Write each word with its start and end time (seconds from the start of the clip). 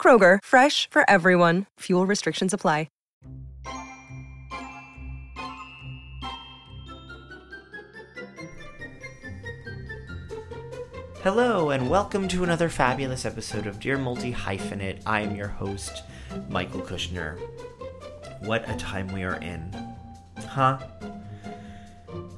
Kroger, 0.00 0.38
fresh 0.44 0.88
for 0.88 1.02
everyone. 1.10 1.66
Fuel 1.80 2.06
restrictions 2.06 2.54
apply. 2.54 2.86
Hello, 11.22 11.70
and 11.70 11.90
welcome 11.90 12.28
to 12.28 12.44
another 12.44 12.68
fabulous 12.68 13.26
episode 13.26 13.66
of 13.66 13.80
Dear 13.80 13.98
Multi 13.98 14.32
Hyphenate. 14.32 15.02
I 15.04 15.22
am 15.22 15.34
your 15.34 15.48
host, 15.48 16.04
Michael 16.48 16.82
Kushner. 16.82 17.36
What 18.42 18.68
a 18.70 18.76
time 18.76 19.08
we 19.12 19.24
are 19.24 19.34
in. 19.42 19.74
Huh? 20.38 20.78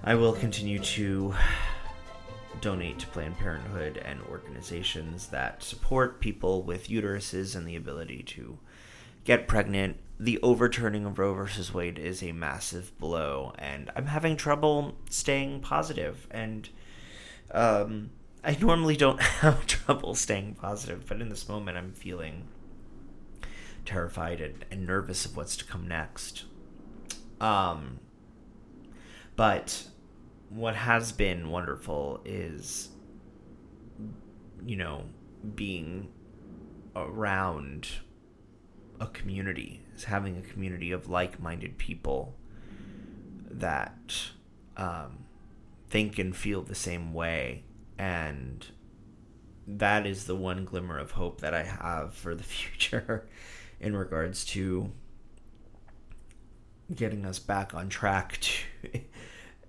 I 0.04 0.14
will 0.14 0.32
continue 0.32 0.78
to 0.78 1.34
donate 2.60 2.98
to 3.00 3.06
Planned 3.08 3.38
Parenthood 3.38 3.98
and 3.98 4.20
organizations 4.22 5.28
that 5.28 5.62
support 5.62 6.20
people 6.20 6.62
with 6.62 6.88
uteruses 6.88 7.54
and 7.56 7.66
the 7.66 7.76
ability 7.76 8.22
to 8.24 8.58
get 9.24 9.48
pregnant. 9.48 9.98
The 10.20 10.40
overturning 10.42 11.04
of 11.04 11.18
Roe 11.18 11.34
versus 11.34 11.72
Wade 11.72 11.98
is 11.98 12.22
a 12.22 12.32
massive 12.32 12.96
blow, 12.98 13.52
and 13.58 13.90
I'm 13.94 14.06
having 14.06 14.36
trouble 14.36 14.96
staying 15.10 15.60
positive. 15.60 16.26
And 16.30 16.68
um, 17.52 18.10
I 18.42 18.56
normally 18.60 18.96
don't 18.96 19.20
have 19.40 19.66
trouble 19.66 20.14
staying 20.14 20.54
positive, 20.54 21.06
but 21.06 21.20
in 21.20 21.28
this 21.28 21.48
moment, 21.48 21.76
I'm 21.76 21.92
feeling 21.92 22.48
terrified 23.84 24.40
and, 24.40 24.64
and 24.70 24.86
nervous 24.86 25.24
of 25.24 25.36
what's 25.36 25.56
to 25.56 25.64
come 25.64 25.86
next. 25.86 26.44
Um, 27.40 28.00
but 29.36 29.84
what 30.50 30.74
has 30.74 31.12
been 31.12 31.50
wonderful 31.50 32.20
is, 32.24 32.88
you 34.64 34.76
know, 34.76 35.04
being 35.54 36.08
around 36.96 37.88
a 39.00 39.06
community, 39.06 39.82
is 39.94 40.04
having 40.04 40.36
a 40.36 40.42
community 40.42 40.90
of 40.90 41.08
like-minded 41.08 41.78
people 41.78 42.34
that 43.50 44.14
um, 44.76 45.24
think 45.88 46.18
and 46.18 46.34
feel 46.34 46.62
the 46.62 46.74
same 46.74 47.12
way. 47.12 47.64
And 47.98 48.66
that 49.66 50.06
is 50.06 50.24
the 50.24 50.36
one 50.36 50.64
glimmer 50.64 50.98
of 50.98 51.12
hope 51.12 51.40
that 51.40 51.54
I 51.54 51.64
have 51.64 52.14
for 52.14 52.34
the 52.34 52.42
future 52.44 53.28
in 53.80 53.94
regards 53.94 54.44
to 54.46 54.90
getting 56.94 57.26
us 57.26 57.38
back 57.38 57.74
on 57.74 57.88
track 57.88 58.38
to 58.40 59.00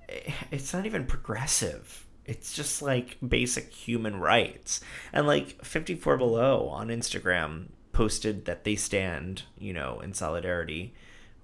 it's 0.52 0.73
not 0.73 0.85
even 0.85 1.05
progressive 1.05 2.05
it's 2.25 2.53
just 2.53 2.81
like 2.81 3.17
basic 3.27 3.73
human 3.73 4.19
rights 4.19 4.81
and 5.11 5.25
like 5.25 5.63
54 5.63 6.17
below 6.17 6.67
on 6.69 6.89
instagram 6.89 7.67
posted 7.91 8.45
that 8.45 8.63
they 8.63 8.75
stand 8.75 9.43
you 9.57 9.73
know 9.73 9.99
in 9.99 10.13
solidarity 10.13 10.93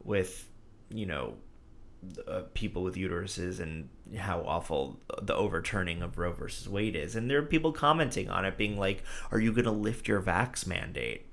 with 0.04 0.48
you 0.90 1.06
know 1.06 1.36
uh, 2.28 2.44
people 2.54 2.84
with 2.84 2.96
uteruses 2.96 3.60
and 3.60 3.90
how 4.18 4.42
awful 4.42 5.00
the 5.22 5.34
overturning 5.34 6.02
of 6.02 6.18
Roe 6.18 6.32
versus 6.32 6.70
Wade 6.70 6.96
is. 6.96 7.16
And 7.16 7.30
there 7.30 7.40
are 7.40 7.44
people 7.44 7.72
commenting 7.72 8.30
on 8.30 8.46
it, 8.46 8.58
being 8.58 8.78
like, 8.78 9.04
"Are 9.32 9.40
you 9.40 9.52
going 9.52 9.66
to 9.66 9.72
lift 9.72 10.08
your 10.08 10.22
vax 10.22 10.68
mandate?" 10.68 11.26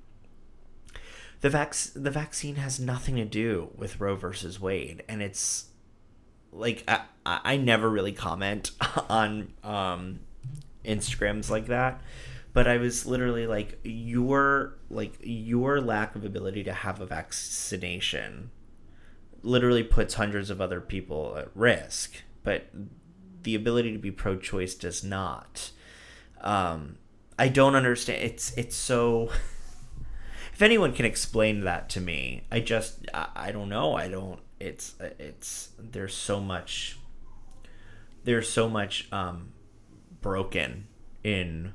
The 1.41 1.51
vax 1.51 1.93
the 1.95 2.11
vaccine 2.11 2.57
has 2.57 2.81
nothing 2.81 3.17
to 3.17 3.25
do 3.25 3.71
with 3.77 4.01
Roe 4.01 4.17
versus 4.17 4.61
Wade, 4.61 5.03
and 5.09 5.23
it's 5.23 5.67
like 6.53 6.85
I, 6.87 7.01
I 7.25 7.57
never 7.57 7.89
really 7.89 8.13
comment 8.13 8.71
on 9.09 9.53
um, 9.65 10.21
Instagrams 10.85 11.51
like 11.51 11.67
that. 11.67 12.01
But 12.53 12.69
I 12.69 12.77
was 12.77 13.07
literally 13.07 13.47
like, 13.47 13.79
your 13.83 14.77
like 14.91 15.15
your 15.23 15.81
lack 15.81 16.15
of 16.15 16.25
ability 16.25 16.65
to 16.65 16.73
have 16.73 17.01
a 17.01 17.07
vaccination 17.07 18.51
literally 19.43 19.83
puts 19.83 20.15
hundreds 20.15 20.51
of 20.51 20.61
other 20.61 20.81
people 20.81 21.37
at 21.37 21.49
risk, 21.55 22.23
but 22.45 22.67
the 23.43 23.55
ability 23.55 23.93
to 23.93 23.99
be 23.99 24.11
pro-choice 24.11 24.75
does 24.75 25.03
not. 25.03 25.71
Um, 26.41 26.97
I 27.39 27.49
don't 27.49 27.75
understand. 27.75 28.23
It's 28.23 28.53
it's 28.57 28.77
so. 28.77 29.31
if 30.63 30.67
anyone 30.67 30.93
can 30.93 31.05
explain 31.05 31.63
that 31.63 31.89
to 31.89 32.01
me, 32.01 32.45
I 32.49 32.61
just 32.61 33.05
I, 33.13 33.27
I 33.35 33.51
don't 33.51 33.69
know. 33.69 33.97
I 33.97 34.07
don't. 34.07 34.39
It's 34.61 34.95
it's 35.19 35.71
there's 35.77 36.15
so 36.15 36.41
much. 36.41 36.99
There's 38.23 38.49
so 38.49 38.69
much 38.69 39.09
um, 39.11 39.55
broken 40.21 40.87
in 41.25 41.73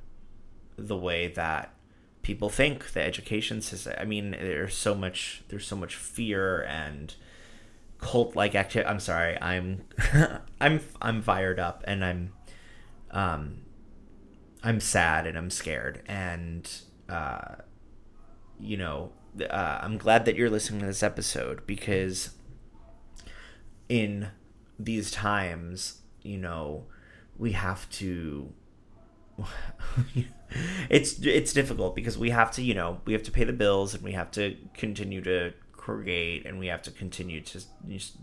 the 0.78 0.96
way 0.96 1.28
that 1.28 1.74
people 2.22 2.48
think 2.48 2.94
the 2.94 3.02
education 3.02 3.60
system. 3.62 3.94
I 4.00 4.06
mean, 4.06 4.32
there's 4.32 4.78
so 4.78 4.96
much. 4.96 5.44
There's 5.50 5.68
so 5.68 5.76
much 5.76 5.94
fear 5.94 6.64
and 6.64 7.14
cult 7.98 8.38
like 8.38 8.56
activity. 8.56 8.90
I'm 8.90 9.02
sorry. 9.02 9.38
I'm 9.42 9.84
I'm 10.62 10.80
I'm 11.02 11.22
fired 11.22 11.60
up 11.60 11.84
and 11.86 12.06
I'm 12.06 12.32
um 13.12 13.64
I'm 14.64 14.80
sad 14.80 15.28
and 15.28 15.38
I'm 15.38 15.50
scared 15.50 16.04
and 16.08 16.72
uh 17.10 17.56
you 18.60 18.78
know 18.78 19.12
uh, 19.42 19.80
I'm 19.82 19.98
glad 19.98 20.26
that 20.26 20.36
you're 20.36 20.50
listening 20.50 20.82
to 20.82 20.88
this 20.88 21.04
episode 21.04 21.66
because 21.68 22.32
in 23.90 24.30
these 24.80 25.12
times, 25.12 26.02
you 26.22 26.38
know, 26.38 26.86
we 27.38 27.52
have 27.54 27.90
to 27.92 28.52
it's 30.90 31.20
it's 31.20 31.54
difficult 31.54 31.96
because 31.96 32.18
we 32.18 32.32
have 32.32 32.52
to, 32.52 32.64
you 32.64 32.74
know, 32.74 33.02
we 33.06 33.14
have 33.14 33.24
to 33.24 33.32
pay 33.32 33.44
the 33.44 33.54
bills 33.54 33.94
and 33.94 34.04
we 34.04 34.14
have 34.14 34.32
to 34.32 34.56
continue 34.74 35.22
to 35.22 35.54
create 35.74 36.46
and 36.46 36.60
we 36.60 36.68
have 36.68 36.82
to 36.82 36.92
continue 36.92 37.42
to 37.42 37.62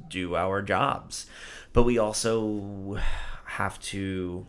do 0.08 0.34
our 0.34 0.60
jobs. 0.62 1.26
But 1.72 1.84
we 1.84 1.98
also 1.98 2.98
have 3.44 3.80
to 3.80 4.46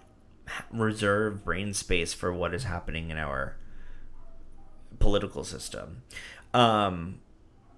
reserve 0.72 1.44
brain 1.44 1.74
space 1.74 2.14
for 2.14 2.34
what 2.34 2.54
is 2.54 2.64
happening 2.64 3.10
in 3.10 3.18
our 3.18 3.58
political 5.00 5.44
system. 5.44 6.04
Um, 6.54 7.20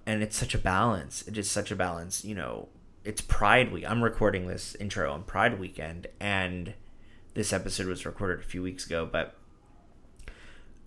and 0.06 0.24
it's 0.24 0.38
such 0.38 0.56
a 0.56 0.60
balance. 0.60 1.28
It 1.28 1.38
is 1.38 1.50
such 1.50 1.72
a 1.72 1.76
balance. 1.76 2.24
You 2.24 2.36
know, 2.36 2.70
it's 3.04 3.22
Pride 3.22 3.72
Week. 3.72 3.90
I'm 3.90 4.04
recording 4.04 4.48
this 4.48 4.76
intro 4.76 5.12
on 5.12 5.24
Pride 5.24 5.60
Weekend, 5.60 6.08
and 6.20 6.74
this 7.34 7.54
episode 7.54 7.88
was 7.88 8.06
recorded 8.06 8.40
a 8.40 8.48
few 8.48 8.62
weeks 8.62 8.86
ago, 8.86 9.08
but 9.10 9.36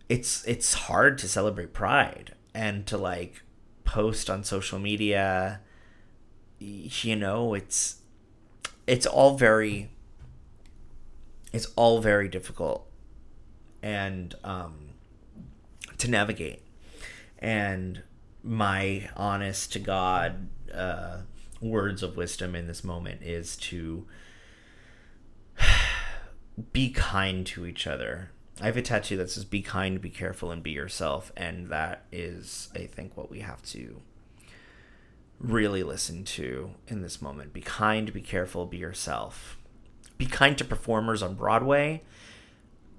it's 0.08 0.44
it's 0.44 0.74
hard 0.74 1.19
to 1.19 1.28
celebrate 1.28 1.72
Pride 1.72 2.34
and 2.52 2.86
to 2.86 2.98
like 2.98 3.42
post 3.84 4.28
on 4.28 4.44
social 4.44 4.78
media 4.78 5.60
you 6.58 7.16
know 7.16 7.54
it's 7.54 8.02
it's 8.86 9.06
all 9.06 9.36
very 9.36 9.90
it's 11.52 11.66
all 11.76 12.00
very 12.00 12.28
difficult 12.28 12.86
and 13.82 14.34
um 14.44 14.89
to 16.00 16.11
navigate 16.11 16.62
and 17.38 18.02
my 18.43 19.08
honest 19.17 19.73
to 19.73 19.79
god 19.79 20.49
uh 20.75 21.19
words 21.61 22.02
of 22.02 22.17
wisdom 22.17 22.55
in 22.55 22.67
this 22.67 22.82
moment 22.82 23.23
is 23.23 23.56
to 23.56 24.06
be 26.73 26.91
kind 26.91 27.47
to 27.47 27.67
each 27.67 27.87
other 27.87 28.31
I 28.61 28.67
have 28.67 28.76
a 28.76 28.82
tattoo 28.82 29.17
that 29.17 29.31
says 29.31 29.47
"Be 29.47 29.62
kind, 29.62 30.00
be 30.00 30.11
careful, 30.11 30.50
and 30.50 30.62
be 30.62 30.73
yourself," 30.73 31.32
and 31.35 31.69
that 31.69 32.05
is, 32.12 32.69
I 32.75 32.81
think, 32.81 33.17
what 33.17 33.31
we 33.31 33.41
have 33.41 33.62
to 33.69 34.03
really 35.38 35.82
listen 35.82 36.25
to 36.25 36.73
in 36.87 37.00
this 37.00 37.23
moment. 37.23 37.55
Be 37.55 37.62
kind, 37.62 38.12
be 38.12 38.20
careful, 38.20 38.67
be 38.67 38.76
yourself. 38.76 39.56
Be 40.19 40.26
kind 40.26 40.58
to 40.58 40.64
performers 40.64 41.23
on 41.23 41.35
Broadway. 41.35 42.03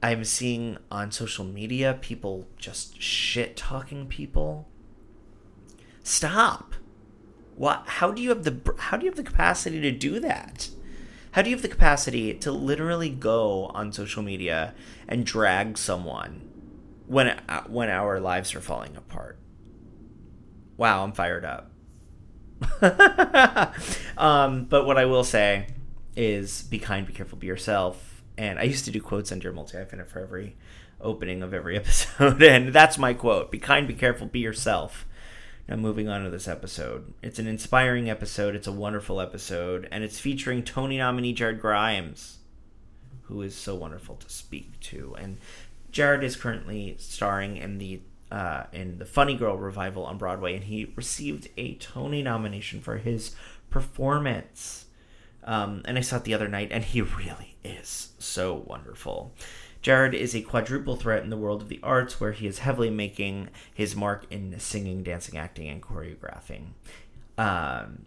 I'm 0.04 0.24
seeing 0.24 0.78
on 0.90 1.12
social 1.12 1.46
media 1.46 1.98
people 2.02 2.48
just 2.58 3.02
shit 3.02 3.56
talking 3.56 4.08
people. 4.08 4.68
Stop. 6.04 6.74
What? 7.56 7.84
How 7.86 8.12
do 8.12 8.22
you 8.22 8.30
have 8.30 8.44
the 8.44 8.60
how 8.78 8.98
do 8.98 9.06
you 9.06 9.12
have 9.12 9.18
the 9.18 9.24
capacity 9.24 9.80
to 9.82 9.92
do 9.92 10.20
that? 10.20 10.70
How 11.34 11.42
do 11.42 11.50
you 11.50 11.56
have 11.56 11.62
the 11.62 11.70
capacity 11.70 12.34
to 12.34 12.52
literally 12.52 13.10
go 13.10 13.68
on 13.74 13.94
social 13.94 14.24
media 14.24 14.74
and 15.08 15.26
drag 15.26 15.78
someone 15.78 16.52
when 17.12 17.28
uh, 17.28 17.64
when 17.68 17.90
our 17.90 18.22
lives 18.22 18.56
are 18.56 18.62
falling 18.62 18.96
apart. 18.96 19.38
Wow, 20.78 21.04
I'm 21.04 21.12
fired 21.12 21.44
up. 21.44 21.72
um, 24.18 24.64
but 24.66 24.86
what 24.86 24.98
I 24.98 25.06
will 25.06 25.26
say 25.26 25.68
is 26.16 26.62
be 26.64 26.80
kind, 26.80 27.06
be 27.06 27.12
careful, 27.12 27.38
be 27.38 27.48
yourself. 27.48 28.11
And 28.42 28.58
I 28.58 28.64
used 28.64 28.86
to 28.86 28.92
do 28.92 29.00
quotes 29.00 29.32
under 29.32 29.54
multi 29.54 29.78
hyphenate 29.78 30.08
for 30.08 30.20
every 30.20 30.56
opening 31.00 31.44
of 31.44 31.54
every 31.54 31.78
episode, 31.78 32.42
and 32.42 32.74
that's 32.74 32.98
my 32.98 33.14
quote: 33.14 33.52
"Be 33.52 33.60
kind, 33.60 33.88
be 33.88 33.94
careful, 33.94 34.26
be 34.26 34.40
yourself." 34.40 35.06
Now, 35.70 35.76
moving 35.76 36.10
on 36.10 36.24
to 36.24 36.32
this 36.32 36.48
episode, 36.48 37.14
it's 37.22 37.38
an 37.38 37.46
inspiring 37.46 38.10
episode. 38.10 38.56
It's 38.56 38.66
a 38.66 38.72
wonderful 38.72 39.22
episode, 39.22 39.88
and 39.92 40.04
it's 40.04 40.20
featuring 40.20 40.64
Tony 40.64 40.98
nominee 40.98 41.34
Jared 41.34 41.62
Grimes, 41.62 42.40
who 43.26 43.44
is 43.44 43.54
so 43.54 43.76
wonderful 43.76 44.16
to 44.16 44.28
speak 44.28 44.80
to. 44.80 45.16
And 45.20 45.38
Jared 45.92 46.24
is 46.24 46.36
currently 46.36 46.96
starring 46.98 47.58
in 47.58 47.78
the 47.78 48.02
uh, 48.32 48.64
in 48.74 48.98
the 48.98 49.06
Funny 49.06 49.36
Girl 49.36 49.56
revival 49.56 50.04
on 50.04 50.18
Broadway, 50.18 50.56
and 50.56 50.64
he 50.64 50.92
received 50.96 51.48
a 51.58 51.76
Tony 51.76 52.24
nomination 52.24 52.82
for 52.82 52.98
his 52.98 53.36
performance. 53.70 54.88
Um, 55.44 55.82
and 55.86 55.98
I 55.98 56.02
saw 56.02 56.18
it 56.18 56.24
the 56.24 56.34
other 56.34 56.48
night, 56.48 56.70
and 56.72 56.84
he 56.84 57.02
really 57.02 57.56
is 57.64 58.14
so 58.20 58.64
wonderful. 58.66 59.34
Jared 59.82 60.14
is 60.14 60.36
a 60.36 60.42
quadruple 60.42 60.96
threat 60.96 61.24
in 61.24 61.32
the 61.32 61.38
world 61.38 61.64
of 61.64 61.70
the 61.70 61.80
arts, 61.82 62.20
where 62.20 62.34
he 62.34 62.46
is 62.46 62.60
heavily 62.60 62.92
making 62.92 63.50
his 63.74 63.96
mark 63.96 64.26
in 64.30 64.60
singing, 64.60 65.02
dancing, 65.02 65.38
acting, 65.38 65.68
and 65.68 65.82
choreographing. 65.82 66.74
Um, 67.38 68.06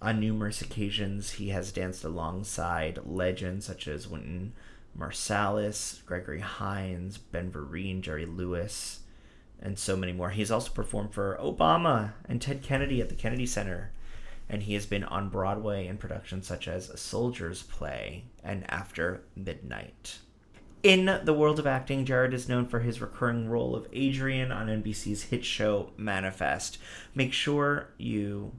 on 0.00 0.20
numerous 0.20 0.60
occasions, 0.62 1.32
he 1.32 1.48
has 1.48 1.72
danced 1.72 2.04
alongside 2.04 3.00
legends 3.04 3.66
such 3.66 3.88
as 3.88 4.08
Wynton 4.08 4.52
Marsalis, 4.98 6.04
Gregory 6.06 6.40
Hines, 6.40 7.18
Ben 7.18 7.50
Vereen, 7.50 8.00
Jerry 8.00 8.26
Lewis, 8.26 9.00
and 9.60 9.78
so 9.78 9.96
many 9.96 10.12
more. 10.12 10.30
He's 10.30 10.50
also 10.50 10.70
performed 10.70 11.14
for 11.14 11.38
Obama 11.40 12.12
and 12.28 12.42
Ted 12.42 12.62
Kennedy 12.62 13.00
at 13.00 13.08
the 13.08 13.14
Kennedy 13.14 13.46
Center, 13.46 13.92
and 14.48 14.62
he 14.62 14.74
has 14.74 14.86
been 14.86 15.04
on 15.04 15.28
Broadway 15.28 15.86
in 15.86 15.96
productions 15.96 16.46
such 16.46 16.68
as 16.68 16.90
A 16.90 16.96
Soldier's 16.96 17.62
Play 17.62 18.24
and 18.42 18.70
After 18.70 19.22
Midnight. 19.34 20.18
In 20.82 21.20
the 21.24 21.32
world 21.32 21.60
of 21.60 21.66
acting, 21.66 22.04
Jared 22.04 22.34
is 22.34 22.48
known 22.48 22.66
for 22.66 22.80
his 22.80 23.00
recurring 23.00 23.48
role 23.48 23.76
of 23.76 23.86
Adrian 23.92 24.50
on 24.50 24.66
NBC's 24.66 25.24
hit 25.24 25.44
show 25.44 25.92
Manifest. 25.96 26.78
Make 27.14 27.32
sure 27.32 27.90
you 27.98 28.52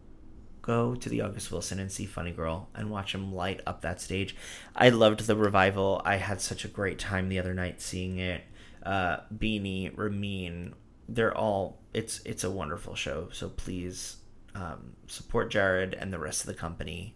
go 0.62 0.96
to 0.96 1.10
the 1.10 1.20
August 1.20 1.52
Wilson 1.52 1.80
and 1.80 1.92
see 1.92 2.06
Funny 2.06 2.32
Girl 2.32 2.70
and 2.74 2.90
watch 2.90 3.14
him 3.14 3.34
light 3.34 3.60
up 3.68 3.82
that 3.82 4.00
stage. 4.00 4.36
I 4.74 4.88
loved 4.88 5.28
the 5.28 5.36
revival. 5.36 6.02
I 6.06 6.16
had 6.16 6.40
such 6.40 6.64
a 6.64 6.70
great 6.70 6.98
time 6.98 7.28
the 7.28 7.40
other 7.40 7.54
night 7.54 7.82
seeing 7.82 8.18
it. 8.18 8.44
Uh, 8.82 9.18
Beanie, 9.36 9.92
Ramin, 9.96 10.74
they're 11.10 11.38
all 11.38 11.80
it's 11.94 12.22
it's 12.26 12.44
a 12.44 12.50
wonderful 12.50 12.96
show. 12.96 13.28
So 13.34 13.50
please 13.50 14.18
um, 14.56 14.94
support 15.08 15.52
Jared 15.52 15.94
and 15.94 16.12
the 16.12 16.20
rest 16.20 16.42
of 16.42 16.48
the 16.48 16.54
company 16.54 17.16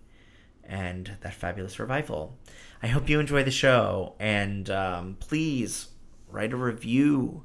and 0.64 1.18
that 1.22 1.34
fabulous 1.34 1.80
revival. 1.80 2.38
I 2.84 2.88
hope 2.88 3.10
you 3.10 3.20
enjoy 3.20 3.44
the 3.44 3.52
show 3.52 4.16
and 4.20 4.70
um, 4.70 5.18
please 5.20 5.90
write 6.28 6.54
a 6.54 6.58
review. 6.58 7.44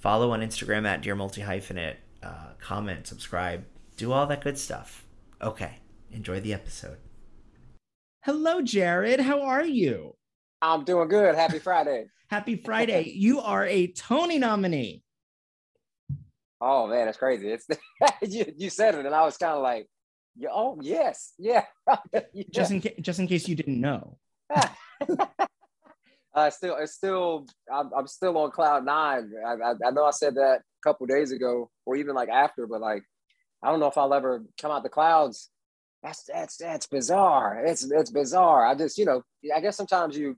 Follow 0.00 0.32
on 0.32 0.40
Instagram 0.40 0.86
at 0.86 1.02
Dear 1.02 1.14
Multi 1.14 1.42
Hyphenate. 1.42 1.96
Uh, 2.22 2.52
comment, 2.58 3.06
subscribe, 3.06 3.64
do 3.96 4.12
all 4.12 4.26
that 4.26 4.42
good 4.42 4.58
stuff. 4.58 5.06
Okay, 5.40 5.78
enjoy 6.10 6.40
the 6.40 6.52
episode. 6.52 6.98
Hello, 8.22 8.60
Jared. 8.60 9.20
How 9.20 9.40
are 9.42 9.64
you? 9.64 10.14
I'm 10.60 10.84
doing 10.84 11.08
good. 11.08 11.34
Happy 11.34 11.58
Friday. 11.58 12.06
Happy 12.28 12.56
Friday. 12.56 13.10
you 13.14 13.40
are 13.40 13.66
a 13.66 13.86
Tony 13.88 14.38
nominee. 14.38 15.02
Oh 16.60 16.86
man, 16.86 17.06
that's 17.06 17.18
crazy. 17.18 17.50
It's 17.50 17.66
you, 18.22 18.52
you 18.56 18.70
said 18.70 18.94
it, 18.94 19.06
and 19.06 19.14
I 19.14 19.24
was 19.24 19.36
kind 19.36 19.54
of 19.54 19.62
like, 19.62 19.86
oh 20.52 20.78
yes, 20.82 21.32
yeah. 21.38 21.64
yeah. 22.12 22.44
Just 22.50 22.70
in 22.70 22.80
case, 22.80 22.94
just 23.00 23.18
in 23.18 23.26
case 23.26 23.48
you 23.48 23.54
didn't 23.54 23.80
know. 23.80 24.18
uh, 26.34 26.50
still, 26.50 26.76
it's 26.76 26.94
still, 26.94 27.46
I'm, 27.72 27.90
I'm 27.96 28.06
still 28.06 28.36
on 28.38 28.50
cloud 28.50 28.84
nine. 28.84 29.32
I, 29.46 29.52
I, 29.52 29.74
I 29.86 29.90
know 29.90 30.04
I 30.04 30.10
said 30.10 30.34
that 30.34 30.60
a 30.60 30.82
couple 30.82 31.06
days 31.06 31.32
ago, 31.32 31.70
or 31.86 31.96
even 31.96 32.14
like 32.14 32.28
after, 32.28 32.66
but 32.66 32.80
like, 32.80 33.04
I 33.62 33.70
don't 33.70 33.80
know 33.80 33.86
if 33.86 33.96
I'll 33.98 34.14
ever 34.14 34.44
come 34.60 34.70
out 34.70 34.82
the 34.82 34.88
clouds. 34.88 35.48
That's 36.02 36.24
that's 36.24 36.56
that's 36.56 36.86
bizarre. 36.86 37.64
It's 37.64 37.90
it's 37.90 38.10
bizarre. 38.10 38.66
I 38.66 38.74
just, 38.74 38.96
you 38.96 39.04
know, 39.04 39.22
I 39.54 39.60
guess 39.60 39.76
sometimes 39.76 40.16
you 40.16 40.36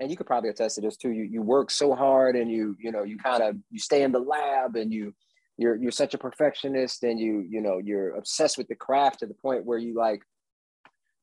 and 0.00 0.10
you 0.10 0.16
could 0.16 0.26
probably 0.26 0.50
attest 0.50 0.76
to 0.76 0.80
this 0.80 0.96
too. 0.96 1.10
You 1.10 1.24
you 1.24 1.42
work 1.42 1.70
so 1.70 1.94
hard 1.94 2.36
and 2.36 2.50
you, 2.50 2.76
you 2.78 2.92
know, 2.92 3.02
you 3.02 3.18
kind 3.18 3.42
of 3.42 3.56
you 3.70 3.80
stay 3.80 4.02
in 4.02 4.12
the 4.12 4.20
lab 4.20 4.76
and 4.76 4.92
you 4.92 5.14
you're 5.58 5.76
you're 5.76 5.90
such 5.90 6.14
a 6.14 6.18
perfectionist 6.18 7.02
and 7.02 7.20
you 7.20 7.44
you 7.50 7.60
know 7.60 7.78
you're 7.84 8.14
obsessed 8.14 8.56
with 8.56 8.68
the 8.68 8.74
craft 8.74 9.18
to 9.18 9.26
the 9.26 9.34
point 9.34 9.66
where 9.66 9.78
you 9.78 9.94
like 9.94 10.22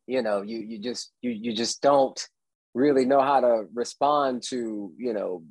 you 0.06 0.22
know 0.22 0.42
you 0.42 0.60
you 0.60 0.78
just 0.78 1.12
you 1.22 1.32
you 1.32 1.54
just 1.54 1.82
don't 1.82 2.28
really 2.74 3.06
know 3.06 3.22
how 3.22 3.40
to 3.40 3.64
respond 3.74 4.44
to 4.44 4.92
you 4.98 5.14
know 5.14 5.42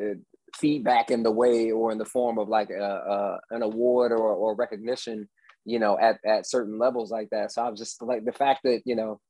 uh, 0.00 0.14
feedback 0.54 1.10
in 1.10 1.22
the 1.22 1.30
way 1.30 1.72
or 1.72 1.90
in 1.90 1.98
the 1.98 2.04
form 2.04 2.38
of 2.38 2.48
like 2.48 2.70
a, 2.70 3.38
an 3.50 3.62
award 3.62 4.12
or, 4.12 4.32
or 4.32 4.54
recognition 4.54 5.28
you 5.64 5.78
know 5.78 5.98
at, 5.98 6.18
at 6.24 6.46
certain 6.46 6.78
levels 6.78 7.10
like 7.10 7.28
that. 7.30 7.50
So 7.50 7.62
i 7.62 7.68
was 7.68 7.80
just 7.80 8.00
like 8.02 8.24
the 8.24 8.32
fact 8.32 8.60
that 8.64 8.82
you 8.84 8.94
know 8.94 9.20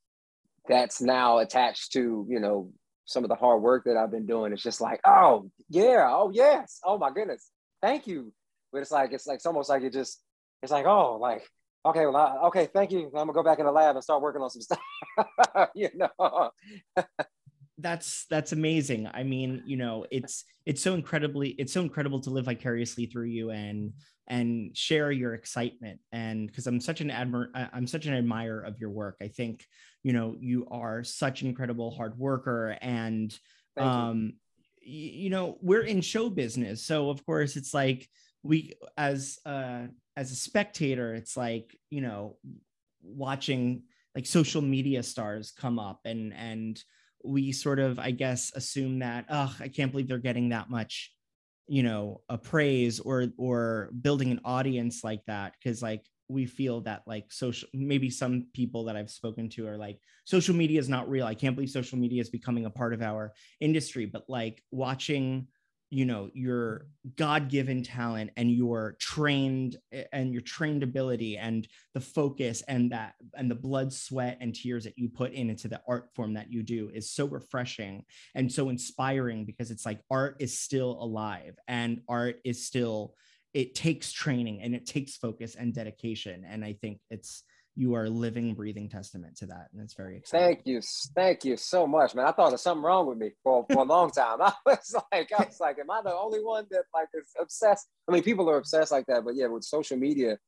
that's 0.68 1.00
now 1.00 1.38
attached 1.38 1.92
to 1.92 2.26
you 2.28 2.40
know 2.40 2.70
some 3.04 3.22
of 3.22 3.28
the 3.28 3.36
hard 3.36 3.62
work 3.62 3.84
that 3.84 3.96
i've 3.96 4.10
been 4.10 4.26
doing 4.26 4.52
it's 4.52 4.64
just 4.64 4.80
like 4.80 5.00
oh 5.06 5.48
yeah 5.70 6.08
oh 6.10 6.30
yes 6.34 6.80
oh 6.84 6.98
my 6.98 7.08
goodness 7.10 7.50
thank 7.80 8.08
you 8.08 8.32
but 8.72 8.82
it's 8.82 8.90
like 8.90 9.12
it's 9.12 9.26
like 9.26 9.36
it's 9.36 9.46
almost 9.46 9.68
like 9.68 9.82
it 9.82 9.92
just 9.92 10.22
it's 10.62 10.72
like 10.72 10.86
oh 10.86 11.16
like 11.16 11.46
okay 11.84 12.06
well 12.06 12.16
I, 12.16 12.46
okay 12.48 12.68
thank 12.72 12.90
you. 12.90 13.06
I'm 13.06 13.12
gonna 13.12 13.32
go 13.32 13.42
back 13.42 13.58
in 13.58 13.66
the 13.66 13.72
lab 13.72 13.96
and 13.96 14.02
start 14.02 14.22
working 14.22 14.42
on 14.42 14.50
some 14.50 14.62
stuff 14.62 14.80
you 15.74 15.88
know? 15.94 16.50
That's 17.78 18.24
that's 18.30 18.52
amazing. 18.52 19.06
I 19.12 19.22
mean 19.22 19.62
you 19.66 19.76
know 19.76 20.06
it's 20.10 20.44
it's 20.64 20.82
so 20.82 20.94
incredibly 20.94 21.50
it's 21.50 21.74
so 21.74 21.82
incredible 21.82 22.20
to 22.20 22.30
live 22.30 22.46
vicariously 22.46 23.04
through 23.04 23.26
you 23.26 23.50
and 23.50 23.92
and 24.28 24.74
share 24.74 25.12
your 25.12 25.34
excitement. 25.34 26.00
And 26.10 26.46
because 26.46 26.66
i'm 26.66 26.80
such 26.80 27.02
an 27.02 27.10
admir 27.10 27.48
i'm 27.74 27.86
such 27.86 28.06
an 28.06 28.14
admirer 28.14 28.62
of 28.62 28.80
your 28.80 28.88
work. 28.88 29.16
I 29.20 29.28
think 29.28 29.66
you 30.02 30.14
know 30.14 30.36
you 30.40 30.66
are 30.70 31.04
such 31.04 31.42
an 31.42 31.48
incredible 31.48 31.90
hard 31.90 32.18
worker 32.18 32.78
and 32.80 33.38
um 33.76 34.32
you. 34.80 35.24
you 35.24 35.30
know 35.30 35.58
we're 35.60 35.84
in 35.84 36.00
show 36.00 36.30
business. 36.30 36.82
So 36.82 37.10
of 37.10 37.26
course 37.26 37.56
it's 37.56 37.74
like 37.74 38.08
we 38.46 38.72
as 38.96 39.38
uh 39.46 39.82
as 40.16 40.30
a 40.30 40.36
spectator 40.36 41.14
it's 41.14 41.36
like 41.36 41.76
you 41.90 42.00
know 42.00 42.36
watching 43.02 43.82
like 44.14 44.26
social 44.26 44.62
media 44.62 45.02
stars 45.02 45.52
come 45.58 45.78
up 45.78 46.00
and 46.04 46.32
and 46.34 46.82
we 47.24 47.52
sort 47.52 47.78
of 47.78 47.98
i 47.98 48.10
guess 48.10 48.52
assume 48.54 49.00
that 49.00 49.24
oh 49.30 49.54
i 49.60 49.68
can't 49.68 49.90
believe 49.92 50.08
they're 50.08 50.18
getting 50.18 50.50
that 50.50 50.70
much 50.70 51.12
you 51.66 51.82
know 51.82 52.20
a 52.28 52.38
praise 52.38 53.00
or 53.00 53.26
or 53.36 53.90
building 54.00 54.30
an 54.30 54.40
audience 54.44 55.02
like 55.02 55.24
that 55.26 55.54
because 55.58 55.82
like 55.82 56.04
we 56.28 56.46
feel 56.46 56.80
that 56.80 57.02
like 57.06 57.32
social 57.32 57.68
maybe 57.74 58.10
some 58.10 58.46
people 58.52 58.84
that 58.84 58.96
i've 58.96 59.10
spoken 59.10 59.48
to 59.48 59.66
are 59.66 59.76
like 59.76 60.00
social 60.26 60.54
media 60.54 60.78
is 60.78 60.88
not 60.88 61.08
real. 61.08 61.24
I 61.24 61.34
can't 61.34 61.54
believe 61.54 61.70
social 61.70 61.98
media 61.98 62.20
is 62.20 62.28
becoming 62.28 62.66
a 62.66 62.70
part 62.70 62.92
of 62.92 63.00
our 63.00 63.32
industry. 63.60 64.06
But 64.06 64.24
like 64.28 64.62
watching 64.70 65.46
you 65.90 66.04
know 66.04 66.28
your 66.34 66.88
god-given 67.16 67.82
talent 67.82 68.30
and 68.36 68.50
your 68.50 68.96
trained 68.98 69.76
eh, 69.92 70.04
and 70.12 70.32
your 70.32 70.42
trained 70.42 70.82
ability 70.82 71.36
and 71.36 71.68
the 71.94 72.00
focus 72.00 72.62
and 72.66 72.90
that 72.90 73.14
and 73.34 73.50
the 73.50 73.54
blood 73.54 73.92
sweat 73.92 74.36
and 74.40 74.54
tears 74.54 74.84
that 74.84 74.98
you 74.98 75.08
put 75.08 75.32
in 75.32 75.48
into 75.48 75.68
the 75.68 75.80
art 75.88 76.08
form 76.14 76.34
that 76.34 76.52
you 76.52 76.62
do 76.62 76.90
is 76.92 77.10
so 77.10 77.26
refreshing 77.26 78.04
and 78.34 78.52
so 78.52 78.68
inspiring 78.68 79.44
because 79.44 79.70
it's 79.70 79.86
like 79.86 80.00
art 80.10 80.36
is 80.40 80.58
still 80.58 80.98
alive 81.00 81.54
and 81.68 82.00
art 82.08 82.36
is 82.44 82.66
still 82.66 83.14
it 83.54 83.74
takes 83.74 84.12
training 84.12 84.60
and 84.62 84.74
it 84.74 84.86
takes 84.86 85.16
focus 85.16 85.54
and 85.54 85.72
dedication. 85.72 86.44
And 86.46 86.64
i 86.64 86.72
think 86.74 86.98
it's 87.10 87.44
you 87.76 87.94
are 87.94 88.04
a 88.04 88.10
living, 88.10 88.54
breathing 88.54 88.88
testament 88.88 89.36
to 89.36 89.46
that. 89.46 89.68
And 89.72 89.82
it's 89.82 89.92
very 89.92 90.16
exciting. 90.16 90.46
Thank 90.46 90.66
you. 90.66 90.80
Thank 91.14 91.44
you 91.44 91.58
so 91.58 91.86
much, 91.86 92.14
man. 92.14 92.24
I 92.24 92.32
thought 92.32 92.48
there's 92.48 92.62
something 92.62 92.82
wrong 92.82 93.06
with 93.06 93.18
me 93.18 93.32
for, 93.44 93.66
for 93.70 93.82
a 93.82 93.84
long 93.84 94.10
time. 94.10 94.40
I 94.40 94.52
was 94.64 94.94
like, 95.12 95.30
I 95.38 95.44
was 95.44 95.60
like, 95.60 95.78
am 95.78 95.90
I 95.90 96.00
the 96.02 96.14
only 96.14 96.42
one 96.42 96.66
that 96.70 96.84
like 96.94 97.08
is 97.12 97.28
obsessed? 97.38 97.86
I 98.08 98.12
mean, 98.12 98.22
people 98.22 98.48
are 98.48 98.56
obsessed 98.56 98.92
like 98.92 99.06
that, 99.06 99.24
but 99.24 99.34
yeah, 99.36 99.48
with 99.48 99.62
social 99.62 99.98
media 99.98 100.38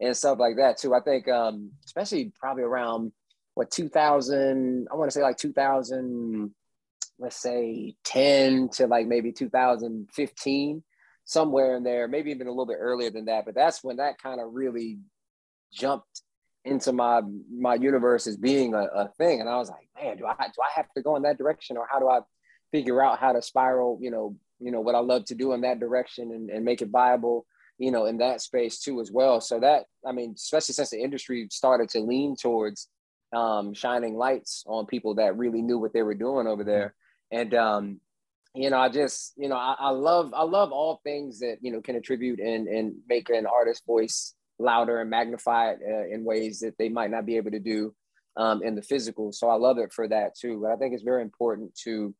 and 0.00 0.16
stuff 0.16 0.40
like 0.40 0.56
that 0.56 0.76
too. 0.76 0.92
I 0.92 1.00
think, 1.00 1.28
um, 1.28 1.70
especially 1.84 2.32
probably 2.40 2.64
around 2.64 3.12
what 3.54 3.70
2000, 3.70 4.88
I 4.90 4.96
want 4.96 5.08
to 5.08 5.14
say 5.14 5.22
like 5.22 5.36
2000, 5.36 6.52
let's 7.20 7.40
say 7.40 7.94
10 8.04 8.70
to 8.70 8.88
like 8.88 9.06
maybe 9.06 9.30
2015, 9.30 10.82
somewhere 11.24 11.76
in 11.76 11.84
there, 11.84 12.08
maybe 12.08 12.32
even 12.32 12.48
a 12.48 12.50
little 12.50 12.66
bit 12.66 12.78
earlier 12.80 13.10
than 13.10 13.26
that. 13.26 13.44
But 13.44 13.54
that's 13.54 13.84
when 13.84 13.98
that 13.98 14.20
kind 14.20 14.40
of 14.40 14.52
really 14.52 14.98
jumped 15.72 16.22
into 16.64 16.92
my 16.92 17.20
my 17.50 17.74
universe 17.74 18.26
as 18.26 18.36
being 18.36 18.74
a, 18.74 18.84
a 18.94 19.08
thing 19.18 19.40
and 19.40 19.48
i 19.48 19.56
was 19.56 19.68
like 19.68 19.88
man 20.00 20.16
do 20.16 20.26
i 20.26 20.34
do 20.34 20.62
i 20.62 20.70
have 20.76 20.86
to 20.96 21.02
go 21.02 21.16
in 21.16 21.22
that 21.22 21.38
direction 21.38 21.76
or 21.76 21.86
how 21.90 21.98
do 21.98 22.08
i 22.08 22.20
figure 22.70 23.02
out 23.02 23.18
how 23.18 23.32
to 23.32 23.42
spiral 23.42 23.98
you 24.00 24.10
know 24.10 24.36
you 24.62 24.70
know, 24.70 24.80
what 24.80 24.94
I 24.94 25.00
love 25.00 25.24
to 25.26 25.34
do 25.34 25.52
in 25.52 25.62
that 25.62 25.80
direction 25.80 26.30
and, 26.30 26.48
and 26.48 26.64
make 26.64 26.82
it 26.82 26.88
viable, 26.88 27.46
you 27.78 27.90
know, 27.90 28.06
in 28.06 28.18
that 28.18 28.40
space 28.40 28.78
too 28.78 29.00
as 29.00 29.10
well. 29.10 29.40
So 29.40 29.60
that, 29.60 29.84
I 30.06 30.12
mean, 30.12 30.34
especially 30.36 30.74
since 30.74 30.90
the 30.90 31.02
industry 31.02 31.48
started 31.50 31.88
to 31.90 32.00
lean 32.00 32.36
towards 32.36 32.88
um, 33.34 33.74
shining 33.74 34.16
lights 34.16 34.62
on 34.66 34.86
people 34.86 35.16
that 35.16 35.36
really 35.36 35.62
knew 35.62 35.78
what 35.78 35.92
they 35.92 36.02
were 36.02 36.14
doing 36.14 36.46
over 36.46 36.64
there. 36.64 36.94
And, 37.30 37.54
um, 37.54 38.00
you 38.54 38.70
know, 38.70 38.78
I 38.78 38.88
just, 38.88 39.32
you 39.36 39.48
know, 39.48 39.56
I, 39.56 39.74
I 39.78 39.90
love, 39.90 40.32
I 40.36 40.44
love 40.44 40.70
all 40.70 41.00
things 41.02 41.40
that, 41.40 41.56
you 41.60 41.72
know, 41.72 41.80
can 41.80 41.96
attribute 41.96 42.38
and, 42.38 42.68
and 42.68 42.94
make 43.08 43.30
an 43.30 43.46
artist 43.46 43.84
voice 43.86 44.34
louder 44.58 45.00
and 45.00 45.10
magnify 45.10 45.72
it 45.72 45.80
uh, 45.86 46.14
in 46.14 46.24
ways 46.24 46.60
that 46.60 46.76
they 46.78 46.88
might 46.88 47.10
not 47.10 47.26
be 47.26 47.36
able 47.36 47.50
to 47.50 47.60
do 47.60 47.94
um, 48.36 48.62
in 48.62 48.74
the 48.74 48.82
physical. 48.82 49.32
So 49.32 49.48
I 49.48 49.54
love 49.54 49.78
it 49.78 49.92
for 49.92 50.08
that 50.08 50.36
too. 50.36 50.60
But 50.62 50.72
I 50.72 50.76
think 50.76 50.94
it's 50.94 51.02
very 51.02 51.22
important 51.22 51.74
to 51.84 52.14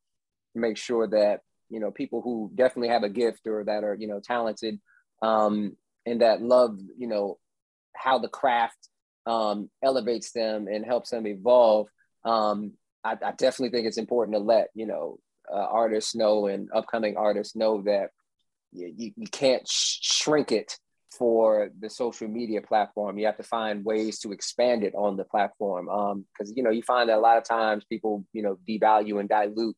make 0.55 0.77
sure 0.77 1.07
that, 1.07 1.41
you 1.69 1.79
know, 1.79 1.91
people 1.91 2.21
who 2.21 2.51
definitely 2.53 2.89
have 2.89 3.03
a 3.03 3.09
gift 3.09 3.47
or 3.47 3.63
that 3.63 3.83
are, 3.83 3.95
you 3.95 4.07
know, 4.07 4.19
talented 4.19 4.79
um, 5.21 5.75
and 6.05 6.21
that 6.21 6.41
love, 6.41 6.77
you 6.97 7.07
know, 7.07 7.39
how 7.95 8.19
the 8.19 8.27
craft 8.27 8.89
um, 9.25 9.69
elevates 9.81 10.31
them 10.31 10.67
and 10.67 10.85
helps 10.85 11.11
them 11.11 11.25
evolve. 11.25 11.87
Um, 12.25 12.73
I, 13.03 13.13
I, 13.13 13.31
definitely 13.31 13.69
think 13.69 13.87
it's 13.87 13.97
important 13.97 14.35
to 14.35 14.43
let 14.43 14.69
you 14.73 14.85
know 14.85 15.19
uh, 15.51 15.57
artists 15.57 16.15
know 16.15 16.47
and 16.47 16.69
upcoming 16.73 17.17
artists 17.17 17.55
know 17.55 17.81
that 17.83 18.11
you, 18.71 19.11
you 19.15 19.27
can't 19.27 19.67
sh- 19.67 19.99
shrink 20.01 20.51
it 20.51 20.77
for 21.17 21.69
the 21.79 21.89
social 21.89 22.27
media 22.27 22.61
platform. 22.61 23.17
You 23.17 23.25
have 23.25 23.37
to 23.37 23.43
find 23.43 23.85
ways 23.85 24.19
to 24.19 24.31
expand 24.31 24.83
it 24.83 24.93
on 24.95 25.17
the 25.17 25.23
platform. 25.23 25.85
Because 25.85 26.49
um, 26.49 26.53
you 26.55 26.63
know 26.63 26.71
you 26.71 26.83
find 26.83 27.09
that 27.09 27.17
a 27.17 27.21
lot 27.21 27.37
of 27.37 27.43
times 27.43 27.85
people 27.85 28.25
you 28.33 28.43
know 28.43 28.57
devalue 28.67 29.19
and 29.19 29.29
dilute 29.29 29.75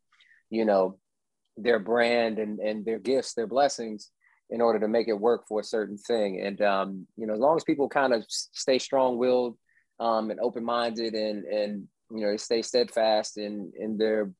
you 0.50 0.66
know 0.66 0.98
their 1.58 1.80
brand 1.80 2.40
and 2.40 2.60
and 2.60 2.86
their 2.86 3.00
gifts, 3.00 3.34
their 3.34 3.48
blessings 3.48 4.12
in 4.50 4.62
order 4.62 4.80
to 4.80 4.88
make 4.88 5.08
it 5.08 5.20
work 5.20 5.48
for 5.48 5.60
a 5.60 5.64
certain 5.64 5.98
thing. 5.98 6.42
And 6.42 6.62
um, 6.62 7.08
you 7.18 7.26
know, 7.26 7.34
as 7.34 7.40
long 7.40 7.58
as 7.58 7.64
people 7.64 7.90
kind 7.90 8.14
of 8.14 8.24
stay 8.30 8.80
strong-willed 8.80 9.58
um, 10.00 10.30
and 10.30 10.40
open-minded, 10.40 11.14
and 11.14 11.46
and 11.46 11.88
you 12.12 12.26
know, 12.26 12.38
stay 12.38 12.62
steadfast 12.62 13.38
in 13.38 13.72
in 13.78 13.98
their 13.98 14.32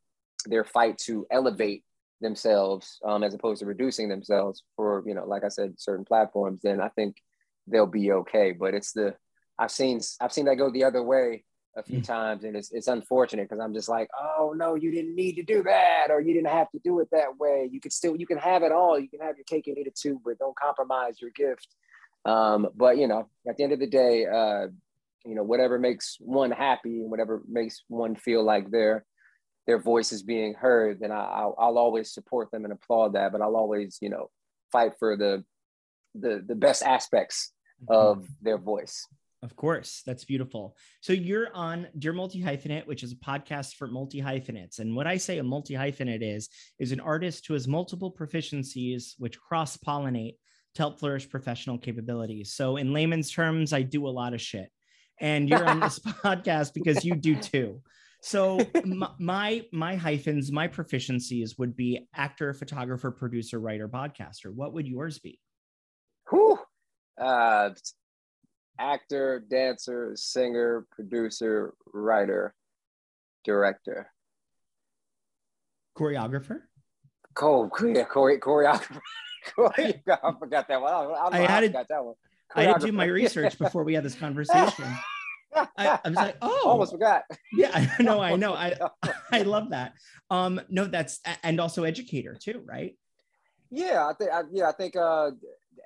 their 0.46 0.64
fight 0.64 0.98
to 1.00 1.26
elevate 1.32 1.84
themselves 2.22 3.00
um, 3.06 3.24
as 3.24 3.34
opposed 3.34 3.60
to 3.60 3.66
reducing 3.66 4.10
themselves 4.10 4.64
for 4.76 5.04
you 5.06 5.14
know, 5.14 5.26
like 5.26 5.44
I 5.44 5.50
said, 5.50 5.76
certain 5.78 6.06
platforms, 6.06 6.62
then 6.64 6.82
I 6.82 6.90
think 6.90 7.18
they'll 7.68 7.86
be 7.86 8.12
okay. 8.12 8.52
But 8.52 8.74
it's 8.74 8.94
the 8.94 9.16
I've 9.58 9.72
seen 9.72 10.00
I've 10.22 10.34
seen 10.34 10.46
that 10.46 10.56
go 10.56 10.72
the 10.72 10.84
other 10.84 11.04
way 11.04 11.44
a 11.78 11.84
few 11.84 12.00
mm. 12.00 12.06
times 12.06 12.44
and 12.44 12.56
it's, 12.56 12.72
it's 12.72 12.88
unfortunate 12.88 13.50
because 13.50 13.62
i'm 13.62 13.74
just 13.74 13.90
like 13.90 14.08
oh 14.20 14.54
no 14.56 14.76
you 14.76 14.92
didn't 14.92 15.16
need 15.16 15.34
to 15.34 15.44
do 15.44 15.62
that 15.64 16.08
or 16.10 16.22
you 16.22 16.34
didn't 16.34 16.50
have 16.50 16.70
to 16.72 16.80
do 16.84 17.00
it 17.00 17.10
that 17.12 17.38
way 17.38 17.68
you 17.72 17.80
could 17.82 17.92
still 17.92 18.16
you 18.16 18.26
can 18.26 18.38
have 18.38 18.64
it 18.64 18.72
all 18.72 18.98
you 18.98 19.10
can 19.10 19.20
have 19.20 19.36
your 19.36 19.44
cake 19.44 19.68
and 19.68 19.78
eat 19.78 19.88
it 19.88 19.96
too 19.96 20.22
but 20.24 20.38
don't 20.40 20.56
compromise 20.56 21.20
your 21.22 21.32
gift 21.32 21.68
um, 22.26 22.68
but 22.76 22.98
you 22.98 23.08
know 23.08 23.28
at 23.48 23.58
the 23.58 23.64
end 23.64 23.74
of 23.74 23.80
the 23.80 23.88
day 23.88 24.26
uh, 24.26 24.68
you 25.26 25.36
know 25.36 25.44
whatever 25.44 25.78
makes 25.78 26.18
one 26.20 26.52
happy 26.52 27.02
and 27.02 27.12
whatever 27.12 27.42
makes 27.48 27.84
one 27.88 28.16
feel 28.16 28.44
like 28.44 28.72
their 28.72 29.06
their 29.68 29.80
voice 29.80 30.12
is 30.12 30.24
being 30.24 30.54
heard 30.54 31.00
then 31.00 31.12
I, 31.12 31.24
I'll, 31.24 31.56
I'll 31.58 31.78
always 31.78 32.14
support 32.14 32.52
them 32.52 32.64
and 32.64 32.74
applaud 32.74 33.14
that 33.14 33.32
but 33.32 33.42
i'll 33.42 33.56
always 33.56 33.98
you 34.02 34.10
know 34.10 34.30
fight 34.72 34.94
for 35.00 35.16
the 35.16 35.44
the 36.14 36.44
the 36.46 36.56
best 36.56 36.84
aspects 36.84 37.52
of 37.90 38.26
their 38.42 38.58
voice 38.58 39.06
of 39.46 39.56
course. 39.56 40.02
That's 40.08 40.26
beautiful. 40.26 40.76
So 41.02 41.14
you're 41.14 41.54
on 41.54 41.88
Dear 42.00 42.14
Multi 42.14 42.42
Hyphenate, 42.42 42.88
which 42.88 43.04
is 43.04 43.12
a 43.12 43.16
podcast 43.16 43.76
for 43.76 43.86
multi 43.86 44.20
hyphenates. 44.20 44.80
And 44.80 44.96
what 44.96 45.06
I 45.06 45.18
say 45.18 45.38
a 45.38 45.44
multi 45.44 45.76
hyphenate 45.76 46.24
is, 46.24 46.50
is 46.80 46.92
an 46.92 47.00
artist 47.00 47.46
who 47.46 47.54
has 47.54 47.68
multiple 47.68 48.12
proficiencies 48.12 49.14
which 49.20 49.40
cross 49.40 49.78
pollinate 49.78 50.38
to 50.74 50.82
help 50.82 51.00
flourish 51.00 51.30
professional 51.30 51.78
capabilities. 51.78 52.54
So 52.54 52.78
in 52.78 52.92
layman's 52.92 53.30
terms, 53.30 53.72
I 53.72 53.84
do 53.84 54.08
a 54.08 54.10
lot 54.10 54.34
of 54.34 54.42
shit. 54.42 54.72
And 55.22 55.48
you're 55.48 55.64
on 55.64 55.80
this 55.80 56.00
podcast 56.24 56.74
because 56.74 57.06
you 57.06 57.14
do 57.14 57.36
too. 57.36 57.84
So 58.26 58.60
my, 59.20 59.64
my 59.72 59.96
hyphens, 59.96 60.52
my 60.52 60.68
proficiencies 60.68 61.60
would 61.60 61.76
be 61.76 62.08
actor, 62.16 62.56
photographer, 62.56 63.12
producer, 63.12 63.60
writer, 63.60 63.88
podcaster. 63.88 64.52
What 64.52 64.74
would 64.74 64.88
yours 64.88 65.20
be? 65.20 65.40
Whew. 66.32 66.58
Uh, 67.22 67.70
actor, 68.80 69.46
dancer, 69.48 70.14
singer, 70.16 70.88
producer, 70.92 71.76
writer, 71.94 72.56
director, 73.44 74.12
choreographer. 75.96 76.62
Cool, 77.36 77.70
yeah, 77.84 78.06
chore- 78.12 78.40
choreographer. 78.40 79.02
I 79.70 80.34
forgot 80.40 80.68
that 80.68 80.82
one. 80.82 80.92
I, 80.92 80.98
I, 80.98 81.30
I 81.32 81.38
had 81.46 81.60
to, 81.60 81.70
that 81.70 82.04
one. 82.04 82.16
I 82.56 82.64
had 82.64 82.80
to 82.80 82.88
do 82.88 82.92
my 82.92 83.06
research 83.06 83.60
before 83.60 83.84
we 83.84 83.94
had 83.94 84.04
this 84.04 84.16
conversation. 84.26 84.86
I, 85.56 86.00
I, 86.04 86.10
was 86.10 86.16
like, 86.16 86.38
oh, 86.42 86.70
almost 86.70 86.92
forgot. 86.92 87.24
Yeah, 87.54 87.72
I 87.74 88.04
know, 88.04 88.20
I 88.20 88.36
know. 88.36 88.54
I 88.54 88.76
I 89.32 89.42
love 89.44 89.70
that. 89.70 89.94
Um, 90.30 90.62
no, 90.70 90.86
that's 90.86 91.20
and 91.44 91.60
also 91.60 91.84
educator 91.84 92.38
too, 92.42 92.64
right? 92.66 92.98
Yeah, 93.72 94.08
I 94.08 94.14
think. 94.14 94.32
I, 94.32 94.42
yeah, 94.52 94.70
I 94.70 94.72
think. 94.74 94.96
Uh, 94.96 95.32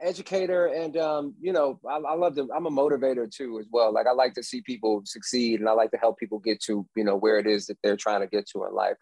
educator 0.02 0.68
and 0.68 0.96
um, 0.98 1.36
you 1.42 1.52
know 1.52 1.80
I, 1.86 1.98
I, 1.98 2.16
love 2.16 2.36
to 2.36 2.48
i'm 2.56 2.66
a 2.66 2.72
motivator 2.72 3.30
too 3.30 3.60
as 3.60 3.68
well 3.72 3.94
like 3.94 4.08
i 4.08 4.12
like 4.12 4.34
to 4.36 4.44
see 4.44 4.62
people 4.62 5.02
succeed 5.04 5.60
and 5.60 5.68
i 5.68 5.74
like 5.74 5.92
to 5.92 5.98
help 5.98 6.18
people 6.18 6.40
get 6.40 6.62
to 6.62 6.88
you 6.96 7.04
know 7.04 7.18
where 7.18 7.38
it 7.38 7.46
is 7.48 7.66
that 7.66 7.78
they're 7.84 7.98
trying 7.98 8.22
to 8.22 8.28
get 8.28 8.48
to 8.50 8.64
in 8.66 8.74
life 8.74 8.96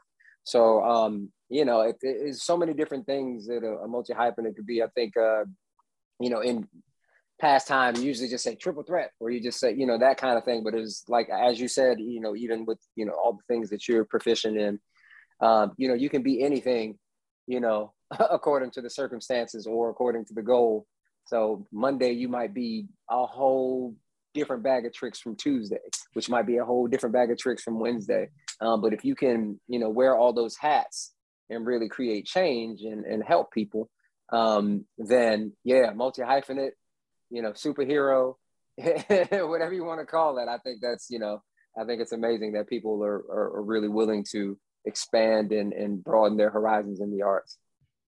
so 0.43 0.81
um, 0.83 1.29
you 1.49 1.65
know 1.65 1.81
it, 1.81 1.97
it's 2.01 2.43
so 2.43 2.57
many 2.57 2.73
different 2.73 3.05
things 3.05 3.45
that 3.45 3.63
a, 3.63 3.83
a 3.83 3.87
multi 3.87 4.13
hyphen 4.13 4.45
it 4.45 4.55
could 4.55 4.65
be 4.65 4.81
i 4.81 4.87
think 4.95 5.15
uh, 5.17 5.43
you 6.19 6.29
know 6.29 6.39
in 6.39 6.67
past 7.39 7.67
time 7.67 7.95
usually 7.95 8.27
just 8.27 8.43
say 8.43 8.55
triple 8.55 8.83
threat 8.83 9.11
or 9.19 9.29
you 9.29 9.39
just 9.39 9.59
say 9.59 9.73
you 9.73 9.85
know 9.85 9.99
that 9.99 10.17
kind 10.17 10.37
of 10.37 10.43
thing 10.43 10.63
but 10.63 10.73
it's 10.73 11.03
like 11.07 11.29
as 11.29 11.59
you 11.59 11.67
said 11.67 11.99
you 11.99 12.19
know 12.19 12.35
even 12.35 12.65
with 12.65 12.79
you 12.95 13.05
know 13.05 13.13
all 13.13 13.33
the 13.33 13.53
things 13.53 13.69
that 13.69 13.87
you're 13.87 14.05
proficient 14.05 14.57
in 14.57 14.79
um, 15.39 15.71
you 15.77 15.87
know 15.87 15.93
you 15.93 16.09
can 16.09 16.23
be 16.23 16.43
anything 16.43 16.97
you 17.45 17.59
know 17.59 17.93
according 18.31 18.71
to 18.71 18.81
the 18.81 18.89
circumstances 18.89 19.67
or 19.67 19.89
according 19.89 20.25
to 20.25 20.33
the 20.33 20.41
goal. 20.41 20.85
So 21.25 21.65
Monday 21.71 22.11
you 22.11 22.29
might 22.29 22.53
be 22.53 22.87
a 23.09 23.25
whole 23.25 23.95
different 24.33 24.63
bag 24.63 24.85
of 24.85 24.93
tricks 24.93 25.19
from 25.19 25.35
Tuesday, 25.35 25.79
which 26.13 26.29
might 26.29 26.45
be 26.47 26.57
a 26.57 26.65
whole 26.65 26.87
different 26.87 27.13
bag 27.13 27.31
of 27.31 27.37
tricks 27.37 27.63
from 27.63 27.79
Wednesday. 27.79 28.29
Um, 28.61 28.81
but 28.81 28.93
if 28.93 29.03
you 29.03 29.15
can, 29.15 29.59
you 29.67 29.79
know, 29.79 29.89
wear 29.89 30.15
all 30.15 30.33
those 30.33 30.55
hats 30.55 31.13
and 31.49 31.65
really 31.65 31.89
create 31.89 32.25
change 32.25 32.81
and, 32.81 33.05
and 33.05 33.23
help 33.23 33.51
people, 33.51 33.89
um, 34.31 34.85
then 34.97 35.53
yeah, 35.63 35.91
multi 35.93 36.21
hyphenate, 36.21 36.71
you 37.29 37.41
know, 37.41 37.51
superhero, 37.51 38.35
whatever 38.77 39.73
you 39.73 39.83
want 39.83 39.99
to 39.99 40.05
call 40.05 40.37
it. 40.37 40.47
I 40.47 40.57
think 40.59 40.79
that's, 40.81 41.07
you 41.09 41.19
know, 41.19 41.41
I 41.79 41.85
think 41.85 42.01
it's 42.01 42.11
amazing 42.11 42.53
that 42.53 42.67
people 42.67 43.03
are, 43.03 43.23
are, 43.29 43.57
are 43.57 43.63
really 43.63 43.89
willing 43.89 44.25
to 44.31 44.57
expand 44.85 45.51
and, 45.51 45.73
and 45.73 46.03
broaden 46.03 46.37
their 46.37 46.49
horizons 46.49 47.01
in 47.01 47.11
the 47.11 47.23
arts 47.23 47.57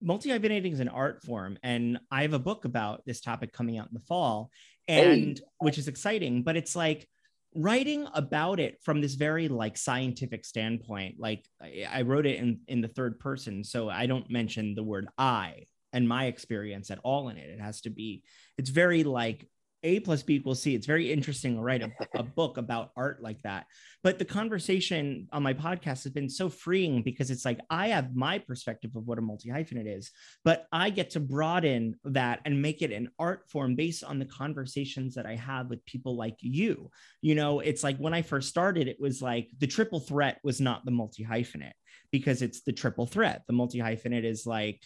multi-hyphenating 0.01 0.71
is 0.71 0.79
an 0.79 0.87
art 0.87 1.23
form 1.23 1.57
and 1.63 1.99
i 2.11 2.21
have 2.21 2.33
a 2.33 2.39
book 2.39 2.65
about 2.65 3.03
this 3.05 3.19
topic 3.19 3.51
coming 3.51 3.77
out 3.77 3.87
in 3.87 3.93
the 3.93 4.05
fall 4.05 4.49
and 4.87 5.37
hey. 5.37 5.43
which 5.59 5.77
is 5.77 5.87
exciting 5.87 6.43
but 6.43 6.55
it's 6.55 6.75
like 6.75 7.07
writing 7.55 8.07
about 8.13 8.59
it 8.59 8.77
from 8.83 9.01
this 9.01 9.15
very 9.15 9.47
like 9.47 9.77
scientific 9.77 10.45
standpoint 10.45 11.15
like 11.19 11.43
i 11.91 12.01
wrote 12.03 12.25
it 12.25 12.37
in 12.37 12.59
in 12.67 12.81
the 12.81 12.87
third 12.87 13.19
person 13.19 13.63
so 13.63 13.89
i 13.89 14.05
don't 14.05 14.29
mention 14.29 14.75
the 14.75 14.83
word 14.83 15.07
i 15.17 15.63
and 15.93 16.07
my 16.07 16.25
experience 16.25 16.91
at 16.91 16.99
all 17.03 17.29
in 17.29 17.37
it 17.37 17.49
it 17.49 17.59
has 17.59 17.81
to 17.81 17.89
be 17.89 18.23
it's 18.57 18.69
very 18.69 19.03
like 19.03 19.47
a 19.83 19.99
plus 20.01 20.23
B 20.23 20.35
equals 20.35 20.61
C. 20.61 20.75
It's 20.75 20.85
very 20.85 21.11
interesting 21.11 21.55
to 21.55 21.61
write 21.61 21.81
a, 21.81 21.91
a, 22.15 22.23
book 22.39 22.57
about 22.57 22.91
art 22.95 23.21
like 23.21 23.41
that. 23.43 23.65
But 24.03 24.19
the 24.19 24.25
conversation 24.25 25.27
on 25.31 25.43
my 25.43 25.53
podcast 25.53 26.03
has 26.03 26.09
been 26.09 26.29
so 26.29 26.49
freeing 26.49 27.01
because 27.01 27.31
it's 27.31 27.45
like 27.45 27.59
I 27.69 27.89
have 27.89 28.15
my 28.15 28.39
perspective 28.39 28.95
of 28.95 29.07
what 29.07 29.17
a 29.17 29.21
multi 29.21 29.49
hyphenate 29.49 29.97
is, 29.97 30.11
but 30.43 30.67
I 30.71 30.89
get 30.89 31.11
to 31.11 31.19
broaden 31.19 31.95
that 32.05 32.41
and 32.45 32.61
make 32.61 32.81
it 32.81 32.91
an 32.91 33.09
art 33.19 33.49
form 33.49 33.75
based 33.75 34.03
on 34.03 34.19
the 34.19 34.25
conversations 34.25 35.15
that 35.15 35.25
I 35.25 35.35
have 35.35 35.69
with 35.69 35.85
people 35.85 36.15
like 36.15 36.37
you. 36.39 36.91
You 37.21 37.35
know, 37.35 37.59
it's 37.59 37.83
like 37.83 37.97
when 37.97 38.13
I 38.13 38.21
first 38.21 38.49
started, 38.49 38.87
it 38.87 38.99
was 38.99 39.21
like 39.21 39.49
the 39.59 39.67
triple 39.67 39.99
threat 39.99 40.39
was 40.43 40.59
not 40.59 40.85
the 40.85 40.91
multi 40.91 41.23
hyphenate 41.23 41.73
because 42.11 42.41
it's 42.41 42.61
the 42.61 42.73
triple 42.73 43.05
threat. 43.05 43.43
The 43.47 43.53
multi 43.53 43.79
hyphenate 43.79 44.25
is 44.25 44.45
like, 44.45 44.81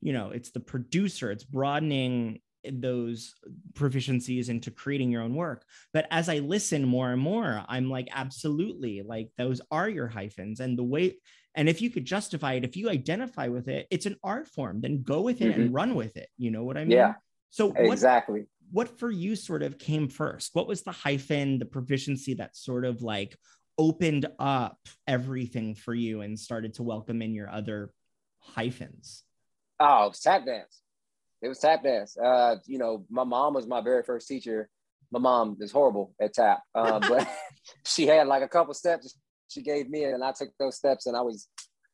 you 0.00 0.12
know, 0.12 0.30
it's 0.30 0.50
the 0.50 0.60
producer, 0.60 1.30
it's 1.30 1.44
broadening 1.44 2.40
those 2.70 3.34
proficiencies 3.72 4.48
into 4.48 4.70
creating 4.70 5.10
your 5.10 5.22
own 5.22 5.34
work. 5.34 5.64
But 5.92 6.06
as 6.10 6.28
I 6.28 6.38
listen 6.38 6.84
more 6.84 7.10
and 7.10 7.20
more, 7.20 7.64
I'm 7.68 7.88
like, 7.88 8.08
absolutely, 8.12 9.02
like 9.02 9.30
those 9.38 9.60
are 9.70 9.88
your 9.88 10.08
hyphens. 10.08 10.60
And 10.60 10.78
the 10.78 10.84
way, 10.84 11.16
and 11.54 11.68
if 11.68 11.80
you 11.80 11.90
could 11.90 12.04
justify 12.04 12.54
it, 12.54 12.64
if 12.64 12.76
you 12.76 12.90
identify 12.90 13.48
with 13.48 13.68
it, 13.68 13.86
it's 13.90 14.06
an 14.06 14.16
art 14.22 14.46
form, 14.46 14.80
then 14.80 15.02
go 15.02 15.22
with 15.22 15.40
it 15.40 15.52
mm-hmm. 15.52 15.60
and 15.60 15.74
run 15.74 15.94
with 15.94 16.16
it. 16.16 16.28
You 16.36 16.50
know 16.50 16.64
what 16.64 16.76
I 16.76 16.80
mean? 16.80 16.92
Yeah. 16.92 17.14
So 17.50 17.68
what, 17.68 17.92
exactly. 17.92 18.44
What 18.70 18.98
for 18.98 19.10
you 19.10 19.36
sort 19.36 19.62
of 19.62 19.78
came 19.78 20.08
first? 20.08 20.54
What 20.54 20.68
was 20.68 20.82
the 20.82 20.92
hyphen, 20.92 21.58
the 21.58 21.64
proficiency 21.64 22.34
that 22.34 22.56
sort 22.56 22.84
of 22.84 23.02
like 23.02 23.36
opened 23.78 24.26
up 24.38 24.78
everything 25.08 25.74
for 25.74 25.94
you 25.94 26.20
and 26.20 26.38
started 26.38 26.74
to 26.74 26.82
welcome 26.82 27.22
in 27.22 27.34
your 27.34 27.50
other 27.50 27.90
hyphens? 28.40 29.24
Oh, 29.80 30.04
it 30.04 30.08
was 30.10 30.20
tap 30.20 30.44
dance. 30.44 30.82
It 31.42 31.48
was 31.48 31.58
tap 31.58 31.82
dance. 31.82 32.16
Uh, 32.16 32.56
you 32.66 32.78
know, 32.78 33.06
my 33.10 33.24
mom 33.24 33.54
was 33.54 33.66
my 33.66 33.80
very 33.80 34.02
first 34.02 34.28
teacher. 34.28 34.68
My 35.10 35.18
mom 35.18 35.56
is 35.60 35.72
horrible 35.72 36.14
at 36.20 36.34
tap, 36.34 36.60
uh, 36.74 37.00
but 37.08 37.26
she 37.84 38.06
had 38.06 38.26
like 38.26 38.42
a 38.42 38.48
couple 38.48 38.74
steps 38.74 39.16
she 39.48 39.62
gave 39.62 39.90
me, 39.90 40.04
and 40.04 40.22
I 40.22 40.32
took 40.32 40.50
those 40.58 40.76
steps, 40.76 41.06
and 41.06 41.16
I 41.16 41.22
was, 41.22 41.48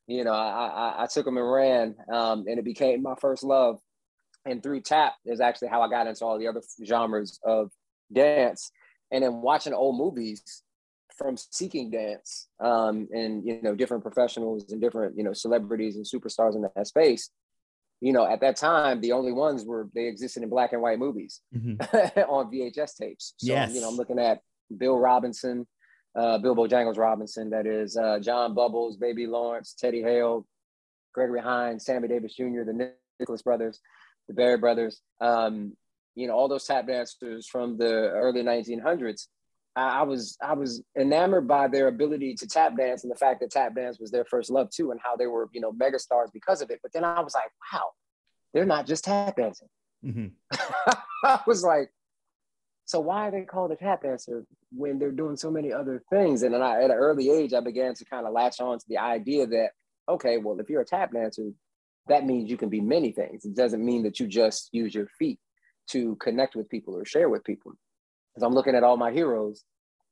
you 0.05 0.23
know, 0.23 0.33
I 0.33 0.67
I, 0.67 1.03
I 1.03 1.07
took 1.07 1.25
them 1.25 1.37
and 1.37 1.51
ran, 1.51 1.95
um, 2.11 2.45
and 2.47 2.59
it 2.59 2.65
became 2.65 3.01
my 3.01 3.15
first 3.19 3.43
love. 3.43 3.79
And 4.45 4.63
through 4.63 4.81
tap 4.81 5.15
is 5.25 5.41
actually 5.41 5.67
how 5.69 5.81
I 5.81 5.89
got 5.89 6.07
into 6.07 6.23
all 6.23 6.37
the 6.37 6.47
other 6.47 6.61
genres 6.85 7.39
of 7.43 7.71
dance, 8.13 8.71
and 9.11 9.23
then 9.23 9.41
watching 9.41 9.73
old 9.73 9.97
movies 9.97 10.63
from 11.17 11.35
seeking 11.35 11.89
dance 11.89 12.47
um, 12.59 13.07
and 13.11 13.43
you 13.43 13.59
know 13.63 13.73
different 13.73 14.03
professionals 14.03 14.71
and 14.71 14.79
different 14.79 15.17
you 15.17 15.23
know 15.23 15.33
celebrities 15.33 15.95
and 15.95 16.05
superstars 16.05 16.55
in 16.55 16.61
that 16.75 16.87
space 16.87 17.31
you 18.01 18.13
know 18.13 18.25
at 18.25 18.41
that 18.41 18.55
time 18.55 19.01
the 19.01 19.11
only 19.11 19.31
ones 19.31 19.65
were 19.65 19.89
they 19.95 20.05
existed 20.05 20.43
in 20.43 20.49
black 20.49 20.73
and 20.73 20.81
white 20.81 20.99
movies 20.99 21.41
mm-hmm. 21.55 21.79
on 22.29 22.51
vhs 22.51 22.95
tapes 22.95 23.33
so 23.37 23.47
yes. 23.47 23.73
you 23.73 23.81
know 23.81 23.89
i'm 23.89 23.95
looking 23.95 24.19
at 24.19 24.41
bill 24.75 24.97
robinson 24.97 25.65
uh, 26.15 26.39
Bill 26.39 26.55
Bojangles 26.55 26.97
robinson 26.97 27.51
that 27.51 27.65
is 27.65 27.95
uh, 27.97 28.19
john 28.19 28.53
bubbles 28.53 28.97
baby 28.97 29.27
lawrence 29.27 29.75
teddy 29.77 30.01
hale 30.01 30.45
gregory 31.13 31.41
hines 31.41 31.85
sammy 31.85 32.07
davis 32.07 32.35
jr 32.35 32.63
the 32.63 32.91
nicholas 33.19 33.41
brothers 33.41 33.79
the 34.27 34.33
Berry 34.33 34.57
brothers 34.57 35.01
um, 35.21 35.73
you 36.15 36.27
know 36.27 36.33
all 36.33 36.47
those 36.47 36.65
tap 36.65 36.87
dancers 36.87 37.47
from 37.47 37.77
the 37.77 38.09
early 38.09 38.43
1900s 38.43 39.27
I 39.77 40.01
was 40.03 40.37
I 40.41 40.53
was 40.53 40.81
enamored 40.97 41.47
by 41.47 41.67
their 41.67 41.87
ability 41.87 42.33
to 42.35 42.47
tap 42.47 42.75
dance 42.75 43.03
and 43.03 43.11
the 43.11 43.17
fact 43.17 43.41
that 43.41 43.51
tap 43.51 43.75
dance 43.75 43.99
was 43.99 44.09
their 44.09 44.25
first 44.25 44.49
love 44.49 44.71
too, 44.71 44.91
and 44.91 44.99
how 45.03 45.15
they 45.15 45.27
were 45.27 45.49
you 45.53 45.61
know 45.61 45.71
megastars 45.71 46.31
because 46.33 46.61
of 46.61 46.71
it. 46.71 46.79
But 46.81 46.93
then 46.93 47.03
I 47.03 47.19
was 47.19 47.35
like, 47.35 47.51
wow, 47.71 47.91
they're 48.53 48.65
not 48.65 48.87
just 48.87 49.03
tap 49.03 49.35
dancing. 49.35 49.67
Mm-hmm. 50.03 50.27
I 51.23 51.41
was 51.45 51.63
like, 51.63 51.91
so 52.85 52.99
why 52.99 53.27
are 53.27 53.31
they 53.31 53.41
called 53.41 53.71
a 53.71 53.75
tap 53.75 54.01
dancer 54.01 54.45
when 54.71 54.97
they're 54.97 55.11
doing 55.11 55.37
so 55.37 55.51
many 55.51 55.71
other 55.71 56.01
things? 56.09 56.41
And 56.41 56.53
then 56.53 56.61
I, 56.63 56.83
at 56.83 56.89
an 56.89 56.97
early 56.97 57.29
age, 57.29 57.53
I 57.53 57.59
began 57.59 57.93
to 57.95 58.05
kind 58.05 58.25
of 58.25 58.33
latch 58.33 58.59
on 58.59 58.79
to 58.79 58.85
the 58.87 58.97
idea 58.97 59.45
that 59.45 59.71
okay, 60.09 60.37
well, 60.37 60.59
if 60.59 60.69
you're 60.69 60.81
a 60.81 60.85
tap 60.85 61.11
dancer, 61.11 61.51
that 62.07 62.25
means 62.25 62.49
you 62.49 62.57
can 62.57 62.69
be 62.69 62.81
many 62.81 63.11
things. 63.11 63.45
It 63.45 63.55
doesn't 63.55 63.85
mean 63.85 64.03
that 64.03 64.19
you 64.19 64.27
just 64.27 64.69
use 64.71 64.95
your 64.95 65.07
feet 65.19 65.39
to 65.89 66.15
connect 66.15 66.55
with 66.55 66.69
people 66.69 66.95
or 66.95 67.05
share 67.05 67.29
with 67.29 67.43
people. 67.43 67.73
Because 68.37 68.45
I'm 68.45 68.53
looking 68.53 68.75
at 68.75 68.83
all 68.83 68.97
my 68.97 69.11
heroes 69.11 69.63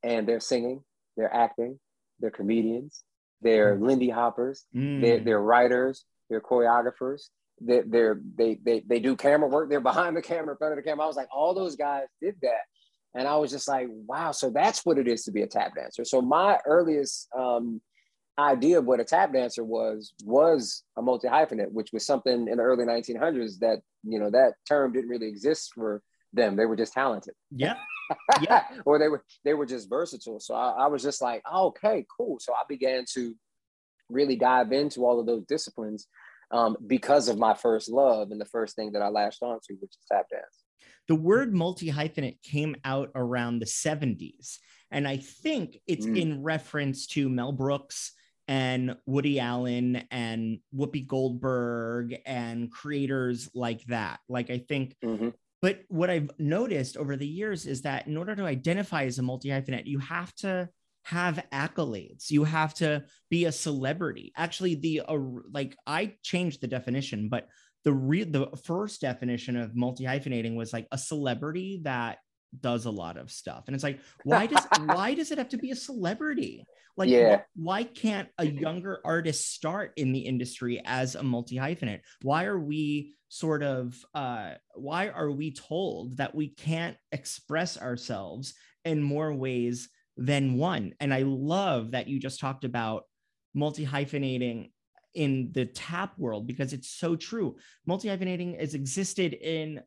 and 0.02 0.26
they're 0.26 0.40
singing, 0.40 0.82
they're 1.16 1.32
acting, 1.32 1.78
they're 2.18 2.32
comedians, 2.32 3.04
they're 3.40 3.76
mm. 3.76 3.86
Lindy 3.86 4.10
Hoppers, 4.10 4.64
mm. 4.74 5.00
they're, 5.00 5.20
they're 5.20 5.40
writers, 5.40 6.04
they're 6.28 6.40
choreographers, 6.40 7.28
they're, 7.60 7.84
they're, 7.86 8.20
they, 8.34 8.58
they, 8.64 8.82
they 8.84 8.98
do 8.98 9.14
camera 9.14 9.48
work, 9.48 9.70
they're 9.70 9.78
behind 9.92 10.16
the 10.16 10.22
camera, 10.22 10.54
in 10.54 10.58
front 10.58 10.72
of 10.72 10.76
the 10.76 10.82
camera. 10.82 11.04
I 11.04 11.06
was 11.06 11.14
like, 11.14 11.28
all 11.32 11.54
those 11.54 11.76
guys 11.76 12.06
did 12.20 12.34
that. 12.42 12.62
And 13.14 13.28
I 13.28 13.36
was 13.36 13.52
just 13.52 13.68
like, 13.68 13.86
wow, 13.88 14.32
so 14.32 14.50
that's 14.50 14.84
what 14.84 14.98
it 14.98 15.06
is 15.06 15.22
to 15.26 15.30
be 15.30 15.42
a 15.42 15.46
tap 15.46 15.76
dancer. 15.76 16.04
So 16.04 16.20
my 16.20 16.58
earliest 16.66 17.28
um, 17.32 17.80
idea 18.36 18.80
of 18.80 18.86
what 18.86 18.98
a 18.98 19.04
tap 19.04 19.32
dancer 19.34 19.62
was 19.62 20.14
was 20.24 20.82
a 20.98 21.02
multi 21.02 21.28
hyphenate, 21.28 21.70
which 21.70 21.92
was 21.92 22.04
something 22.04 22.48
in 22.48 22.56
the 22.56 22.62
early 22.64 22.84
1900s 22.84 23.60
that 23.60 23.82
you 24.02 24.18
know 24.18 24.30
that 24.30 24.54
term 24.68 24.92
didn't 24.92 25.10
really 25.10 25.28
exist 25.28 25.70
for 25.76 26.02
them. 26.36 26.56
They 26.56 26.66
were 26.66 26.76
just 26.76 26.92
talented. 26.92 27.34
Yeah. 27.50 27.76
yeah. 28.42 28.64
or 28.84 28.98
they 28.98 29.08
were 29.08 29.24
they 29.44 29.54
were 29.54 29.66
just 29.66 29.88
versatile. 29.88 30.38
So 30.38 30.54
I, 30.54 30.84
I 30.84 30.86
was 30.86 31.02
just 31.02 31.20
like, 31.20 31.42
oh, 31.50 31.68
okay, 31.68 32.06
cool. 32.16 32.38
So 32.38 32.52
I 32.52 32.62
began 32.68 33.04
to 33.14 33.34
really 34.08 34.36
dive 34.36 34.72
into 34.72 35.04
all 35.04 35.18
of 35.18 35.26
those 35.26 35.44
disciplines 35.46 36.06
um, 36.50 36.76
because 36.86 37.28
of 37.28 37.38
my 37.38 37.54
first 37.54 37.90
love 37.90 38.30
and 38.30 38.40
the 38.40 38.46
first 38.46 38.76
thing 38.76 38.92
that 38.92 39.02
I 39.02 39.08
latched 39.08 39.42
onto, 39.42 39.74
which 39.80 39.90
is 39.90 39.98
tap 40.10 40.26
dance. 40.30 40.64
The 41.08 41.14
word 41.14 41.54
multi 41.54 41.90
hyphenate 41.90 42.42
came 42.42 42.76
out 42.84 43.10
around 43.14 43.58
the 43.58 43.66
70s. 43.66 44.58
And 44.90 45.06
I 45.06 45.16
think 45.16 45.78
it's 45.86 46.06
mm. 46.06 46.20
in 46.20 46.42
reference 46.42 47.06
to 47.08 47.28
Mel 47.28 47.52
Brooks 47.52 48.12
and 48.48 48.96
Woody 49.06 49.40
Allen 49.40 50.04
and 50.10 50.58
Whoopi 50.74 51.06
Goldberg 51.06 52.16
and 52.24 52.70
creators 52.70 53.50
like 53.54 53.84
that. 53.86 54.20
Like, 54.28 54.50
I 54.50 54.58
think 54.58 54.94
mm-hmm. 55.04 55.30
But 55.62 55.80
what 55.88 56.10
I've 56.10 56.30
noticed 56.38 56.96
over 56.96 57.16
the 57.16 57.26
years 57.26 57.66
is 57.66 57.82
that 57.82 58.06
in 58.06 58.16
order 58.16 58.36
to 58.36 58.44
identify 58.44 59.04
as 59.04 59.18
a 59.18 59.22
multi 59.22 59.48
hyphenate, 59.48 59.86
you 59.86 59.98
have 59.98 60.34
to 60.36 60.68
have 61.04 61.44
accolades. 61.52 62.30
You 62.30 62.44
have 62.44 62.74
to 62.74 63.04
be 63.30 63.44
a 63.44 63.52
celebrity. 63.52 64.32
Actually, 64.36 64.74
the 64.74 65.02
uh, 65.08 65.18
like 65.52 65.76
I 65.86 66.14
changed 66.22 66.60
the 66.60 66.66
definition, 66.66 67.28
but 67.28 67.48
the 67.84 67.92
real 67.92 68.26
the 68.28 68.48
first 68.64 69.00
definition 69.00 69.56
of 69.56 69.76
multi 69.76 70.04
hyphenating 70.04 70.56
was 70.56 70.72
like 70.72 70.88
a 70.90 70.98
celebrity 70.98 71.80
that 71.84 72.18
does 72.60 72.84
a 72.84 72.90
lot 72.90 73.16
of 73.16 73.30
stuff. 73.30 73.64
And 73.66 73.74
it's 73.74 73.84
like, 73.84 74.00
why 74.24 74.46
does 74.46 74.66
why 74.84 75.14
does 75.14 75.30
it 75.30 75.38
have 75.38 75.50
to 75.50 75.58
be 75.58 75.70
a 75.70 75.76
celebrity? 75.76 76.64
Like, 76.96 77.10
yeah. 77.10 77.38
wh- 77.38 77.58
why 77.58 77.84
can't 77.84 78.28
a 78.38 78.46
younger 78.46 79.00
artist 79.04 79.52
start 79.52 79.92
in 79.96 80.12
the 80.12 80.20
industry 80.20 80.80
as 80.84 81.14
a 81.14 81.22
multi 81.22 81.56
hyphenate? 81.56 82.00
Why 82.22 82.44
are 82.44 82.58
we 82.58 83.14
sort 83.28 83.62
of 83.62 83.96
uh, 84.14 84.52
why 84.74 85.08
are 85.08 85.30
we 85.30 85.52
told 85.52 86.16
that 86.18 86.34
we 86.34 86.48
can't 86.48 86.96
express 87.12 87.76
ourselves 87.76 88.54
in 88.84 89.02
more 89.02 89.34
ways 89.34 89.88
than 90.16 90.56
one 90.56 90.94
and 91.00 91.12
i 91.12 91.22
love 91.22 91.90
that 91.90 92.08
you 92.08 92.18
just 92.18 92.40
talked 92.40 92.64
about 92.64 93.02
multi 93.52 93.84
hyphenating 93.84 94.70
in 95.14 95.50
the 95.52 95.66
tap 95.66 96.16
world 96.18 96.46
because 96.46 96.72
it's 96.72 96.88
so 96.88 97.16
true 97.16 97.56
multi 97.86 98.08
hyphenating 98.08 98.58
has 98.58 98.74
existed 98.74 99.34
in 99.34 99.80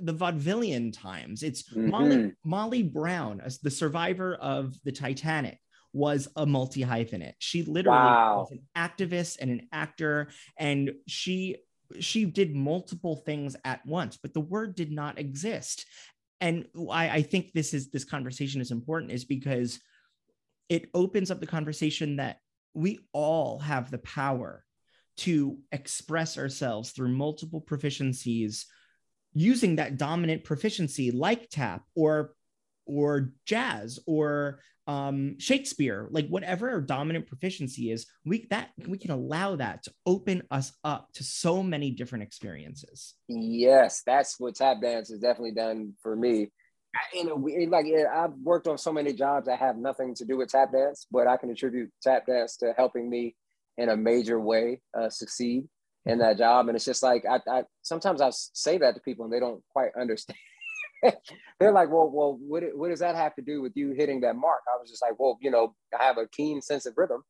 the 0.00 0.14
vaudevillian 0.14 0.92
times 0.92 1.42
it's 1.42 1.62
mm-hmm. 1.70 1.90
molly 1.90 2.32
molly 2.44 2.82
brown 2.82 3.40
as 3.40 3.58
the 3.58 3.70
survivor 3.70 4.34
of 4.36 4.74
the 4.84 4.92
titanic 4.92 5.58
was 5.94 6.28
a 6.36 6.44
multi 6.44 6.82
hyphenate. 6.82 7.34
She 7.38 7.62
literally 7.62 7.96
wow. 7.96 8.40
was 8.40 8.50
an 8.50 8.62
activist 8.76 9.38
and 9.40 9.50
an 9.50 9.68
actor, 9.72 10.28
and 10.58 10.92
she 11.06 11.56
she 12.00 12.24
did 12.24 12.54
multiple 12.54 13.16
things 13.16 13.56
at 13.64 13.86
once, 13.86 14.18
but 14.20 14.34
the 14.34 14.40
word 14.40 14.74
did 14.74 14.90
not 14.90 15.18
exist. 15.18 15.86
And 16.40 16.66
I, 16.90 17.08
I 17.08 17.22
think 17.22 17.52
this 17.52 17.72
is 17.72 17.90
this 17.90 18.04
conversation 18.04 18.60
is 18.60 18.72
important 18.72 19.12
is 19.12 19.24
because 19.24 19.80
it 20.68 20.90
opens 20.94 21.30
up 21.30 21.40
the 21.40 21.46
conversation 21.46 22.16
that 22.16 22.38
we 22.74 22.98
all 23.12 23.60
have 23.60 23.90
the 23.90 23.98
power 23.98 24.64
to 25.18 25.58
express 25.70 26.36
ourselves 26.36 26.90
through 26.90 27.08
multiple 27.08 27.60
proficiencies 27.60 28.64
using 29.34 29.76
that 29.76 29.98
dominant 29.98 30.44
proficiency 30.44 31.10
like 31.10 31.48
tap 31.50 31.82
or 31.94 32.34
or 32.86 33.32
jazz 33.46 33.98
or 34.06 34.60
um, 34.86 35.38
Shakespeare, 35.38 36.08
like 36.10 36.28
whatever 36.28 36.70
our 36.70 36.80
dominant 36.80 37.26
proficiency 37.26 37.90
is, 37.90 38.06
we 38.24 38.46
that 38.50 38.70
we 38.86 38.98
can 38.98 39.10
allow 39.10 39.56
that 39.56 39.82
to 39.84 39.92
open 40.04 40.42
us 40.50 40.72
up 40.84 41.08
to 41.14 41.24
so 41.24 41.62
many 41.62 41.90
different 41.90 42.24
experiences. 42.24 43.14
Yes, 43.28 44.02
that's 44.04 44.38
what 44.38 44.56
tap 44.56 44.82
dance 44.82 45.08
has 45.08 45.20
definitely 45.20 45.54
done 45.54 45.94
for 46.02 46.14
me. 46.14 46.50
You 47.12 47.24
know, 47.24 47.34
like 47.70 47.86
I've 47.86 48.34
worked 48.42 48.68
on 48.68 48.78
so 48.78 48.92
many 48.92 49.14
jobs 49.14 49.46
that 49.46 49.58
have 49.58 49.76
nothing 49.76 50.14
to 50.16 50.24
do 50.24 50.36
with 50.36 50.50
tap 50.50 50.72
dance, 50.72 51.06
but 51.10 51.26
I 51.26 51.38
can 51.38 51.50
attribute 51.50 51.90
tap 52.02 52.26
dance 52.26 52.56
to 52.58 52.72
helping 52.76 53.08
me 53.08 53.34
in 53.78 53.88
a 53.88 53.96
major 53.96 54.38
way 54.38 54.80
uh, 54.96 55.08
succeed 55.08 55.64
in 56.06 56.18
that 56.18 56.38
job. 56.38 56.68
And 56.68 56.76
it's 56.76 56.84
just 56.84 57.02
like 57.02 57.24
I, 57.28 57.40
I 57.48 57.64
sometimes 57.82 58.20
I 58.20 58.30
say 58.30 58.78
that 58.78 58.94
to 58.94 59.00
people 59.00 59.24
and 59.24 59.32
they 59.32 59.40
don't 59.40 59.62
quite 59.72 59.90
understand 59.98 60.38
they're 61.60 61.72
like, 61.72 61.90
well, 61.90 62.10
well, 62.10 62.38
what, 62.40 62.62
what 62.74 62.88
does 62.88 63.00
that 63.00 63.14
have 63.14 63.34
to 63.36 63.42
do 63.42 63.60
with 63.62 63.72
you 63.74 63.90
hitting 63.90 64.20
that 64.20 64.36
mark? 64.36 64.60
I 64.72 64.80
was 64.80 64.90
just 64.90 65.02
like, 65.02 65.18
well, 65.18 65.38
you 65.40 65.50
know, 65.50 65.74
I 65.98 66.04
have 66.04 66.18
a 66.18 66.26
keen 66.28 66.60
sense 66.62 66.86
of 66.86 66.94
rhythm, 66.96 67.22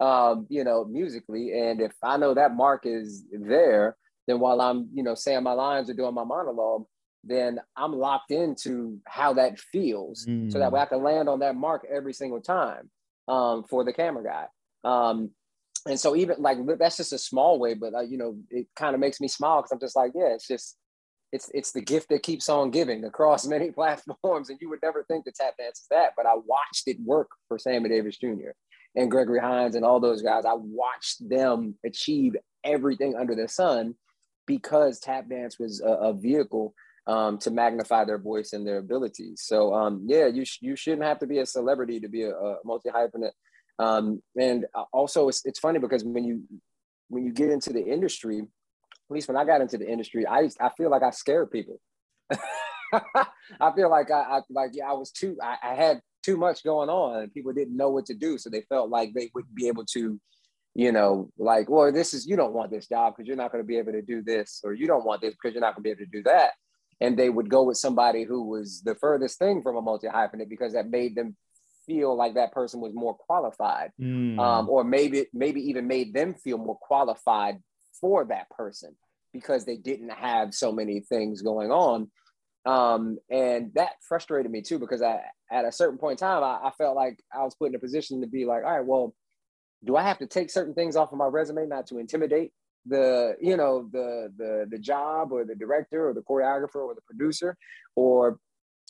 um, 0.00 0.46
you 0.48 0.64
know, 0.64 0.84
musically. 0.84 1.52
And 1.58 1.80
if 1.80 1.92
I 2.02 2.16
know 2.16 2.34
that 2.34 2.54
mark 2.54 2.84
is 2.84 3.24
there, 3.32 3.96
then 4.26 4.40
while 4.40 4.60
I'm, 4.60 4.88
you 4.92 5.02
know, 5.02 5.14
saying 5.14 5.42
my 5.42 5.52
lines 5.52 5.90
or 5.90 5.94
doing 5.94 6.14
my 6.14 6.24
monologue, 6.24 6.84
then 7.24 7.60
I'm 7.76 7.92
locked 7.92 8.32
into 8.32 8.98
how 9.06 9.34
that 9.34 9.58
feels 9.58 10.26
mm. 10.26 10.50
so 10.52 10.58
that 10.58 10.72
way 10.72 10.80
I 10.80 10.86
can 10.86 11.02
land 11.02 11.28
on 11.28 11.38
that 11.40 11.54
mark 11.54 11.86
every 11.92 12.12
single 12.12 12.40
time 12.40 12.90
um, 13.28 13.64
for 13.64 13.84
the 13.84 13.92
camera 13.92 14.24
guy. 14.24 14.46
Um, 14.84 15.30
and 15.88 15.98
so 15.98 16.14
even 16.14 16.36
like 16.38 16.58
that's 16.78 16.96
just 16.96 17.12
a 17.12 17.18
small 17.18 17.58
way, 17.58 17.74
but 17.74 17.94
uh, 17.94 18.00
you 18.02 18.16
know, 18.16 18.36
it 18.50 18.66
kind 18.76 18.94
of 18.94 19.00
makes 19.00 19.20
me 19.20 19.28
smile 19.28 19.58
because 19.58 19.72
I'm 19.72 19.80
just 19.80 19.96
like, 19.96 20.12
yeah, 20.14 20.34
it's 20.34 20.46
just 20.46 20.76
it's 21.32 21.50
it's 21.54 21.72
the 21.72 21.80
gift 21.80 22.08
that 22.10 22.22
keeps 22.22 22.48
on 22.48 22.70
giving 22.70 23.04
across 23.04 23.46
many 23.48 23.70
platforms, 23.70 24.50
and 24.50 24.58
you 24.60 24.68
would 24.68 24.82
never 24.82 25.04
think 25.04 25.24
the 25.24 25.32
tap 25.32 25.56
dance 25.58 25.80
is 25.80 25.86
that. 25.90 26.12
But 26.16 26.26
I 26.26 26.34
watched 26.34 26.86
it 26.86 26.98
work 27.04 27.30
for 27.48 27.58
Sammy 27.58 27.88
Davis 27.88 28.16
Jr. 28.18 28.50
and 28.94 29.10
Gregory 29.10 29.40
Hines 29.40 29.74
and 29.74 29.84
all 29.84 29.98
those 29.98 30.22
guys. 30.22 30.44
I 30.44 30.54
watched 30.54 31.28
them 31.28 31.76
achieve 31.84 32.36
everything 32.64 33.16
under 33.16 33.34
the 33.34 33.48
sun 33.48 33.94
because 34.46 35.00
tap 35.00 35.28
dance 35.28 35.58
was 35.58 35.80
a, 35.80 35.88
a 35.88 36.12
vehicle 36.12 36.74
um, 37.06 37.38
to 37.38 37.50
magnify 37.50 38.04
their 38.04 38.18
voice 38.18 38.52
and 38.52 38.66
their 38.66 38.78
abilities. 38.78 39.42
So 39.44 39.74
um, 39.74 40.04
yeah, 40.06 40.26
you 40.26 40.44
sh- 40.44 40.58
you 40.60 40.76
shouldn't 40.76 41.02
have 41.02 41.18
to 41.20 41.26
be 41.26 41.38
a 41.38 41.46
celebrity 41.46 41.98
to 42.00 42.08
be 42.08 42.22
a, 42.22 42.34
a 42.34 42.56
multi 42.64 42.90
hyphenate. 42.90 43.32
Um, 43.82 44.22
and 44.38 44.66
also, 44.92 45.28
it's, 45.28 45.44
it's 45.44 45.58
funny 45.58 45.78
because 45.78 46.04
when 46.04 46.24
you 46.24 46.42
when 47.08 47.24
you 47.24 47.32
get 47.32 47.50
into 47.50 47.72
the 47.72 47.84
industry, 47.84 48.38
at 48.38 49.10
least 49.10 49.28
when 49.28 49.36
I 49.36 49.44
got 49.44 49.60
into 49.60 49.76
the 49.76 49.90
industry, 49.90 50.26
I 50.26 50.48
I 50.60 50.70
feel 50.76 50.90
like 50.90 51.02
I 51.02 51.10
scared 51.10 51.50
people. 51.50 51.80
I 53.60 53.72
feel 53.74 53.90
like 53.90 54.10
I, 54.10 54.20
I 54.20 54.40
like 54.50 54.70
yeah, 54.74 54.90
I 54.90 54.92
was 54.92 55.10
too 55.10 55.36
I, 55.42 55.56
I, 55.62 55.74
had 55.74 56.00
too 56.22 56.36
much 56.36 56.62
going 56.62 56.88
on 56.88 57.22
and 57.22 57.34
people 57.34 57.52
didn't 57.52 57.76
know 57.76 57.90
what 57.90 58.06
to 58.06 58.14
do. 58.14 58.38
So 58.38 58.50
they 58.50 58.62
felt 58.68 58.90
like 58.90 59.12
they 59.12 59.30
wouldn't 59.34 59.54
be 59.54 59.66
able 59.68 59.84
to, 59.86 60.20
you 60.74 60.92
know, 60.92 61.30
like, 61.38 61.68
well, 61.68 61.90
this 61.90 62.14
is 62.14 62.26
you 62.26 62.36
don't 62.36 62.52
want 62.52 62.70
this 62.70 62.86
job 62.86 63.14
because 63.14 63.26
you're 63.26 63.36
not 63.36 63.50
going 63.50 63.64
to 63.64 63.66
be 63.66 63.78
able 63.78 63.92
to 63.92 64.02
do 64.02 64.22
this, 64.22 64.60
or 64.62 64.74
you 64.74 64.86
don't 64.86 65.04
want 65.04 65.20
this 65.22 65.34
because 65.34 65.54
you're 65.54 65.62
not 65.62 65.74
going 65.74 65.82
to 65.82 65.88
be 65.88 65.90
able 65.90 66.04
to 66.04 66.18
do 66.18 66.22
that. 66.24 66.52
And 67.00 67.18
they 67.18 67.30
would 67.30 67.50
go 67.50 67.64
with 67.64 67.78
somebody 67.78 68.22
who 68.22 68.48
was 68.48 68.82
the 68.82 68.94
furthest 68.94 69.38
thing 69.38 69.60
from 69.60 69.76
a 69.76 69.82
multi 69.82 70.06
hyphenate 70.06 70.48
because 70.48 70.74
that 70.74 70.88
made 70.88 71.16
them 71.16 71.36
feel 71.92 72.16
like 72.16 72.34
that 72.34 72.52
person 72.52 72.80
was 72.80 72.94
more 72.94 73.14
qualified, 73.14 73.92
mm. 74.00 74.38
um, 74.38 74.68
or 74.68 74.84
maybe 74.84 75.26
maybe 75.32 75.60
even 75.68 75.86
made 75.86 76.14
them 76.14 76.34
feel 76.34 76.58
more 76.58 76.78
qualified 76.80 77.58
for 78.00 78.24
that 78.24 78.48
person 78.50 78.96
because 79.32 79.64
they 79.64 79.76
didn't 79.76 80.10
have 80.10 80.54
so 80.54 80.72
many 80.72 81.00
things 81.00 81.42
going 81.42 81.70
on. 81.70 82.10
Um, 82.64 83.18
and 83.30 83.72
that 83.74 83.92
frustrated 84.06 84.50
me 84.50 84.62
too 84.62 84.78
because 84.78 85.02
I, 85.02 85.20
at 85.50 85.64
a 85.64 85.72
certain 85.72 85.98
point 85.98 86.20
in 86.20 86.26
time, 86.26 86.42
I, 86.44 86.68
I 86.68 86.70
felt 86.78 86.94
like 86.94 87.18
I 87.32 87.42
was 87.42 87.54
put 87.54 87.70
in 87.70 87.74
a 87.74 87.78
position 87.78 88.20
to 88.20 88.26
be 88.26 88.44
like, 88.44 88.64
all 88.64 88.72
right, 88.72 88.86
well, 88.86 89.14
do 89.84 89.96
I 89.96 90.02
have 90.02 90.18
to 90.18 90.26
take 90.26 90.50
certain 90.50 90.74
things 90.74 90.94
off 90.96 91.12
of 91.12 91.18
my 91.18 91.26
resume 91.26 91.66
not 91.66 91.88
to 91.88 91.98
intimidate 91.98 92.52
the 92.86 93.36
you 93.40 93.56
know 93.56 93.88
the 93.92 94.32
the 94.36 94.66
the 94.68 94.78
job 94.78 95.30
or 95.30 95.44
the 95.44 95.54
director 95.54 96.08
or 96.08 96.14
the 96.14 96.20
choreographer 96.20 96.82
or 96.84 96.94
the 96.94 97.00
producer 97.02 97.56
or 97.94 98.38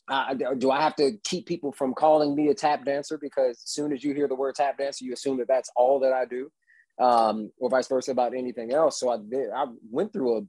uh, 0.09 0.35
do 0.35 0.71
I 0.71 0.83
have 0.83 0.97
to 0.97 1.13
keep 1.25 1.47
people 1.47 1.73
from 1.73 1.95
calling 1.95 2.35
me 2.35 2.49
a 2.49 2.55
tap 2.55 2.85
dancer 2.85 3.19
because 3.19 3.57
as 3.57 3.71
soon 3.71 3.93
as 3.93 4.03
you 4.03 4.15
hear 4.15 4.29
the 4.29 4.35
word 4.35 4.57
tap 4.57 4.79
dancer, 4.79 5.05
you 5.05 5.13
assume 5.13 5.39
that 5.39 5.49
that's 5.49 5.71
all 5.77 6.01
that 6.01 6.13
I 6.13 6.25
do, 6.25 6.51
um, 6.99 7.51
or 7.59 7.71
vice 7.71 7.89
versa 7.89 8.11
about 8.11 8.35
anything 8.35 8.73
else. 8.73 8.99
So 8.99 9.11
I 9.11 9.17
I 9.55 9.67
went 9.91 10.13
through 10.13 10.49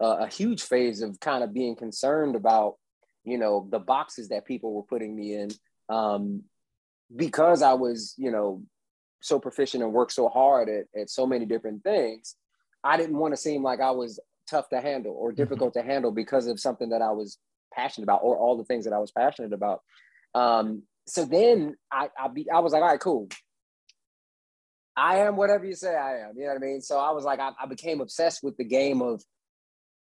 a, 0.00 0.06
a 0.06 0.26
huge 0.26 0.62
phase 0.62 1.00
of 1.00 1.18
kind 1.20 1.42
of 1.42 1.54
being 1.54 1.74
concerned 1.74 2.36
about, 2.36 2.76
you 3.24 3.38
know, 3.38 3.66
the 3.70 3.78
boxes 3.78 4.28
that 4.28 4.46
people 4.46 4.74
were 4.74 4.82
putting 4.82 5.16
me 5.16 5.34
in, 5.34 5.48
um, 5.88 6.42
because 7.14 7.62
I 7.62 7.72
was, 7.72 8.14
you 8.18 8.30
know, 8.30 8.62
so 9.22 9.38
proficient 9.38 9.82
and 9.82 9.92
worked 9.92 10.12
so 10.12 10.28
hard 10.28 10.68
at, 10.68 10.84
at 11.00 11.08
so 11.08 11.26
many 11.26 11.46
different 11.46 11.82
things. 11.82 12.34
I 12.84 12.96
didn't 12.96 13.16
want 13.16 13.32
to 13.32 13.40
seem 13.40 13.62
like 13.62 13.80
I 13.80 13.92
was 13.92 14.20
tough 14.50 14.68
to 14.70 14.80
handle 14.80 15.14
or 15.14 15.30
mm-hmm. 15.30 15.36
difficult 15.36 15.74
to 15.74 15.82
handle 15.82 16.10
because 16.10 16.46
of 16.46 16.60
something 16.60 16.90
that 16.90 17.00
I 17.00 17.12
was 17.12 17.38
passionate 17.74 18.04
about 18.04 18.20
or 18.22 18.36
all 18.36 18.56
the 18.56 18.64
things 18.64 18.84
that 18.84 18.92
I 18.92 18.98
was 18.98 19.10
passionate 19.10 19.52
about. 19.52 19.80
Um, 20.34 20.82
so 21.06 21.24
then 21.24 21.76
I 21.90 22.08
I, 22.18 22.28
be, 22.28 22.50
I 22.50 22.60
was 22.60 22.72
like, 22.72 22.82
all 22.82 22.88
right, 22.88 23.00
cool. 23.00 23.28
I 24.96 25.18
am 25.18 25.36
whatever 25.36 25.64
you 25.64 25.74
say 25.74 25.94
I 25.94 26.18
am. 26.28 26.36
You 26.36 26.42
know 26.42 26.48
what 26.48 26.62
I 26.62 26.66
mean? 26.66 26.80
So 26.80 26.98
I 26.98 27.12
was 27.12 27.24
like, 27.24 27.40
I, 27.40 27.50
I 27.60 27.66
became 27.66 28.00
obsessed 28.00 28.42
with 28.42 28.56
the 28.56 28.64
game 28.64 29.00
of 29.00 29.22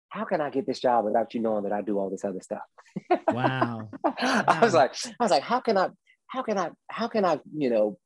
how 0.08 0.24
can 0.24 0.40
I 0.40 0.50
get 0.50 0.66
this 0.66 0.80
job 0.80 1.04
without 1.04 1.32
you 1.34 1.40
knowing 1.40 1.64
that 1.64 1.72
I 1.72 1.80
do 1.80 1.98
all 1.98 2.10
this 2.10 2.24
other 2.24 2.40
stuff? 2.40 2.62
Wow. 3.32 3.88
I 4.04 4.58
was 4.60 4.74
like, 4.74 4.94
I 5.18 5.24
was 5.24 5.30
like, 5.30 5.42
how 5.42 5.60
can 5.60 5.78
I, 5.78 5.88
how 6.26 6.42
can 6.42 6.58
I, 6.58 6.70
how 6.90 7.08
can 7.08 7.24
I, 7.24 7.40
you 7.56 7.70
know, 7.70 7.98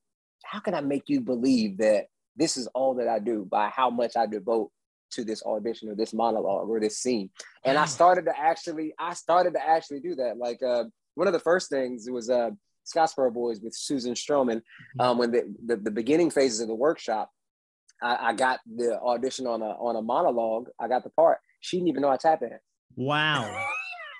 how 0.45 0.61
can 0.61 0.75
I 0.75 0.81
make 0.81 1.05
you 1.09 1.21
believe 1.21 1.79
that 1.79 2.07
this 2.37 2.57
is 2.57 2.69
all 2.69 2.95
that 2.97 3.09
I 3.09 3.19
do 3.19 3.45
by 3.51 3.71
how 3.71 3.91
much 3.91 4.17
I 4.17 4.27
devote 4.27 4.71
to 5.13 5.25
this 5.25 5.43
audition 5.45 5.89
or 5.89 5.95
this 5.95 6.13
monologue 6.13 6.69
or 6.69 6.81
this 6.81 6.99
scene. 6.99 7.31
And 7.65 7.79
I 7.79 7.87
started 7.87 8.25
to 8.27 8.39
actually, 8.39 8.95
I 8.99 9.15
started 9.15 9.55
to 9.55 9.67
actually 9.67 10.01
do 10.01 10.15
that. 10.17 10.37
Like 10.37 10.63
uh, 10.63 10.85
one 11.15 11.27
of 11.27 11.33
the 11.33 11.41
first 11.41 11.71
things 11.71 12.09
was 12.11 12.31
uh, 12.31 12.51
Scottsboro 12.87 13.33
Boys 13.33 13.61
with 13.61 13.75
Susan 13.75 14.15
Stroman. 14.15 14.57
Mm-hmm. 14.57 15.01
Um, 15.01 15.19
when 15.19 15.33
the, 15.33 15.55
the, 15.65 15.77
the 15.77 15.91
beginning 15.91 16.31
phases 16.31 16.61
of 16.61 16.69
the 16.69 16.75
workshop, 16.75 17.31
I, 18.03 18.29
I, 18.29 18.33
got 18.35 18.61
the 18.67 18.99
audition 19.01 19.47
on 19.47 19.63
a 19.63 19.71
on 19.71 19.97
a 19.97 20.03
monologue. 20.03 20.69
I 20.79 20.89
got 20.89 21.03
the 21.03 21.11
part. 21.11 21.39
She 21.61 21.79
didn't 21.79 21.89
even 21.89 22.03
know 22.03 22.11
I 22.11 22.17
tap 22.17 22.43
in. 22.43 22.59
Wow. 22.95 23.65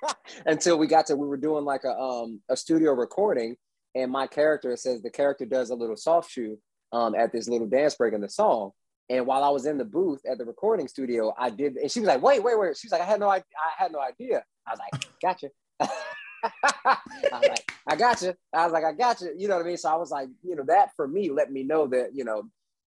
Until 0.47 0.79
we 0.79 0.87
got 0.87 1.07
to, 1.07 1.17
we 1.17 1.27
were 1.27 1.37
doing 1.37 1.65
like 1.65 1.85
a 1.85 1.95
um 1.95 2.41
a 2.49 2.57
studio 2.57 2.93
recording, 2.93 3.57
and 3.95 4.11
my 4.11 4.27
character 4.27 4.75
says 4.77 5.03
the 5.03 5.11
character 5.11 5.45
does 5.45 5.71
a 5.71 5.75
little 5.75 5.97
soft 5.97 6.31
shoe 6.31 6.59
um 6.93 7.15
at 7.15 7.33
this 7.33 7.49
little 7.49 7.67
dance 7.67 7.95
break 7.95 8.15
in 8.15 8.21
the 8.21 8.29
song. 8.29 8.71
And 9.09 9.27
while 9.27 9.45
I 9.45 9.51
was 9.51 9.67
in 9.67 9.79
the 9.79 9.85
booth 9.85 10.21
at 10.31 10.39
the 10.39 10.45
recording 10.45 10.89
studio, 10.89 11.33
I 11.39 11.51
did, 11.51 11.77
and 11.77 11.91
she 11.91 12.01
was 12.01 12.09
like, 12.09 12.23
"Wait, 12.23 12.43
wait, 12.43 12.59
wait." 12.59 12.77
She 12.77 12.87
was 12.87 12.93
like, 12.93 13.03
"I 13.03 13.05
had 13.05 13.21
no, 13.21 13.29
I, 13.29 13.37
I 13.37 13.43
had 13.77 13.93
no 13.93 14.01
idea." 14.01 14.45
I 14.67 14.73
was 14.73 14.81
like, 14.81 15.07
"Gotcha." 15.23 15.51
I 15.81 16.99
was 17.33 17.49
like, 17.49 17.73
"I 17.87 17.97
got 17.97 18.23
you." 18.23 18.35
I 18.53 18.65
was 18.65 18.73
like, 18.73 18.85
"I 18.85 18.93
got 18.93 19.21
you." 19.21 19.33
You 19.37 19.49
know 19.49 19.57
what 19.57 19.65
I 19.65 19.69
mean? 19.69 19.77
So 19.77 19.91
I 19.91 19.97
was 19.97 20.11
like, 20.11 20.29
you 20.43 20.57
know, 20.57 20.65
that 20.67 20.91
for 20.97 21.07
me 21.07 21.31
let 21.31 21.53
me 21.53 21.63
know 21.63 21.87
that 21.89 22.15
you 22.15 22.25
know, 22.25 22.45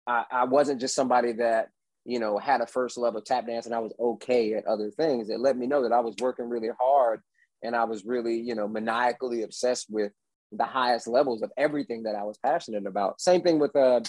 I, 0.08 0.26
I 0.32 0.44
wasn't 0.46 0.82
just 0.82 0.96
somebody 0.96 1.34
that 1.34 1.70
you 2.04 2.20
know 2.20 2.40
had 2.40 2.62
a 2.62 2.68
first 2.68 2.98
love 2.98 3.16
of 3.16 3.24
tap 3.24 3.46
dance 3.46 3.68
and 3.68 3.76
I 3.76 3.80
was 3.80 3.94
okay 4.00 4.54
at 4.54 4.66
other 4.66 4.90
things. 4.90 5.30
It 5.30 5.40
let 5.40 5.58
me 5.58 5.68
know 5.68 5.84
that 5.84 5.92
I 5.92 6.00
was 6.00 6.16
working 6.20 6.50
really 6.50 6.70
hard 6.80 7.22
and 7.64 7.76
I 7.76 7.84
was 7.84 8.06
really 8.06 8.40
you 8.40 8.56
know 8.56 8.68
maniacally 8.68 9.44
obsessed 9.44 9.88
with 9.90 10.12
the 10.52 10.66
highest 10.66 11.08
levels 11.08 11.44
of 11.44 11.52
everything 11.58 12.04
that 12.04 12.16
I 12.16 12.24
was 12.24 12.38
passionate 12.38 12.88
about. 12.88 13.22
Same 13.22 13.42
thing 13.42 13.60
with 13.60 13.76
uh, 13.76 14.00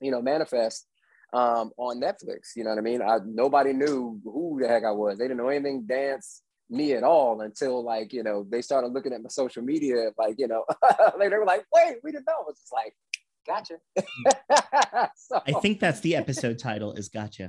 you 0.00 0.10
know, 0.10 0.22
manifest 0.22 0.86
um, 1.32 1.70
on 1.76 2.00
Netflix. 2.00 2.56
You 2.56 2.64
know 2.64 2.70
what 2.70 2.78
I 2.78 2.82
mean? 2.82 3.02
I, 3.02 3.18
nobody 3.24 3.72
knew 3.72 4.20
who 4.24 4.58
the 4.60 4.68
heck 4.68 4.84
I 4.84 4.92
was. 4.92 5.18
They 5.18 5.24
didn't 5.24 5.38
know 5.38 5.48
anything 5.48 5.86
dance 5.86 6.42
me 6.70 6.92
at 6.92 7.02
all 7.02 7.40
until 7.40 7.82
like 7.82 8.12
you 8.12 8.22
know 8.22 8.46
they 8.48 8.60
started 8.60 8.88
looking 8.88 9.12
at 9.12 9.22
my 9.22 9.28
social 9.28 9.62
media. 9.62 10.10
Like 10.18 10.36
you 10.38 10.48
know, 10.48 10.64
they 11.18 11.28
were 11.28 11.44
like, 11.44 11.64
"Wait, 11.74 11.96
we 12.02 12.12
didn't 12.12 12.26
know." 12.26 12.44
It's 12.48 12.60
just 12.60 12.72
like, 12.72 12.94
"Gotcha." 13.46 13.76
so. 15.16 15.42
I 15.46 15.52
think 15.60 15.80
that's 15.80 16.00
the 16.00 16.16
episode 16.16 16.58
title 16.58 16.92
is 16.92 17.08
"Gotcha." 17.08 17.48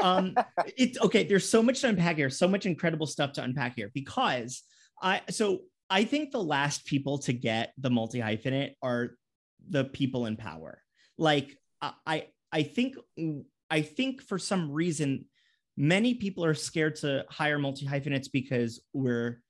Um, 0.00 0.34
it's 0.76 1.00
okay. 1.00 1.24
There's 1.24 1.48
so 1.48 1.62
much 1.62 1.80
to 1.80 1.88
unpack 1.88 2.16
here. 2.16 2.30
So 2.30 2.48
much 2.48 2.66
incredible 2.66 3.06
stuff 3.06 3.32
to 3.34 3.42
unpack 3.42 3.74
here 3.76 3.90
because 3.94 4.62
I 5.02 5.22
so 5.30 5.60
I 5.90 6.04
think 6.04 6.30
the 6.30 6.42
last 6.42 6.86
people 6.86 7.18
to 7.18 7.32
get 7.32 7.72
the 7.78 7.90
multi 7.90 8.20
hyphenate 8.20 8.74
are 8.82 9.16
the 9.68 9.84
people 9.84 10.26
in 10.26 10.36
power. 10.36 10.80
Like 11.18 11.58
I 12.06 12.28
I 12.54 12.62
think 12.62 12.96
I 13.68 13.82
think 13.82 14.22
for 14.22 14.38
some 14.38 14.70
reason 14.70 15.24
many 15.76 16.14
people 16.14 16.44
are 16.44 16.54
scared 16.54 16.94
to 16.96 17.24
hire 17.28 17.58
multi 17.58 17.84
hyphenates 17.84 18.28
because 18.28 18.80
we're 18.92 19.40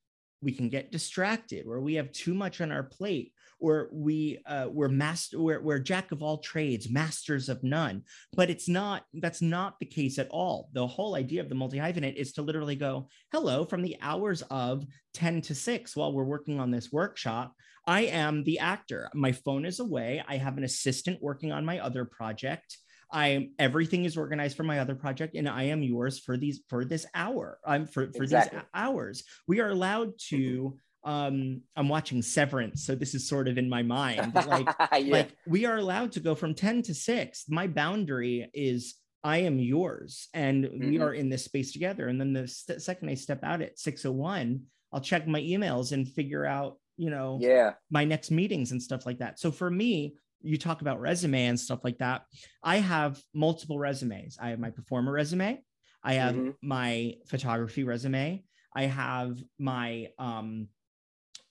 we 0.41 0.53
can 0.53 0.71
get 0.71 0.91
distracted 0.91 1.67
or 1.67 1.81
we 1.81 1.95
have 1.95 2.13
too 2.13 2.35
much 2.35 2.61
on 2.61 2.73
our 2.73 2.83
plate 2.83 3.33
or 3.61 3.89
we 3.93 4.39
uh, 4.47 4.69
we're 4.71 4.89
master 4.89 5.39
we're, 5.39 5.61
we're 5.61 5.79
jack 5.79 6.13
of 6.13 6.23
all 6.23 6.39
trades 6.39 6.91
masters 6.91 7.51
of 7.51 7.63
none. 7.63 8.03
But 8.33 8.49
it's 8.49 8.71
not 8.71 9.05
that's 9.13 9.43
not 9.43 9.79
the 9.79 9.87
case 9.87 10.19
at 10.19 10.29
all. 10.31 10.71
The 10.73 10.87
whole 10.87 11.15
idea 11.15 11.43
of 11.43 11.51
the 11.51 11.55
multi 11.55 11.77
hyphenate 11.77 12.17
is 12.17 12.33
to 12.33 12.43
literally 12.43 12.77
go 12.77 13.09
hello 13.33 13.67
from 13.67 13.83
the 13.83 13.99
hours 14.01 14.41
of 14.51 14.87
10 15.13 15.43
to 15.43 15.55
6 15.55 15.95
while 15.95 16.13
we're 16.15 16.25
working 16.25 16.59
on 16.59 16.71
this 16.71 16.91
workshop 16.91 17.55
i 17.87 18.03
am 18.03 18.45
the 18.45 18.59
actor. 18.59 19.11
My 19.15 19.33
phone 19.33 19.65
is 19.67 19.79
away. 19.79 20.23
I 20.27 20.37
have 20.39 20.57
an 20.57 20.65
assistant 20.65 21.23
working 21.23 21.53
on 21.53 21.65
my 21.65 21.79
other 21.81 22.05
project 22.05 22.79
I 23.11 23.29
am 23.29 23.51
everything 23.59 24.05
is 24.05 24.17
organized 24.17 24.57
for 24.57 24.63
my 24.63 24.81
other 24.81 24.95
project, 24.95 25.35
and 25.35 25.49
I 25.49 25.65
am 25.65 25.83
yours 25.83 26.19
for 26.19 26.37
these 26.37 26.61
for 26.69 26.85
this 26.85 27.07
hour. 27.15 27.59
I'm 27.67 27.87
for 27.87 28.11
for 28.13 28.23
exactly. 28.23 28.59
these 28.59 28.67
hours. 28.75 29.25
We 29.47 29.61
are 29.61 29.71
allowed 29.71 30.13
to. 30.29 30.79
Um, 31.05 31.61
I'm 31.77 31.91
watching 31.91 32.23
Severance, 32.23 32.87
so 32.87 32.95
this 32.95 33.15
is 33.15 33.29
sort 33.29 33.47
of 33.47 33.59
in 33.59 33.69
my 33.69 33.83
mind. 33.83 34.35
Like, 34.35 34.67
yeah. 34.93 35.13
like 35.13 35.37
we 35.47 35.67
are 35.67 35.77
allowed 35.77 36.13
to 36.13 36.21
go 36.21 36.35
from 36.35 36.55
ten 36.55 36.81
to 36.83 36.95
six. 36.95 37.45
My 37.49 37.67
boundary 37.67 38.49
is 38.55 38.95
I 39.25 39.39
am 39.39 39.59
yours, 39.59 40.29
and 40.35 40.65
mm-hmm. 40.65 40.91
we 40.91 41.01
are 41.01 41.13
in 41.13 41.31
this 41.31 41.45
space 41.45 41.73
together. 41.73 42.09
And 42.09 42.21
then 42.21 42.35
the 42.35 42.47
st- 42.47 42.83
second 42.83 43.09
I 43.09 43.15
step 43.15 43.43
out 43.43 43.63
at 43.63 43.79
six 43.79 44.05
oh 44.05 44.13
one, 44.13 44.65
I'll 44.93 45.01
check 45.01 45.27
my 45.27 45.41
emails 45.41 45.93
and 45.93 46.07
figure 46.07 46.45
out, 46.45 46.79
you 46.99 47.11
know, 47.11 47.39
yeah, 47.41 47.73
my 47.91 48.05
next 48.05 48.31
meetings 48.31 48.71
and 48.71 48.83
stuff 48.83 49.07
like 49.07 49.19
that. 49.19 49.39
So 49.39 49.51
for 49.51 49.71
me, 49.71 50.17
you 50.45 50.59
talk 50.59 50.83
about 50.83 51.01
resume 51.01 51.47
and 51.47 51.59
stuff 51.59 51.81
like 51.83 51.99
that. 51.99 52.23
I 52.63 52.77
have 52.77 53.21
multiple 53.33 53.79
resumes. 53.79 54.37
I 54.41 54.51
have 54.51 54.59
my 54.59 54.71
performer 54.71 55.13
resume. 55.13 55.63
I 56.03 56.15
have 56.15 56.35
mm-hmm. 56.35 56.51
my 56.63 57.15
photography 57.27 57.83
resume. 57.83 58.45
I 58.77 58.83
have 58.83 59.39
my 59.59 60.09
um 60.19 60.69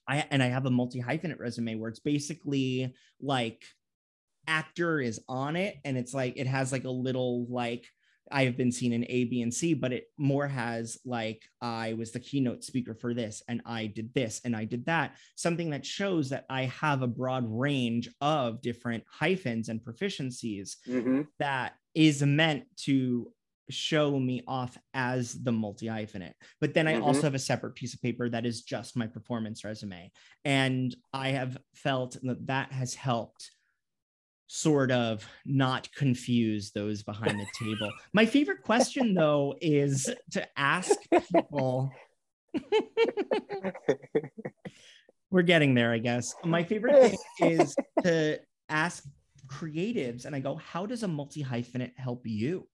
I 0.08 0.26
and 0.30 0.44
I 0.44 0.48
have 0.48 0.66
a 0.66 0.72
multi 0.72 1.02
hyphenate 1.02 1.40
resume 1.40 1.76
where 1.76 1.90
it's 1.90 2.00
basically 2.00 2.94
like 3.20 3.64
actor 4.48 5.00
is 5.00 5.22
on 5.28 5.56
it 5.56 5.78
and 5.86 5.98
it's 5.98 6.14
like 6.14 6.34
it 6.36 6.48
has 6.48 6.72
like 6.72 6.84
a 6.84 6.90
little 6.90 7.48
like 7.50 7.86
I 8.34 8.46
have 8.46 8.58
been 8.58 8.72
seen 8.72 8.92
in 8.92 9.06
A, 9.08 9.26
B, 9.26 9.42
and 9.42 9.54
C, 9.54 9.76
but 9.76 9.94
it 9.94 10.06
more 10.18 10.48
has 10.48 10.98
like 11.06 11.44
I 11.62 11.94
was 11.94 12.12
the 12.12 12.20
keynote 12.20 12.64
speaker 12.64 12.96
for 12.96 13.14
this, 13.14 13.44
and 13.48 13.62
I 13.66 13.86
did 13.86 14.14
this, 14.14 14.42
and 14.44 14.56
I 14.56 14.66
did 14.66 14.88
that. 14.88 15.16
Something 15.36 15.70
that 15.70 15.86
shows 15.86 16.30
that 16.30 16.46
I 16.50 16.64
have 16.64 17.04
a 17.04 17.08
broad 17.08 17.46
range 17.48 18.10
of 18.20 18.62
different 18.62 19.04
hyphens 19.08 19.70
and 19.70 19.80
proficiencies 19.80 20.78
mm-hmm. 20.88 21.22
that 21.38 21.74
is 21.94 22.24
meant 22.24 22.64
to 22.86 23.32
show 23.70 24.20
me 24.20 24.44
off 24.48 24.78
as 24.94 25.42
the 25.44 25.52
multi 25.52 25.86
hyphenate. 25.86 26.34
But 26.60 26.74
then 26.74 26.88
I 26.88 26.94
mm-hmm. 26.94 27.04
also 27.04 27.22
have 27.22 27.36
a 27.36 27.40
separate 27.40 27.76
piece 27.76 27.94
of 27.94 28.02
paper 28.02 28.30
that 28.30 28.46
is 28.46 28.64
just 28.64 28.98
my 28.98 29.08
performance 29.08 29.64
resume. 29.64 30.12
And 30.44 30.96
I 31.14 31.30
have 31.30 31.58
felt 31.76 32.18
that 32.24 32.48
that 32.48 32.72
has 32.72 32.96
helped 32.96 33.52
sort 34.48 34.92
of 34.92 35.26
not 35.46 35.92
confuse 35.94 36.72
those 36.72 37.04
behind 37.04 37.40
the 37.40 37.48
table. 37.60 37.92
My 38.14 38.26
favorite 38.26 38.62
question 38.62 39.14
though 39.16 39.56
is 39.62 40.10
to 40.32 40.48
ask 40.58 40.92
people 41.12 41.92
We're 45.32 45.42
getting 45.42 45.74
there, 45.74 45.92
I 45.92 45.98
guess. 45.98 46.36
My 46.44 46.64
favorite 46.64 47.12
thing 47.40 47.50
is 47.50 47.76
to 48.04 48.40
ask 48.70 49.04
creatives 49.48 50.26
and 50.26 50.36
I 50.36 50.40
go, 50.40 50.56
"How 50.56 50.86
does 50.86 51.02
a 51.04 51.08
multi 51.08 51.44
hyphenate 51.44 51.98
help 51.98 52.22
you?" 52.26 52.68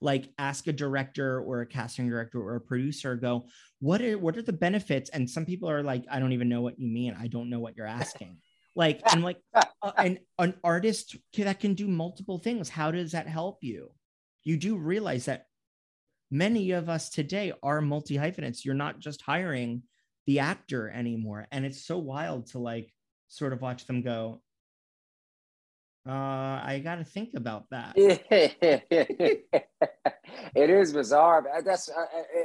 Like 0.00 0.30
ask 0.38 0.66
a 0.68 0.72
director 0.72 1.40
or 1.40 1.62
a 1.62 1.66
casting 1.66 2.08
director 2.08 2.40
or 2.40 2.54
a 2.56 2.60
producer 2.60 3.16
go, 3.16 3.46
"What 3.80 4.00
are 4.00 4.16
what 4.16 4.36
are 4.36 4.42
the 4.42 4.52
benefits?" 4.52 5.10
And 5.10 5.28
some 5.28 5.44
people 5.44 5.68
are 5.68 5.82
like, 5.82 6.04
"I 6.08 6.20
don't 6.20 6.32
even 6.32 6.48
know 6.48 6.60
what 6.60 6.78
you 6.78 6.86
mean. 6.86 7.16
I 7.18 7.26
don't 7.26 7.50
know 7.50 7.58
what 7.58 7.76
you're 7.76 7.86
asking." 7.86 8.38
Like 8.76 9.00
i'm 9.06 9.22
like 9.22 9.38
uh, 9.54 9.92
an, 9.98 10.18
an 10.38 10.54
artist 10.64 11.16
that 11.36 11.60
can 11.60 11.74
do 11.74 11.86
multiple 11.86 12.38
things. 12.38 12.68
How 12.68 12.90
does 12.90 13.12
that 13.12 13.28
help 13.28 13.58
you? 13.62 13.90
You 14.42 14.56
do 14.56 14.76
realize 14.76 15.26
that 15.26 15.46
many 16.30 16.70
of 16.72 16.88
us 16.88 17.10
today 17.10 17.52
are 17.62 17.80
multi 17.80 18.16
hyphenates 18.16 18.64
you're 18.64 18.74
not 18.74 18.98
just 18.98 19.22
hiring 19.22 19.82
the 20.26 20.38
actor 20.38 20.88
anymore. 20.88 21.46
And 21.52 21.66
it's 21.66 21.84
so 21.84 21.98
wild 21.98 22.46
to 22.48 22.58
like 22.58 22.92
sort 23.28 23.52
of 23.52 23.60
watch 23.60 23.86
them 23.86 24.02
go 24.02 24.40
uh 26.06 26.10
i 26.62 26.80
gotta 26.84 27.04
think 27.04 27.30
about 27.34 27.64
that. 27.70 27.94
It 30.54 30.70
is 30.70 30.92
bizarre 30.92 31.44
that's 31.64 31.88
uh, 31.88 32.04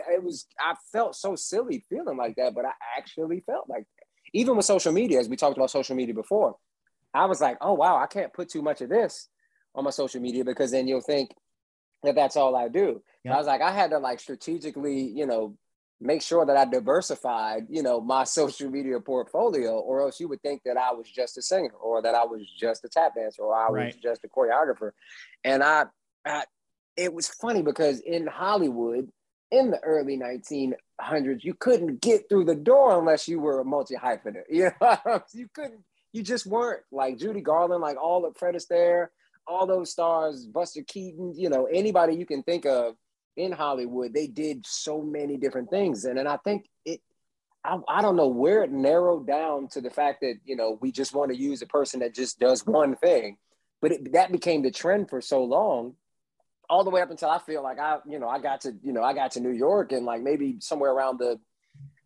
it 0.09 0.23
was 0.23 0.47
i 0.59 0.73
felt 0.91 1.15
so 1.15 1.35
silly 1.35 1.85
feeling 1.89 2.17
like 2.17 2.35
that 2.37 2.55
but 2.55 2.65
i 2.65 2.71
actually 2.97 3.43
felt 3.45 3.69
like 3.69 3.85
even 4.33 4.55
with 4.55 4.65
social 4.65 4.91
media, 4.91 5.19
as 5.19 5.29
we 5.29 5.35
talked 5.35 5.57
about 5.57 5.71
social 5.71 5.95
media 5.95 6.13
before, 6.13 6.55
I 7.13 7.25
was 7.25 7.41
like, 7.41 7.57
oh, 7.61 7.73
wow, 7.73 7.97
I 7.97 8.07
can't 8.07 8.33
put 8.33 8.49
too 8.49 8.61
much 8.61 8.81
of 8.81 8.89
this 8.89 9.27
on 9.75 9.83
my 9.83 9.89
social 9.89 10.21
media 10.21 10.43
because 10.43 10.71
then 10.71 10.87
you'll 10.87 11.01
think 11.01 11.31
that 12.03 12.15
that's 12.15 12.37
all 12.37 12.55
I 12.55 12.67
do. 12.67 13.01
I 13.35 13.37
was 13.37 13.47
like, 13.47 13.61
I 13.61 13.71
had 13.71 13.91
to 13.91 13.99
like 13.99 14.19
strategically, 14.19 15.01
you 15.01 15.25
know, 15.25 15.55
make 16.01 16.21
sure 16.21 16.45
that 16.45 16.55
I 16.55 16.65
diversified, 16.65 17.67
you 17.69 17.83
know, 17.83 17.99
my 17.99 18.23
social 18.39 18.69
media 18.69 18.99
portfolio, 18.99 19.79
or 19.79 20.01
else 20.01 20.19
you 20.19 20.27
would 20.29 20.41
think 20.41 20.61
that 20.65 20.77
I 20.77 20.93
was 20.93 21.09
just 21.09 21.37
a 21.37 21.41
singer 21.41 21.71
or 21.71 22.01
that 22.01 22.15
I 22.15 22.23
was 22.23 22.47
just 22.57 22.85
a 22.85 22.89
tap 22.89 23.15
dancer 23.15 23.43
or 23.43 23.55
I 23.55 23.69
was 23.69 23.95
just 23.95 24.23
a 24.23 24.27
choreographer. 24.27 24.91
And 25.43 25.63
I, 25.63 25.85
I, 26.25 26.43
it 26.95 27.13
was 27.13 27.27
funny 27.27 27.61
because 27.61 27.99
in 27.99 28.27
Hollywood, 28.27 29.09
in 29.51 29.71
the 29.71 29.79
early 29.79 30.17
1900s, 30.17 31.43
you 31.43 31.53
couldn't 31.53 32.01
get 32.01 32.29
through 32.29 32.45
the 32.45 32.55
door 32.55 32.99
unless 32.99 33.27
you 33.27 33.39
were 33.39 33.59
a 33.59 33.65
multi 33.65 33.95
hyphenate. 33.95 34.43
You 34.49 34.71
know, 34.81 35.21
you 35.33 35.47
couldn't. 35.53 35.83
You 36.11 36.23
just 36.23 36.47
weren't 36.47 36.81
like 36.91 37.19
Judy 37.19 37.41
Garland, 37.41 37.81
like 37.81 37.97
all 37.97 38.25
of 38.25 38.35
Fred 38.35 38.55
Astaire, 38.55 39.07
all 39.45 39.67
those 39.67 39.91
stars, 39.91 40.45
Buster 40.45 40.81
Keaton. 40.87 41.33
You 41.35 41.49
know, 41.49 41.65
anybody 41.65 42.15
you 42.15 42.25
can 42.25 42.43
think 42.43 42.65
of 42.65 42.95
in 43.37 43.51
Hollywood, 43.51 44.13
they 44.13 44.27
did 44.27 44.65
so 44.65 45.01
many 45.01 45.37
different 45.37 45.69
things, 45.69 46.05
and 46.05 46.19
and 46.19 46.27
I 46.27 46.37
think 46.37 46.67
it. 46.85 47.01
I, 47.63 47.77
I 47.89 48.01
don't 48.01 48.15
know 48.15 48.29
where 48.29 48.63
it 48.63 48.71
narrowed 48.71 49.27
down 49.27 49.67
to 49.69 49.81
the 49.81 49.89
fact 49.89 50.21
that 50.21 50.35
you 50.45 50.55
know 50.55 50.77
we 50.81 50.91
just 50.91 51.13
want 51.13 51.31
to 51.31 51.37
use 51.37 51.61
a 51.61 51.67
person 51.67 51.99
that 51.99 52.15
just 52.15 52.39
does 52.39 52.65
one 52.65 52.95
thing, 52.95 53.37
but 53.81 53.91
it, 53.91 54.13
that 54.13 54.31
became 54.31 54.61
the 54.61 54.71
trend 54.71 55.09
for 55.09 55.21
so 55.21 55.43
long 55.43 55.95
all 56.69 56.83
the 56.83 56.89
way 56.89 57.01
up 57.01 57.09
until 57.09 57.29
I 57.29 57.39
feel 57.39 57.63
like 57.63 57.79
I, 57.79 57.97
you 58.05 58.19
know, 58.19 58.29
I 58.29 58.39
got 58.39 58.61
to, 58.61 58.73
you 58.83 58.93
know, 58.93 59.03
I 59.03 59.13
got 59.13 59.31
to 59.31 59.39
New 59.39 59.51
York 59.51 59.91
and 59.91 60.05
like 60.05 60.21
maybe 60.21 60.57
somewhere 60.59 60.91
around 60.91 61.19
the 61.19 61.39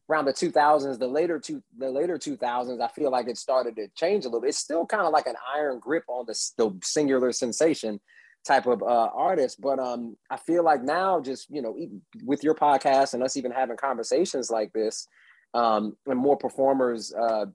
around 0.09 0.25
the 0.25 0.33
2000s, 0.33 0.99
the 0.99 1.07
later 1.07 1.39
two, 1.39 1.63
the 1.77 1.89
later 1.89 2.17
2000s, 2.17 2.81
I 2.81 2.87
feel 2.89 3.09
like 3.09 3.27
it 3.27 3.37
started 3.37 3.75
to 3.77 3.87
change 3.95 4.25
a 4.25 4.27
little 4.27 4.41
bit. 4.41 4.49
It's 4.49 4.57
still 4.57 4.85
kind 4.85 5.03
of 5.03 5.13
like 5.13 5.27
an 5.27 5.35
iron 5.55 5.79
grip 5.79 6.03
on 6.07 6.25
the, 6.27 6.35
the 6.57 6.77
singular 6.83 7.31
sensation 7.31 7.99
type 8.45 8.65
of 8.65 8.83
uh, 8.83 9.09
artist, 9.15 9.61
but 9.61 9.79
um, 9.79 10.17
I 10.29 10.35
feel 10.35 10.63
like 10.63 10.83
now, 10.83 11.21
just 11.21 11.49
you 11.49 11.61
know, 11.61 11.77
with 12.25 12.43
your 12.43 12.55
podcast 12.55 13.13
and 13.13 13.23
us 13.23 13.37
even 13.37 13.51
having 13.51 13.77
conversations 13.77 14.51
like 14.51 14.73
this, 14.73 15.07
um, 15.53 15.95
and 16.05 16.19
more 16.19 16.35
performers 16.35 17.13
uh, 17.13 17.45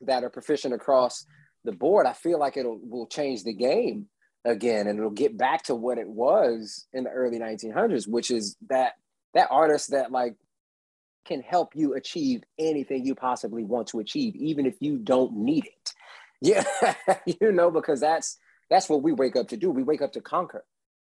that 0.00 0.24
are 0.24 0.30
proficient 0.30 0.74
across 0.74 1.24
the 1.62 1.72
board, 1.72 2.06
I 2.06 2.12
feel 2.12 2.38
like 2.40 2.56
it'll 2.56 2.80
will 2.82 3.06
change 3.06 3.44
the 3.44 3.52
game 3.52 4.08
again 4.44 4.86
and 4.86 4.98
it'll 4.98 5.10
get 5.10 5.36
back 5.36 5.62
to 5.62 5.74
what 5.74 5.98
it 5.98 6.08
was 6.08 6.86
in 6.92 7.04
the 7.04 7.10
early 7.10 7.38
1900s 7.38 8.06
which 8.06 8.30
is 8.30 8.56
that 8.68 8.92
that 9.32 9.48
artist 9.50 9.90
that 9.90 10.12
like 10.12 10.34
can 11.24 11.40
help 11.40 11.74
you 11.74 11.94
achieve 11.94 12.42
anything 12.58 13.06
you 13.06 13.14
possibly 13.14 13.64
want 13.64 13.88
to 13.88 14.00
achieve 14.00 14.36
even 14.36 14.66
if 14.66 14.74
you 14.80 14.98
don't 14.98 15.34
need 15.36 15.64
it. 15.64 15.92
Yeah 16.42 16.64
you 17.24 17.52
know 17.52 17.70
because 17.70 18.00
that's 18.00 18.38
that's 18.70 18.88
what 18.88 19.02
we 19.02 19.12
wake 19.12 19.36
up 19.36 19.48
to 19.48 19.56
do. 19.56 19.70
We 19.70 19.82
wake 19.82 20.02
up 20.02 20.12
to 20.12 20.20
conquer. 20.20 20.64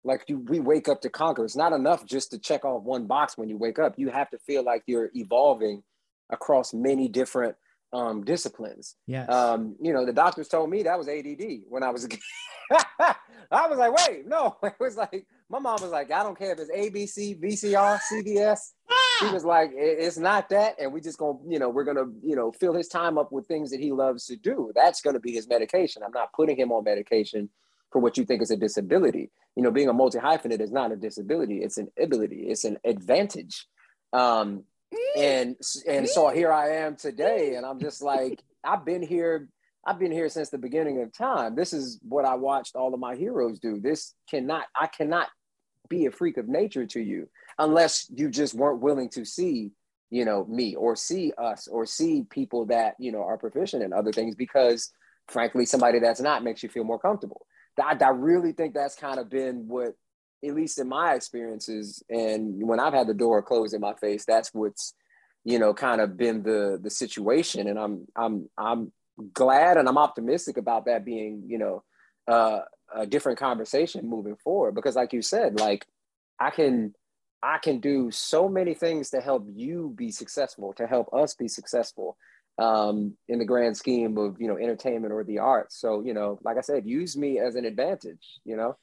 Like 0.03 0.25
you, 0.29 0.39
we 0.39 0.61
wake 0.61 0.89
up 0.89 1.03
to 1.03 1.11
conquer. 1.11 1.45
It's 1.45 1.57
not 1.57 1.73
enough 1.73 2.07
just 2.07 2.31
to 2.31 2.39
check 2.39 2.65
off 2.65 2.83
one 2.85 3.07
box 3.07 3.37
when 3.37 3.49
you 3.49 3.59
wake 3.59 3.79
up. 3.79 3.95
You 3.99 4.09
have 4.09 4.31
to 4.31 4.39
feel 4.39 4.65
like 4.65 4.83
you're 4.87 5.11
evolving 5.15 5.83
across 6.31 6.73
many 6.73 7.09
different 7.09 7.57
um, 7.93 8.25
disciplines. 8.25 8.97
Yeah. 9.07 9.25
Um, 9.25 9.77
you 9.81 9.93
know, 9.93 10.07
the 10.07 10.13
doctors 10.13 10.49
told 10.49 10.71
me 10.71 10.83
that 10.85 10.99
was 10.99 11.09
ADD 11.09 11.63
when 11.69 11.83
I 11.83 11.91
was 11.91 12.05
a 12.05 12.09
kid. 12.09 12.21
I 13.53 13.67
was 13.67 13.79
like, 13.79 13.93
wait, 14.07 14.27
no. 14.27 14.57
It 14.63 14.75
was 14.79 14.97
like, 14.97 15.27
my 15.49 15.59
mom 15.59 15.79
was 15.83 15.91
like, 15.91 16.13
I 16.13 16.23
don't 16.23 16.39
care 16.39 16.53
if 16.53 16.59
it's 16.61 16.71
ABC, 16.71 17.41
VCR, 17.41 17.99
CBS. 18.13 18.61
She 19.19 19.27
was 19.27 19.45
like, 19.45 19.73
it's 19.75 20.17
not 20.17 20.49
that. 20.51 20.77
And 20.81 20.93
we 20.93 21.01
just 21.01 21.19
gonna, 21.19 21.39
you 21.47 21.59
know, 21.59 21.69
we're 21.69 21.85
gonna, 21.85 22.07
you 22.23 22.37
know, 22.37 22.53
fill 22.53 22.75
his 22.75 22.89
time 22.89 23.19
up 23.19 23.33
with 23.33 23.47
things 23.47 23.71
that 23.71 23.81
he 23.81 23.93
loves 23.93 24.27
to 24.27 24.37
do. 24.37 24.73
That's 24.75 25.03
gonna 25.03 25.21
be 25.21 25.33
his 25.33 25.49
medication. 25.49 26.03
I'm 26.03 26.13
not 26.13 26.33
putting 26.33 26.57
him 26.57 26.73
on 26.73 26.85
medication 26.85 27.51
for 27.91 28.01
what 28.01 28.17
you 28.17 28.25
think 28.25 28.41
is 28.41 28.51
a 28.51 28.57
disability. 28.57 29.31
You 29.57 29.63
know, 29.63 29.71
being 29.71 29.89
a 29.89 29.93
multi 29.93 30.19
hyphenate 30.19 30.61
is 30.61 30.71
not 30.71 30.93
a 30.93 30.97
disability, 30.97 31.59
it's 31.59 31.77
an 31.77 31.89
ability, 32.01 32.47
it's 32.49 32.65
an 32.65 32.79
advantage. 32.85 33.67
Um, 34.13 34.65
Mm. 34.93 35.23
and 35.23 35.57
and 35.87 36.09
so 36.09 36.25
mm. 36.25 36.35
here 36.35 36.53
I 36.53 36.77
am 36.77 36.97
today, 36.97 37.55
and 37.55 37.65
I'm 37.65 37.81
just 37.81 38.03
mm. 38.03 38.07
like, 38.13 38.43
I've 38.65 38.85
been 38.85 39.03
here 39.03 39.49
I've 39.85 39.99
been 39.99 40.13
here 40.13 40.29
since 40.29 40.51
the 40.51 40.59
beginning 40.59 41.03
of 41.03 41.13
time. 41.13 41.55
This 41.55 41.73
is 41.73 41.99
what 42.03 42.25
I 42.25 42.35
watched 42.35 42.77
all 42.77 42.93
of 42.93 43.01
my 43.01 43.17
heroes 43.17 43.59
do. 43.59 43.81
This 43.81 44.15
cannot, 44.29 44.67
I 44.79 44.87
cannot 44.87 45.29
be 45.89 46.07
a 46.07 46.11
freak 46.11 46.37
of 46.37 46.49
nature 46.49 46.87
to 46.87 47.01
you 47.01 47.29
unless 47.59 48.07
you 48.15 48.29
just 48.29 48.55
weren't 48.55 48.81
willing 48.81 49.09
to 49.11 49.25
see, 49.25 49.71
you 50.11 50.25
know, 50.25 50.45
me 50.45 50.75
or 50.75 50.97
see 50.97 51.33
us 51.39 51.67
or 51.67 51.87
see 51.87 52.25
people 52.31 52.67
that, 52.67 52.95
you 52.99 53.11
know, 53.11 53.23
are 53.23 53.39
proficient 53.39 53.83
in 53.83 53.93
other 53.93 54.13
things 54.13 54.35
because 54.35 54.93
frankly, 55.29 55.65
somebody 55.65 55.99
that's 55.99 56.21
not 56.21 56.45
makes 56.45 56.63
you 56.63 56.69
feel 56.69 56.85
more 56.85 56.99
comfortable. 56.99 57.47
I, 57.83 57.97
I 58.01 58.09
really 58.11 58.53
think 58.53 58.75
that's 58.75 58.97
kind 58.97 59.19
of 59.19 59.31
been 59.31 59.67
what, 59.67 59.95
at 60.43 60.55
least 60.55 60.79
in 60.79 60.89
my 60.89 61.15
experiences, 61.15 62.03
and 62.09 62.67
when 62.67 62.81
I've 62.81 62.95
had 62.95 63.07
the 63.07 63.15
door 63.15 63.43
closed 63.43 63.75
in 63.75 63.81
my 63.81 63.95
face, 63.95 64.25
that's 64.25 64.51
what's, 64.55 64.95
you 65.45 65.59
know, 65.59 65.75
kind 65.75 66.01
of 66.01 66.17
been 66.17 66.43
the 66.43 66.79
the 66.83 66.91
situation. 66.91 67.69
And 67.69 67.79
I'm 67.79 68.07
I'm 68.17 68.49
I'm 68.57 68.93
glad 69.35 69.77
and 69.77 69.87
I'm 69.87 69.99
optimistic 69.99 70.57
about 70.57 70.87
that 70.87 71.05
being, 71.05 71.45
you 71.47 71.59
know, 71.59 71.83
uh, 72.27 72.61
a 72.95 73.07
different 73.07 73.39
conversation 73.39 74.09
moving 74.09 74.37
forward. 74.37 74.75
Because, 74.75 74.97
like 74.97 75.13
you 75.13 75.21
said, 75.21 75.61
like 75.61 75.87
I 76.39 76.51
can, 76.51 76.95
I 77.43 77.59
can 77.59 77.81
do 77.81 78.11
so 78.11 78.49
many 78.49 78.73
things 78.73 79.11
to 79.11 79.21
help 79.21 79.47
you 79.47 79.93
be 79.95 80.11
successful, 80.11 80.73
to 80.75 80.87
help 80.87 81.13
us 81.13 81.35
be 81.35 81.49
successful 81.49 82.17
um, 82.59 83.15
in 83.29 83.39
the 83.39 83.45
grand 83.45 83.77
scheme 83.77 84.17
of, 84.17 84.41
you 84.41 84.49
know, 84.49 84.57
entertainment 84.57 85.13
or 85.13 85.23
the 85.23 85.39
arts. 85.39 85.79
So, 85.79 86.03
you 86.03 86.15
know, 86.15 86.39
like 86.45 86.57
I 86.57 86.63
said, 86.63 86.87
use 86.87 87.15
me 87.15 87.39
as 87.39 87.57
an 87.57 87.67
advantage. 87.67 88.41
You 88.45 88.57
know. 88.57 88.77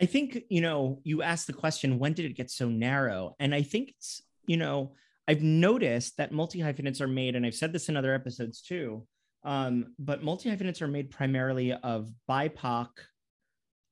I 0.00 0.06
think 0.06 0.44
you 0.48 0.60
know 0.60 1.00
you 1.04 1.22
asked 1.22 1.46
the 1.46 1.52
question 1.52 1.98
when 1.98 2.12
did 2.12 2.26
it 2.26 2.36
get 2.36 2.50
so 2.50 2.68
narrow, 2.68 3.34
and 3.38 3.54
I 3.54 3.62
think 3.62 3.90
it's 3.90 4.22
you 4.46 4.56
know 4.56 4.92
I've 5.28 5.42
noticed 5.42 6.16
that 6.18 6.32
multi 6.32 6.60
hyphenates 6.60 7.00
are 7.00 7.08
made, 7.08 7.36
and 7.36 7.46
I've 7.46 7.54
said 7.54 7.72
this 7.72 7.88
in 7.88 7.96
other 7.96 8.14
episodes 8.14 8.60
too 8.60 9.06
um, 9.46 9.94
but 9.98 10.24
multi 10.24 10.50
hyphenates 10.50 10.82
are 10.82 10.88
made 10.88 11.12
primarily 11.12 11.72
of 11.72 12.10
BIPOC, 12.28 12.88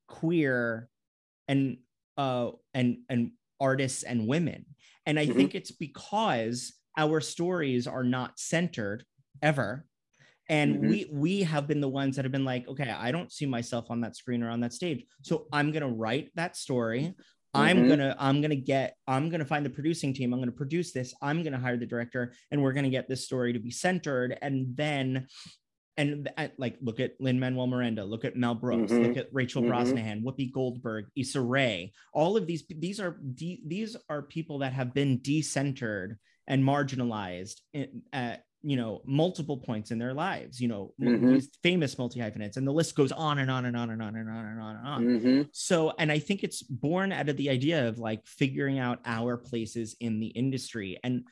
queer, 0.09 0.89
and 1.47 1.79
uh, 2.19 2.51
and 2.75 2.99
and 3.09 3.31
artists 3.61 4.03
and 4.03 4.27
women. 4.27 4.67
And 5.07 5.17
I 5.19 5.27
mm-hmm. 5.27 5.37
think 5.37 5.55
it's 5.55 5.71
because 5.71 6.75
our 6.99 7.21
stories 7.21 7.87
are 7.87 8.03
not 8.03 8.39
centered 8.39 9.05
ever 9.43 9.87
and 10.49 10.77
mm-hmm. 10.77 10.89
we 10.89 11.11
we 11.13 11.43
have 11.43 11.67
been 11.67 11.81
the 11.81 11.89
ones 11.89 12.17
that 12.17 12.25
have 12.25 12.33
been 12.33 12.45
like 12.45 12.67
okay 12.69 12.91
i 12.91 13.11
don't 13.11 13.33
see 13.33 13.47
myself 13.47 13.87
on 13.91 14.01
that 14.01 14.17
screen 14.17 14.43
or 14.43 14.51
on 14.51 14.61
that 14.61 14.73
stage 14.73 15.05
so 15.23 15.47
i'm 15.53 15.71
going 15.73 15.83
to 15.83 15.89
write 15.89 16.31
that 16.35 16.57
story 16.57 17.15
i'm 17.55 17.79
mm-hmm. 17.79 17.89
gonna 17.89 18.17
i'm 18.19 18.41
gonna 18.41 18.55
get 18.55 18.97
i'm 19.07 19.31
gonna 19.31 19.45
find 19.45 19.65
the 19.65 19.71
producing 19.71 20.13
team 20.13 20.33
i'm 20.33 20.41
gonna 20.41 20.53
produce 20.53 20.93
this 20.93 21.15
i'm 21.23 21.43
gonna 21.43 21.59
hire 21.59 21.77
the 21.77 21.87
director 21.87 22.33
and 22.51 22.63
we're 22.63 22.73
gonna 22.73 22.91
get 22.91 23.09
this 23.09 23.25
story 23.25 23.53
to 23.53 23.59
be 23.59 23.71
centered 23.71 24.37
and 24.43 24.77
then 24.77 25.27
and 25.97 26.29
like 26.59 26.77
look 26.81 26.99
at 27.01 27.13
Lin 27.21 27.39
Manuel 27.39 27.67
Miranda, 27.67 28.05
look 28.05 28.25
at 28.25 28.37
Mel 28.37 28.55
Brooks, 28.55 28.91
mm-hmm. 28.91 29.05
look 29.05 29.17
at 29.17 29.29
Rachel 29.33 29.63
mm-hmm. 29.63 29.73
Brosnahan, 29.73 30.25
Whoopi 30.25 30.53
Goldberg, 30.53 31.07
Issa 31.17 31.41
Rae. 31.41 31.93
All 32.13 32.37
of 32.37 32.47
these 32.47 32.65
these 32.69 33.01
are 33.01 33.19
de- 33.35 33.63
these 33.65 33.97
are 34.09 34.23
people 34.23 34.59
that 34.59 34.73
have 34.73 34.93
been 34.93 35.21
decentered 35.21 36.17
and 36.47 36.65
marginalized 36.65 37.61
in, 37.73 38.03
uh, 38.13 38.37
you 38.67 38.77
know 38.77 39.03
multiple 39.05 39.59
points 39.59 39.91
in 39.91 39.99
their 39.99 40.15
lives 40.15 40.59
you 40.61 40.69
know 40.69 40.95
m- 41.01 41.21
Mhm. 41.21 41.35
these 41.35 41.51
famous 41.63 41.99
multi 41.99 42.19
hyphenates 42.19 42.57
and 42.57 42.67
the 42.67 42.73
list 42.73 42.97
goes 42.97 43.13
on 43.13 43.39
and 43.39 43.51
on 43.51 43.67
and 43.67 43.77
on 43.77 43.91
and 43.91 44.01
on 44.03 44.17
and 44.17 44.29
on 44.31 44.45
and 44.47 44.61
on 44.61 44.77
and 44.77 44.87
on. 44.87 45.21
Hmm 45.21 45.43
so 45.53 45.93
and 45.99 46.11
i 46.11 46.19
think 46.19 46.43
it's 46.43 46.63
born 46.63 47.13
out 47.13 47.29
of 47.29 47.37
the 47.37 47.51
idea 47.51 47.87
of 47.89 47.99
like 47.99 48.27
figuring 48.27 48.79
out 48.79 49.01
our 49.05 49.37
places 49.37 49.97
in 50.01 50.19
the 50.21 50.29
industry. 50.29 50.99
And 51.05 51.25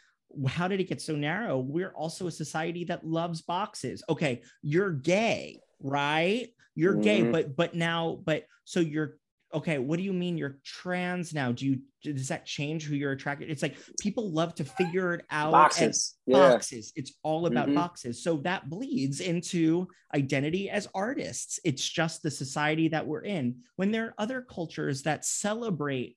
how 0.46 0.66
did 0.68 0.80
it 0.80 0.88
get 0.88 1.00
so 1.02 1.14
narrow? 1.14 1.58
We're 1.58 1.90
also 2.02 2.26
a 2.26 2.30
society 2.30 2.84
that 2.84 3.06
loves 3.06 3.42
boxes. 3.42 4.02
Okay 4.08 4.42
you're 4.62 4.92
gay 4.92 5.60
right? 5.80 6.48
You're 6.74 6.94
gay 6.96 7.22
Mhm. 7.22 7.32
but 7.32 7.56
but 7.56 7.74
now 7.74 8.20
but 8.24 8.44
so 8.64 8.80
you're 8.80 9.18
okay 9.54 9.78
what 9.78 9.98
do 9.98 10.02
you 10.02 10.12
mean 10.12 10.38
you're 10.38 10.58
trans 10.64 11.34
now 11.34 11.52
do 11.52 11.66
you 11.66 11.78
does 12.02 12.28
that 12.28 12.46
change 12.46 12.84
who 12.84 12.94
you're 12.94 13.12
attracted 13.12 13.50
it's 13.50 13.62
like 13.62 13.76
people 14.00 14.32
love 14.32 14.54
to 14.54 14.64
figure 14.64 15.14
it 15.14 15.24
out 15.30 15.52
Boxes. 15.52 16.16
Yeah. 16.26 16.50
boxes. 16.50 16.92
It's 16.96 17.12
all 17.22 17.46
about 17.46 17.68
Mhm. 17.68 17.74
boxes. 17.74 18.22
So 18.22 18.38
that 18.38 18.68
bleeds 18.70 19.20
into 19.20 19.86
identity 20.14 20.68
as 20.70 20.88
artists. 20.94 21.60
It's 21.64 21.86
just 21.88 22.22
the 22.22 22.30
society 22.30 22.88
that 22.88 23.06
we're 23.06 23.22
in. 23.24 23.62
When 23.76 23.90
there 23.92 24.06
are 24.06 24.14
other 24.18 24.42
cultures 24.42 25.02
that 25.02 25.24
celebrate, 25.24 26.16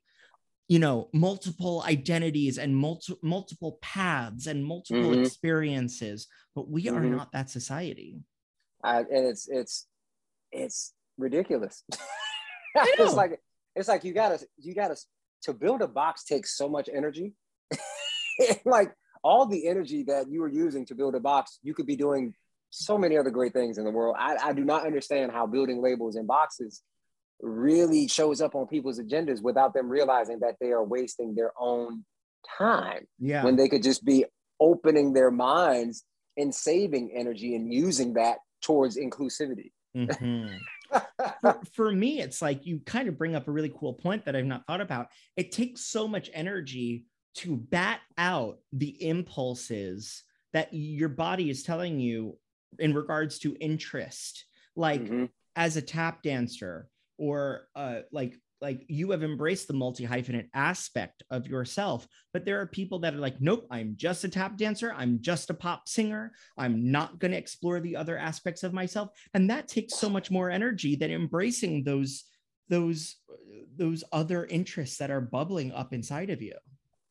you 0.68 0.80
know, 0.80 1.10
multiple 1.14 1.84
identities 1.86 2.58
and 2.58 2.76
multi- 2.76 3.18
multiple 3.22 3.78
paths 3.82 4.48
and 4.48 4.66
multiple 4.66 5.12
Mhm. 5.12 5.26
experiences, 5.26 6.28
but 6.56 6.68
we 6.70 6.90
are 6.90 7.02
Mhm. 7.02 7.12
not 7.18 7.32
that 7.34 7.50
society. 7.50 8.24
I, 8.84 9.00
and 9.02 9.28
it's 9.28 9.48
it's 9.48 9.88
it's 10.52 10.94
ridiculous. 11.18 11.84
It's 12.76 13.14
like 13.14 13.42
it's 13.76 13.88
like 13.88 14.04
you 14.04 14.14
gotta 14.14 14.40
you 14.58 14.74
gotta 14.74 14.96
to 15.44 15.54
build 15.54 15.82
a 15.82 15.88
box 15.88 16.24
takes 16.24 16.56
so 16.58 16.68
much 16.70 16.90
energy. 16.94 17.34
like 18.66 18.94
all 19.24 19.46
the 19.46 19.68
energy 19.68 20.04
that 20.04 20.30
you 20.30 20.42
were 20.42 20.48
using 20.50 20.86
to 20.86 20.96
build 20.96 21.16
a 21.16 21.20
box, 21.20 21.60
you 21.64 21.74
could 21.74 21.86
be 21.86 21.96
doing 21.96 22.34
so 22.70 22.98
many 22.98 23.18
other 23.18 23.30
great 23.32 23.54
things 23.54 23.78
in 23.78 23.86
the 23.86 23.92
world. 23.92 24.16
I, 24.20 24.38
I 24.38 24.54
do 24.54 24.64
not 24.64 24.86
understand 24.86 25.32
how 25.32 25.48
building 25.48 25.82
labels 25.82 26.16
and 26.16 26.28
boxes 26.28 26.82
really 27.42 28.08
shows 28.08 28.42
up 28.42 28.56
on 28.56 28.68
people's 28.68 29.00
agendas 29.00 29.42
without 29.42 29.74
them 29.74 29.90
realizing 29.90 30.40
that 30.40 30.56
they 30.60 30.72
are 30.72 30.84
wasting 30.84 31.36
their 31.36 31.52
own 31.60 32.06
time 32.58 33.08
Yeah. 33.20 33.44
when 33.44 33.56
they 33.56 33.68
could 33.68 33.84
just 33.84 34.06
be 34.06 34.26
opening 34.60 35.14
their 35.14 35.32
minds 35.32 36.04
and 36.38 36.54
saving 36.54 37.12
energy 37.14 37.56
and 37.56 37.74
using 37.74 38.14
that 38.14 38.38
towards 38.62 38.98
inclusivity. 38.98 39.72
Mhm. 39.96 40.58
For, 41.42 41.62
for 41.74 41.92
me, 41.92 42.22
it's 42.22 42.42
like 42.42 42.66
you 42.66 42.80
kind 42.86 43.08
of 43.08 43.18
bring 43.18 43.36
up 43.36 43.48
a 43.48 43.52
really 43.52 43.74
cool 43.78 43.94
point 43.94 44.26
that 44.26 44.36
I've 44.36 44.46
not 44.46 44.66
thought 44.68 44.82
about. 44.82 45.08
It 45.36 45.52
takes 45.52 45.82
so 45.82 46.08
much 46.08 46.30
energy 46.34 47.06
to 47.36 47.58
bat 47.58 48.00
out 48.18 48.60
the 48.72 49.04
impulses 49.08 50.24
that 50.54 50.70
your 50.72 51.10
body 51.10 51.50
is 51.50 51.64
telling 51.64 52.00
you 52.00 52.38
in 52.80 52.94
regards 52.94 53.40
to 53.40 53.58
interest. 53.60 54.46
Like 54.76 55.02
Mhm. 55.04 55.30
as 55.56 55.78
a 55.78 55.82
tap 55.82 56.22
dancer, 56.22 56.90
or 57.18 57.68
uh, 57.76 58.02
like 58.12 58.38
like 58.62 58.86
you 58.88 59.12
have 59.12 59.24
embraced 59.24 59.68
the 59.68 59.74
multi 59.74 60.06
hyphenate 60.06 60.50
aspect 60.54 61.24
of 61.30 61.48
yourself, 61.48 62.08
but 62.34 62.46
there 62.46 62.62
are 62.62 62.68
people 62.68 63.00
that 63.00 63.14
are 63.14 63.20
like, 63.20 63.40
nope, 63.42 63.68
I'm 63.70 63.96
just 63.98 64.24
a 64.24 64.30
tap 64.30 64.58
dancer. 64.58 64.94
I'm 64.96 65.22
just 65.22 65.50
a 65.50 65.54
pop 65.54 65.88
singer. 65.88 66.34
I'm 66.58 66.92
not 66.92 67.20
going 67.20 67.32
to 67.32 67.38
explore 67.38 67.80
the 67.80 67.96
other 67.96 68.18
aspects 68.18 68.64
of 68.64 68.74
myself, 68.74 69.10
and 69.34 69.50
that 69.50 69.68
takes 69.68 69.96
so 69.96 70.10
much 70.10 70.32
more 70.32 70.50
energy 70.50 70.96
than 70.96 71.12
embracing 71.12 71.84
those 71.84 72.26
those 72.70 73.18
those 73.78 74.04
other 74.12 74.46
interests 74.46 74.98
that 74.98 75.12
are 75.12 75.22
bubbling 75.22 75.72
up 75.72 75.94
inside 75.94 76.30
of 76.30 76.42
you. 76.42 76.56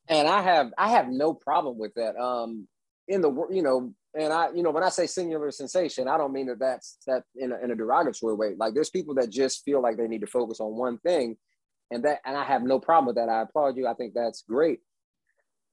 and 0.09 0.29
I 0.29 0.43
have 0.43 0.73
I 0.79 0.91
have 0.91 1.09
no 1.09 1.35
problem 1.35 1.79
with 1.79 1.95
that. 1.95 2.17
Um, 2.17 2.67
in 3.09 3.21
the 3.21 3.31
you 3.51 3.62
know, 3.62 3.93
and 4.19 4.33
I 4.33 4.51
you 4.53 4.62
know 4.62 4.71
when 4.71 4.83
I 4.83 4.88
say 4.88 5.07
singular 5.07 5.51
sensation, 5.51 6.09
I 6.09 6.17
don't 6.17 6.33
mean 6.33 6.47
that 6.47 6.59
that's 6.59 6.99
that 7.07 7.25
in 7.37 7.53
a, 7.53 7.59
in 7.59 7.71
a 7.71 7.77
derogatory 7.77 8.35
way. 8.35 8.55
Like 8.57 8.75
there's 8.75 8.90
people 8.90 9.14
that 9.17 9.31
just 9.31 9.64
feel 9.64 9.83
like 9.83 9.97
they 9.97 10.09
need 10.09 10.23
to 10.23 10.27
focus 10.27 10.61
on 10.61 10.77
one 10.77 10.99
thing, 10.99 11.37
and 11.90 12.05
that 12.05 12.21
and 12.25 12.37
I 12.37 12.45
have 12.45 12.62
no 12.62 12.79
problem 12.79 13.07
with 13.07 13.17
that. 13.17 13.29
I 13.29 13.43
applaud 13.43 13.77
you. 13.77 13.87
I 13.87 13.95
think 13.95 14.14
that's 14.14 14.43
great. 14.43 14.81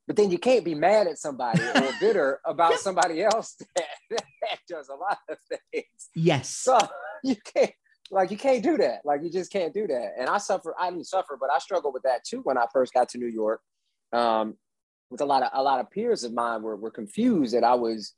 But 0.08 0.16
then 0.16 0.32
you 0.32 0.40
can't 0.40 0.66
be 0.66 0.76
mad 0.76 1.08
at 1.08 1.20
somebody 1.20 1.62
or 1.62 1.90
bitter 2.00 2.42
about 2.46 2.74
somebody 2.80 3.24
else 3.24 3.56
that, 3.76 3.86
that 4.10 4.60
does 4.68 4.90
a 4.90 4.96
lot 4.96 5.20
of 5.30 5.38
things. 5.72 6.10
Yes. 6.16 6.50
So 6.50 6.78
you 7.24 7.36
can't 7.56 7.72
like 8.10 8.30
you 8.30 8.38
can't 8.38 8.64
do 8.64 8.78
that. 8.78 9.06
Like 9.06 9.22
you 9.24 9.32
just 9.32 9.52
can't 9.52 9.74
do 9.74 9.88
that. 9.88 10.16
And 10.20 10.28
I 10.28 10.38
suffer, 10.38 10.76
I 10.78 10.90
didn't 10.90 11.08
suffer, 11.08 11.38
but 11.40 11.50
I 11.50 11.60
struggled 11.60 11.94
with 11.94 12.04
that 12.04 12.26
too 12.26 12.42
when 12.44 12.58
I 12.58 12.66
first 12.74 12.94
got 12.94 13.10
to 13.10 13.18
New 13.18 13.28
York. 13.28 13.62
Um, 14.12 14.58
with 15.12 15.22
a 15.22 15.26
lot 15.26 15.44
of 15.44 15.50
a 15.54 15.62
lot 15.62 15.80
of 15.80 15.92
peers 15.92 16.24
of 16.24 16.34
mine 16.34 16.64
were, 16.64 16.78
were 16.78 16.90
confused 16.90 17.54
that 17.54 17.64
I 17.66 17.76
was 17.76 18.14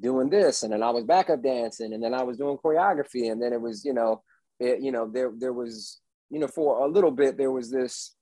doing 0.00 0.30
this 0.30 0.62
and 0.62 0.72
then 0.72 0.82
I 0.82 0.90
was 0.90 1.04
backup 1.04 1.42
dancing 1.42 1.92
and 1.92 2.02
then 2.02 2.14
I 2.14 2.22
was 2.22 2.38
doing 2.38 2.56
choreography. 2.56 3.30
And 3.30 3.42
then 3.42 3.52
it 3.52 3.60
was, 3.60 3.84
you 3.84 3.92
know, 3.92 4.22
it, 4.60 4.80
you 4.80 4.92
know, 4.92 5.10
there 5.12 5.32
there 5.36 5.52
was, 5.52 5.98
you 6.30 6.38
know, 6.38 6.46
for 6.46 6.86
a 6.86 6.88
little 6.88 7.10
bit 7.10 7.36
there 7.36 7.50
was 7.50 7.70
this 7.70 8.14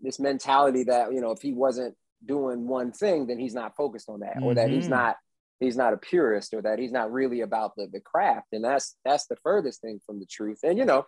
this 0.00 0.20
mentality 0.20 0.84
that, 0.84 1.12
you 1.12 1.20
know, 1.20 1.32
if 1.32 1.42
he 1.42 1.52
wasn't 1.52 1.94
doing 2.24 2.66
one 2.68 2.92
thing, 2.92 3.26
then 3.26 3.38
he's 3.38 3.54
not 3.54 3.76
focused 3.76 4.08
on 4.08 4.20
that, 4.20 4.38
or 4.42 4.54
that 4.54 4.70
he's 4.70 4.86
Mhm. 4.86 4.90
not 4.90 5.16
he's 5.58 5.76
not 5.76 5.94
a 5.94 5.96
purist 5.96 6.52
or 6.54 6.62
that 6.62 6.78
he's 6.78 6.92
not 6.92 7.10
really 7.10 7.40
about 7.40 7.74
the, 7.76 7.88
the 7.92 8.00
craft. 8.00 8.48
And 8.52 8.62
that's 8.64 8.96
that's 9.04 9.26
the 9.26 9.36
furthest 9.42 9.80
thing 9.80 10.00
from 10.06 10.20
the 10.20 10.26
truth. 10.26 10.60
And 10.62 10.78
you 10.78 10.84
know 10.84 11.04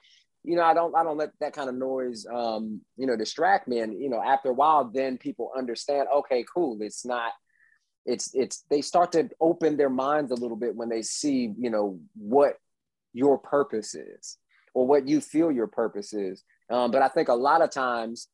you 0.49 0.57
know 0.57 0.63
i 0.63 0.73
don't 0.73 0.97
i 0.97 1.03
don't 1.05 1.19
let 1.19 1.31
that 1.41 1.53
kind 1.53 1.69
of 1.69 1.75
noise 1.75 2.27
um 2.33 2.81
you 2.97 3.07
know 3.07 3.17
distract 3.17 3.69
me. 3.69 3.81
And 3.81 4.01
you 4.01 4.09
know 4.09 4.23
after 4.23 4.49
a 4.51 4.55
while 4.55 4.85
then 4.85 5.19
people 5.19 5.51
understand 5.57 6.09
okay 6.19 6.45
cool 6.53 6.79
it's 6.81 7.05
not 7.05 7.33
it's 8.07 8.35
it's 8.35 8.65
they 8.71 8.81
start 8.81 9.13
to 9.13 9.29
open 9.41 9.77
their 9.77 9.91
minds 9.91 10.31
a 10.33 10.35
little 10.43 10.57
bit 10.57 10.75
when 10.75 10.89
they 10.89 11.03
see 11.03 11.53
you 11.59 11.71
know 11.71 12.01
what 12.17 12.55
your 13.13 13.37
purpose 13.39 13.95
is 13.95 14.39
or 14.75 14.87
what 14.87 15.07
you 15.09 15.21
feel 15.21 15.51
your 15.51 15.67
purpose 15.67 16.13
is. 16.13 16.45
Um, 16.71 16.91
but 16.91 17.03
i 17.03 17.09
think 17.09 17.29
a 17.29 17.35
lot 17.35 17.63
of 17.63 17.71
times 17.71 18.29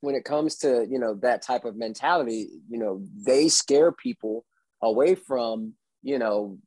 when 0.00 0.14
it 0.14 0.24
comes 0.24 0.56
to 0.58 0.86
you 0.88 0.98
know 1.00 1.14
that 1.22 1.42
type 1.42 1.64
of 1.64 1.74
mentality 1.76 2.48
you 2.68 2.78
know 2.78 3.02
they 3.26 3.48
scare 3.48 3.90
people 3.90 4.44
away 4.82 5.16
from 5.16 5.72
you 6.02 6.18
know 6.18 6.58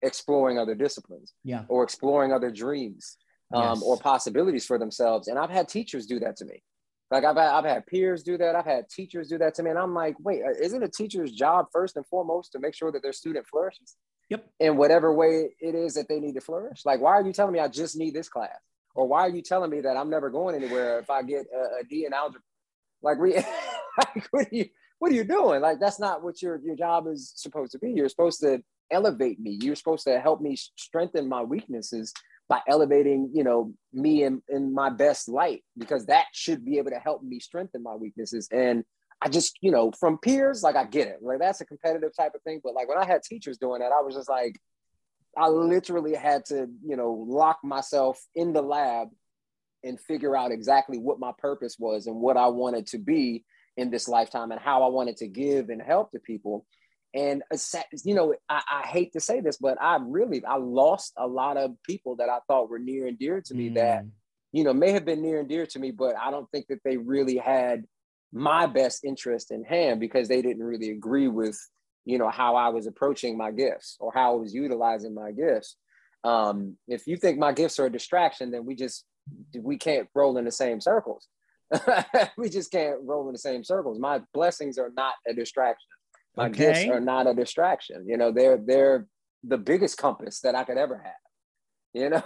exploring 0.00 0.58
other 0.58 0.74
disciplines 0.74 1.34
Yeah. 1.44 1.64
or 1.68 1.82
exploring 1.82 2.32
other 2.32 2.50
dreams 2.50 3.16
um, 3.52 3.62
Yes. 3.62 3.82
or 3.82 3.96
possibilities 3.98 4.66
for 4.66 4.78
themselves 4.78 5.28
and 5.28 5.38
i've 5.38 5.50
had 5.50 5.68
teachers 5.68 6.06
do 6.06 6.18
that 6.20 6.36
to 6.36 6.44
me 6.44 6.62
like 7.10 7.24
I've 7.24 7.36
had, 7.36 7.48
I've 7.54 7.64
had 7.64 7.86
peers 7.86 8.22
do 8.22 8.36
that 8.38 8.54
i've 8.54 8.66
had 8.66 8.88
teachers 8.88 9.28
do 9.28 9.38
that 9.38 9.54
to 9.54 9.62
me 9.62 9.70
and 9.70 9.78
i'm 9.78 9.94
like 9.94 10.16
wait 10.20 10.42
uh, 10.42 10.50
isn't 10.60 10.82
a 10.82 10.88
teacher's 10.88 11.32
job 11.32 11.66
first 11.72 11.96
and 11.96 12.06
foremost 12.06 12.52
to 12.52 12.58
make 12.58 12.74
sure 12.74 12.92
that 12.92 13.02
their 13.02 13.12
student 13.12 13.46
flourishes 13.46 13.96
Yep. 14.30 14.46
in 14.60 14.76
whatever 14.76 15.14
way 15.14 15.54
it 15.58 15.74
is 15.74 15.94
that 15.94 16.06
they 16.08 16.20
need 16.20 16.34
to 16.34 16.42
flourish 16.42 16.84
like 16.84 17.00
why 17.00 17.12
are 17.12 17.24
you 17.24 17.32
telling 17.32 17.52
me 17.54 17.60
i 17.60 17.68
just 17.68 17.96
need 17.96 18.12
this 18.14 18.28
class 18.28 18.58
or 18.94 19.06
why 19.08 19.20
are 19.20 19.30
you 19.30 19.40
telling 19.40 19.70
me 19.70 19.80
that 19.80 19.96
i'm 19.96 20.10
never 20.10 20.28
going 20.28 20.54
anywhere 20.54 20.98
if 20.98 21.08
i 21.08 21.22
get 21.22 21.46
a, 21.54 21.80
a 21.80 21.84
d 21.88 22.04
in 22.04 22.12
algebra 22.12 22.42
like, 23.02 23.18
we, 23.18 23.34
like 23.98 24.28
what 24.30 24.46
are 24.46 24.54
you 24.54 24.66
what 24.98 25.12
are 25.12 25.14
you 25.14 25.24
doing? 25.24 25.60
Like 25.60 25.78
that's 25.78 26.00
not 26.00 26.24
what 26.24 26.42
your 26.42 26.60
your 26.64 26.74
job 26.74 27.06
is 27.06 27.32
supposed 27.36 27.72
to 27.72 27.78
be. 27.78 27.92
You're 27.92 28.08
supposed 28.08 28.40
to 28.40 28.60
elevate 28.90 29.38
me. 29.38 29.58
You're 29.62 29.76
supposed 29.76 30.04
to 30.08 30.18
help 30.18 30.40
me 30.40 30.56
strengthen 30.76 31.28
my 31.28 31.42
weaknesses 31.42 32.12
by 32.48 32.60
elevating, 32.66 33.30
you 33.34 33.44
know, 33.44 33.72
me 33.92 34.24
in, 34.24 34.42
in 34.48 34.72
my 34.72 34.88
best 34.88 35.28
light, 35.28 35.62
because 35.76 36.06
that 36.06 36.26
should 36.32 36.64
be 36.64 36.78
able 36.78 36.90
to 36.90 36.98
help 36.98 37.22
me 37.22 37.40
strengthen 37.40 37.82
my 37.82 37.94
weaknesses. 37.94 38.48
And 38.50 38.84
I 39.20 39.28
just, 39.28 39.58
you 39.60 39.70
know, 39.70 39.92
from 39.92 40.18
peers, 40.18 40.62
like 40.62 40.76
I 40.76 40.84
get 40.84 41.08
it. 41.08 41.18
Like 41.20 41.40
that's 41.40 41.60
a 41.60 41.66
competitive 41.66 42.16
type 42.16 42.32
of 42.34 42.42
thing. 42.42 42.60
But 42.62 42.74
like 42.74 42.88
when 42.88 42.98
I 42.98 43.04
had 43.04 43.22
teachers 43.22 43.58
doing 43.58 43.80
that, 43.80 43.92
I 43.92 44.00
was 44.00 44.14
just 44.14 44.30
like, 44.30 44.58
I 45.36 45.48
literally 45.48 46.14
had 46.14 46.46
to, 46.46 46.68
you 46.84 46.96
know, 46.96 47.26
lock 47.28 47.58
myself 47.62 48.18
in 48.34 48.52
the 48.52 48.62
lab 48.62 49.08
and 49.84 50.00
figure 50.00 50.36
out 50.36 50.50
exactly 50.50 50.98
what 50.98 51.20
my 51.20 51.32
purpose 51.38 51.76
was 51.78 52.06
and 52.06 52.16
what 52.16 52.36
I 52.36 52.46
wanted 52.48 52.86
to 52.88 52.98
be 52.98 53.44
in 53.76 53.90
this 53.90 54.08
lifetime 54.08 54.50
and 54.50 54.60
how 54.60 54.82
I 54.82 54.88
wanted 54.88 55.18
to 55.18 55.28
give 55.28 55.68
and 55.68 55.82
help 55.82 56.12
to 56.12 56.18
people. 56.18 56.64
And 57.14 57.42
you 58.04 58.14
know, 58.14 58.34
I, 58.48 58.62
I 58.70 58.86
hate 58.86 59.12
to 59.14 59.20
say 59.20 59.40
this, 59.40 59.56
but 59.56 59.80
I 59.80 59.98
really 60.00 60.44
I 60.44 60.56
lost 60.56 61.14
a 61.16 61.26
lot 61.26 61.56
of 61.56 61.72
people 61.82 62.16
that 62.16 62.28
I 62.28 62.38
thought 62.46 62.68
were 62.68 62.78
near 62.78 63.06
and 63.06 63.18
dear 63.18 63.40
to 63.40 63.54
me 63.54 63.70
that 63.70 64.04
Mm. 64.04 64.10
you 64.52 64.64
know 64.64 64.74
may 64.74 64.92
have 64.92 65.04
been 65.04 65.22
near 65.22 65.40
and 65.40 65.48
dear 65.48 65.66
to 65.66 65.78
me, 65.78 65.90
but 65.90 66.16
I 66.16 66.30
don't 66.30 66.50
think 66.50 66.66
that 66.68 66.80
they 66.84 66.96
really 66.96 67.36
had 67.38 67.84
my 68.32 68.66
best 68.66 69.04
interest 69.04 69.50
in 69.50 69.64
hand 69.64 70.00
because 70.00 70.28
they 70.28 70.42
didn't 70.42 70.62
really 70.62 70.90
agree 70.90 71.28
with 71.28 71.58
you 72.04 72.18
know 72.18 72.28
how 72.30 72.56
I 72.56 72.68
was 72.68 72.86
approaching 72.86 73.36
my 73.36 73.50
gifts 73.52 73.96
or 74.00 74.12
how 74.14 74.32
I 74.32 74.36
was 74.36 74.54
utilizing 74.54 75.14
my 75.14 75.32
gifts. 75.32 75.76
Um, 76.24 76.76
if 76.88 77.06
you 77.06 77.16
think 77.16 77.38
my 77.38 77.52
gifts 77.52 77.78
are 77.78 77.86
a 77.86 77.92
distraction, 77.92 78.50
then 78.50 78.66
we 78.66 78.74
just 78.74 79.04
we 79.58 79.78
can't 79.78 80.08
roll 80.14 80.36
in 80.36 80.44
the 80.44 80.52
same 80.52 80.80
circles. 80.80 81.26
we 82.38 82.48
just 82.48 82.70
can't 82.70 82.98
roll 83.02 83.26
in 83.28 83.32
the 83.32 83.38
same 83.38 83.62
circles. 83.62 83.98
My 83.98 84.22
blessings 84.32 84.78
are 84.78 84.90
not 84.96 85.14
a 85.28 85.34
distraction. 85.34 85.86
My 86.38 86.48
gifts 86.48 86.88
are 86.88 87.00
not 87.00 87.26
a 87.26 87.34
distraction. 87.34 88.06
You 88.06 88.16
know, 88.16 88.32
they're 88.32 88.58
they're 88.58 89.06
the 89.44 89.58
biggest 89.58 89.98
compass 89.98 90.40
that 90.40 90.54
I 90.54 90.64
could 90.64 90.78
ever 90.78 90.98
have. 90.98 91.12
You 91.94 92.10
know, 92.10 92.22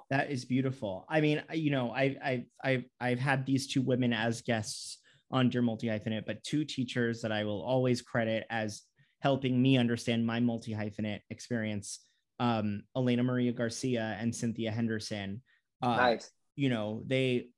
That 0.10 0.30
is 0.30 0.44
beautiful. 0.44 1.04
I 1.08 1.20
mean, 1.20 1.42
you 1.52 1.70
know, 1.70 1.90
I, 1.90 2.16
I, 2.24 2.44
I've, 2.64 2.84
I've 3.00 3.18
had 3.18 3.44
these 3.44 3.66
two 3.66 3.82
women 3.82 4.12
as 4.12 4.40
guests 4.40 4.98
on 5.30 5.50
Dear 5.50 5.62
Multi 5.62 5.88
Hyphenate, 5.88 6.26
but 6.26 6.42
two 6.42 6.64
teachers 6.64 7.20
that 7.22 7.30
I 7.30 7.44
will 7.44 7.62
always 7.62 8.00
credit 8.00 8.44
as 8.50 8.82
helping 9.20 9.60
me 9.60 9.78
understand 9.78 10.26
my 10.26 10.40
multi 10.40 10.72
hyphenate 10.72 11.20
experience. 11.30 12.00
Um, 12.40 12.82
Elena 12.96 13.22
Maria 13.22 13.52
Garcia 13.52 14.16
and 14.20 14.34
Cynthia 14.34 14.70
Henderson. 14.70 15.42
Uh, 15.80 15.96
nice. 15.96 16.30
You 16.56 16.68
know, 16.68 17.02
they 17.06 17.48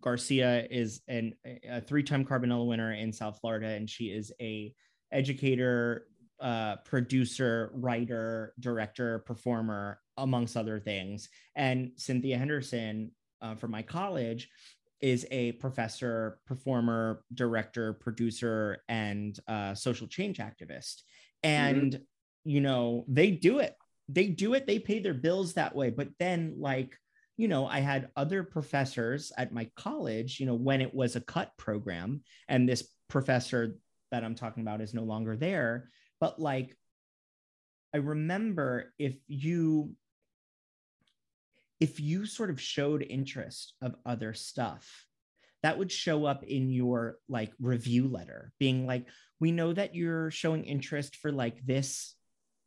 Garcia 0.00 0.66
is 0.70 1.00
an, 1.08 1.34
a 1.68 1.80
three-time 1.80 2.24
Carbonell 2.24 2.66
winner 2.66 2.92
in 2.92 3.12
South 3.12 3.38
Florida, 3.40 3.68
and 3.68 3.88
she 3.88 4.06
is 4.06 4.32
a 4.40 4.74
educator, 5.12 6.06
uh, 6.40 6.76
producer, 6.84 7.70
writer, 7.74 8.52
director, 8.60 9.20
performer, 9.20 10.00
amongst 10.18 10.56
other 10.56 10.80
things. 10.80 11.28
And 11.54 11.92
Cynthia 11.96 12.38
Henderson 12.38 13.10
uh, 13.42 13.54
from 13.54 13.70
my 13.70 13.82
college 13.82 14.48
is 15.00 15.26
a 15.30 15.52
professor, 15.52 16.38
performer, 16.46 17.22
director, 17.34 17.92
producer, 17.92 18.78
and 18.88 19.38
uh, 19.46 19.74
social 19.74 20.06
change 20.06 20.38
activist. 20.38 21.02
And 21.42 21.92
mm-hmm. 21.92 22.50
you 22.50 22.60
know, 22.60 23.04
they 23.08 23.30
do 23.30 23.58
it. 23.58 23.76
They 24.08 24.26
do 24.28 24.54
it. 24.54 24.66
They 24.66 24.78
pay 24.78 25.00
their 25.00 25.14
bills 25.14 25.54
that 25.54 25.74
way. 25.74 25.90
But 25.90 26.08
then, 26.18 26.56
like 26.58 26.96
you 27.36 27.48
know, 27.48 27.66
I 27.66 27.80
had 27.80 28.08
other 28.16 28.42
professors 28.42 29.30
at 29.36 29.52
my 29.52 29.70
college, 29.76 30.40
you 30.40 30.46
know, 30.46 30.54
when 30.54 30.80
it 30.80 30.94
was 30.94 31.16
a 31.16 31.20
cut 31.20 31.50
program, 31.58 32.22
and 32.48 32.66
this 32.66 32.88
professor 33.08 33.76
that 34.10 34.24
I'm 34.24 34.34
talking 34.34 34.62
about 34.62 34.80
is 34.80 34.94
no 34.94 35.02
longer 35.02 35.36
there. 35.36 35.90
But 36.20 36.40
like, 36.40 36.76
I 37.94 37.98
remember 37.98 38.92
if 38.98 39.16
you 39.26 39.94
if 41.80 42.00
you 42.00 42.26
sort 42.26 42.50
of 42.50 42.60
showed 42.60 43.02
interest 43.02 43.74
of 43.82 43.94
other 44.04 44.34
stuff 44.34 45.06
that 45.62 45.78
would 45.78 45.90
show 45.90 46.24
up 46.24 46.44
in 46.44 46.70
your 46.70 47.16
like 47.28 47.52
review 47.60 48.08
letter 48.08 48.52
being 48.58 48.86
like 48.86 49.06
we 49.40 49.52
know 49.52 49.72
that 49.72 49.94
you're 49.94 50.30
showing 50.30 50.64
interest 50.64 51.16
for 51.16 51.32
like 51.32 51.64
this 51.64 52.14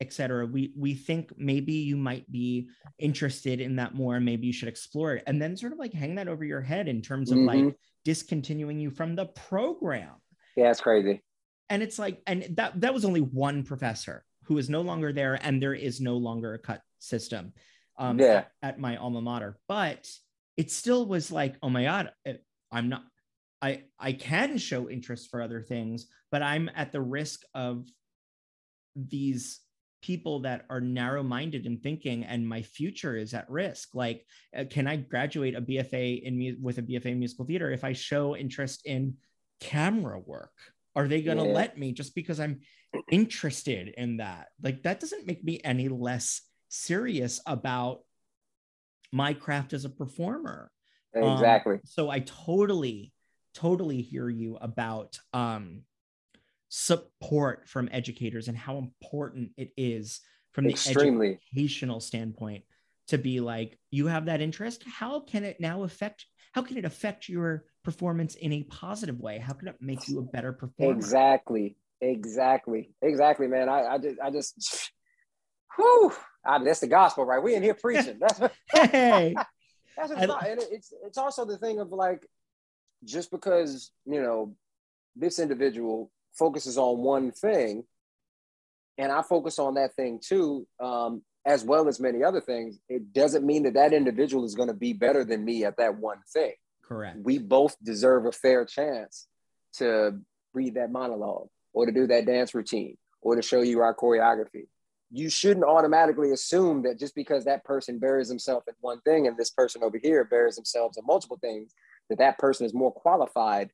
etc 0.02 0.46
we 0.46 0.74
we 0.78 0.94
think 0.94 1.32
maybe 1.38 1.74
you 1.74 1.98
might 1.98 2.30
be 2.32 2.68
interested 2.98 3.60
in 3.62 3.76
that 3.78 3.94
more 3.96 4.20
maybe 4.20 4.48
you 4.48 4.54
should 4.54 4.70
explore 4.70 5.16
it 5.16 5.24
and 5.28 5.42
then 5.42 5.58
sort 5.58 5.74
of 5.74 5.80
like 5.80 5.94
hang 5.94 6.16
that 6.16 6.28
over 6.28 6.46
your 6.46 6.62
head 6.62 6.88
in 6.88 7.02
terms 7.02 7.32
of 7.32 7.38
mm-hmm. 7.38 7.66
like 7.68 7.76
discontinuing 8.06 8.80
you 8.80 8.90
from 8.90 9.16
the 9.16 9.26
program 9.26 10.16
yeah 10.56 10.70
it's 10.70 10.82
crazy 10.82 11.22
and 11.70 11.84
it's 11.84 11.99
like 11.99 12.22
and 12.28 12.47
that 12.55 12.80
that 12.82 12.93
was 12.93 13.05
only 13.05 13.22
one 13.22 13.63
professor 13.63 14.24
who 14.43 14.57
is 14.57 14.70
no 14.70 14.82
longer 14.82 15.13
there 15.13 15.39
and 15.41 15.61
there 15.61 15.74
is 15.74 16.01
no 16.01 16.17
longer 16.17 16.53
a 16.53 16.59
cut 16.59 16.82
system 16.99 17.53
um 17.97 18.20
yeah. 18.20 18.26
at, 18.26 18.51
at 18.63 18.80
my 18.80 18.97
alma 18.97 19.22
mater. 19.22 19.57
But 19.67 20.07
it 20.57 20.72
still 20.72 21.05
was 21.05 21.32
like 21.32 21.55
oh 21.63 21.70
my 21.70 21.84
god 21.84 22.11
eh, 22.26 22.34
i'm 22.72 22.89
not 22.89 23.03
i 23.61 23.84
i 23.97 24.11
can 24.11 24.57
show 24.57 24.89
interest 24.89 25.30
for 25.30 25.41
other 25.41 25.61
things 25.61 26.07
but 26.32 26.43
i'm 26.43 26.70
at 26.76 26.91
the 26.91 26.99
risk 26.99 27.43
of 27.53 27.88
these 28.93 29.61
people 30.01 30.41
that 30.41 30.65
are 30.70 30.82
narrow 30.82 31.24
minded 31.24 31.65
in 31.65 31.78
thinking 31.78 32.24
and 32.24 32.47
my 32.47 32.61
future 32.61 33.17
is 33.17 33.34
at 33.34 33.49
risk. 33.49 33.89
Like 33.93 34.26
uh, 34.57 34.63
can 34.70 34.88
i 34.88 34.95
graduate 34.95 35.55
a 35.55 35.61
bfa 35.61 36.22
in 36.24 36.38
mu- 36.38 36.57
with 36.61 36.78
a 36.78 36.82
bfa 36.82 37.05
in 37.05 37.20
musical 37.20 37.45
theater 37.45 37.72
if 37.72 37.84
i 37.84 37.93
show 37.93 38.36
interest 38.36 38.82
in 38.86 39.15
camera 39.59 40.20
work 40.20 40.53
are 40.96 41.08
they 41.08 41.22
going 41.22 41.38
to 41.38 41.46
yeah. 41.46 41.54
let 41.54 41.78
me 41.78 41.92
just 41.92 42.16
because 42.16 42.40
i'm 42.40 42.60
interested 43.12 43.94
in 43.98 44.18
that 44.18 44.48
like 44.62 44.84
that 44.84 45.00
doesn't 45.00 45.28
make 45.28 45.44
me 45.44 45.60
any 45.64 45.88
less 45.88 46.42
serious 46.70 47.40
about 47.46 48.00
my 49.12 49.34
craft 49.34 49.74
as 49.74 49.86
a 49.86 49.90
performer 49.90 50.72
exactly 51.14 51.76
um, 51.76 51.82
so 51.84 52.10
i 52.10 52.20
totally 52.20 53.12
totally 53.54 54.02
hear 54.02 54.30
you 54.30 54.58
about 54.62 55.18
um 55.34 55.82
support 56.70 57.68
from 57.68 57.90
educators 57.92 58.48
and 58.48 58.58
how 58.58 58.78
important 58.78 59.50
it 59.58 59.72
is 59.76 60.22
from 60.52 60.66
the 60.66 60.72
Extremely. 60.72 61.40
educational 61.54 62.00
standpoint 62.00 62.64
to 63.08 63.18
be 63.18 63.40
like 63.40 63.78
you 63.90 64.06
have 64.08 64.26
that 64.26 64.42
interest 64.42 64.84
how 64.86 65.20
can 65.20 65.44
it 65.44 65.58
now 65.60 65.84
affect 65.84 66.26
how 66.54 66.62
can 66.62 66.78
it 66.78 66.86
affect 66.86 67.28
your 67.28 67.66
performance 67.84 68.36
in 68.36 68.53
a 68.53 68.63
positive 68.63 69.19
way? 69.19 69.39
How 69.39 69.53
can 69.53 69.67
it 69.67 69.75
make 69.80 70.07
you 70.07 70.19
a 70.19 70.23
better 70.23 70.53
performer? 70.53 70.93
Exactly. 70.93 71.75
Exactly. 72.01 72.91
Exactly 73.01 73.47
man. 73.47 73.69
I, 73.69 73.95
I 73.95 73.97
just 73.97 74.19
i 74.21 74.32
just 74.32 74.91
whew, 75.75 76.13
I, 76.45 76.63
that's 76.63 76.80
the 76.80 76.88
gospel 76.88 77.25
right? 77.25 77.43
We 77.43 77.55
in 77.55 77.63
here 77.63 77.73
preaching. 77.73 78.17
That's 78.21 78.39
hey. 78.71 79.36
That's 79.97 80.11
I, 80.11 80.47
and 80.47 80.61
it's 80.71 80.93
it's 81.05 81.17
also 81.17 81.43
the 81.43 81.57
thing 81.57 81.80
of 81.80 81.91
like 81.91 82.25
just 83.03 83.32
because 83.32 83.91
you 84.05 84.21
know 84.21 84.55
this 85.15 85.39
individual 85.39 86.09
focuses 86.34 86.77
on 86.77 86.99
one 86.99 87.32
thing 87.32 87.84
and 88.99 89.13
I 89.13 89.21
focus 89.21 89.57
on 89.59 89.75
that 89.75 89.95
thing 89.95 90.19
too, 90.21 90.67
um, 90.80 91.23
as 91.45 91.63
well 91.63 91.88
as 91.88 92.01
many 92.01 92.21
other 92.21 92.41
things, 92.41 92.80
it 92.89 93.13
doesn't 93.13 93.45
mean 93.45 93.63
that 93.63 93.75
that 93.75 93.93
individual 93.93 94.43
is 94.43 94.55
going 94.55 94.67
to 94.67 94.73
be 94.73 94.91
better 94.91 95.23
than 95.23 95.43
me 95.43 95.63
at 95.63 95.77
that 95.77 95.97
one 95.97 96.19
thing. 96.32 96.51
Correct. 96.90 97.20
We 97.22 97.38
both 97.38 97.78
deserve 97.84 98.26
a 98.26 98.32
fair 98.32 98.66
chance 98.66 99.28
to 99.74 100.20
read 100.54 100.74
that 100.74 100.92
monologue 100.92 101.50
or 101.72 101.86
to 101.86 101.92
do 101.92 102.08
that 102.08 102.26
dance 102.26 102.56
routine 102.56 102.98
or 103.22 103.36
to 103.36 103.44
show 103.44 103.62
you 103.62 103.80
our 103.82 103.96
choreography. 103.96 104.68
You 105.12 105.30
shouldn't 105.30 105.66
automatically 105.66 106.32
assume 106.32 106.82
that 106.84 107.00
just 107.00 107.14
because 107.14 107.46
that 107.46 107.64
person 107.64 108.00
buries 108.00 108.28
himself 108.28 108.64
in 108.68 108.74
one 108.82 109.02
thing 109.02 109.28
and 109.28 109.38
this 109.38 109.52
person 109.52 109.84
over 109.84 110.00
here 110.02 110.24
buries 110.24 110.56
themselves 110.56 110.98
in 110.98 111.06
multiple 111.06 111.38
things, 111.40 111.74
that 112.10 112.18
that 112.18 112.40
person 112.40 112.66
is 112.66 112.74
more 112.74 112.92
qualified 112.92 113.70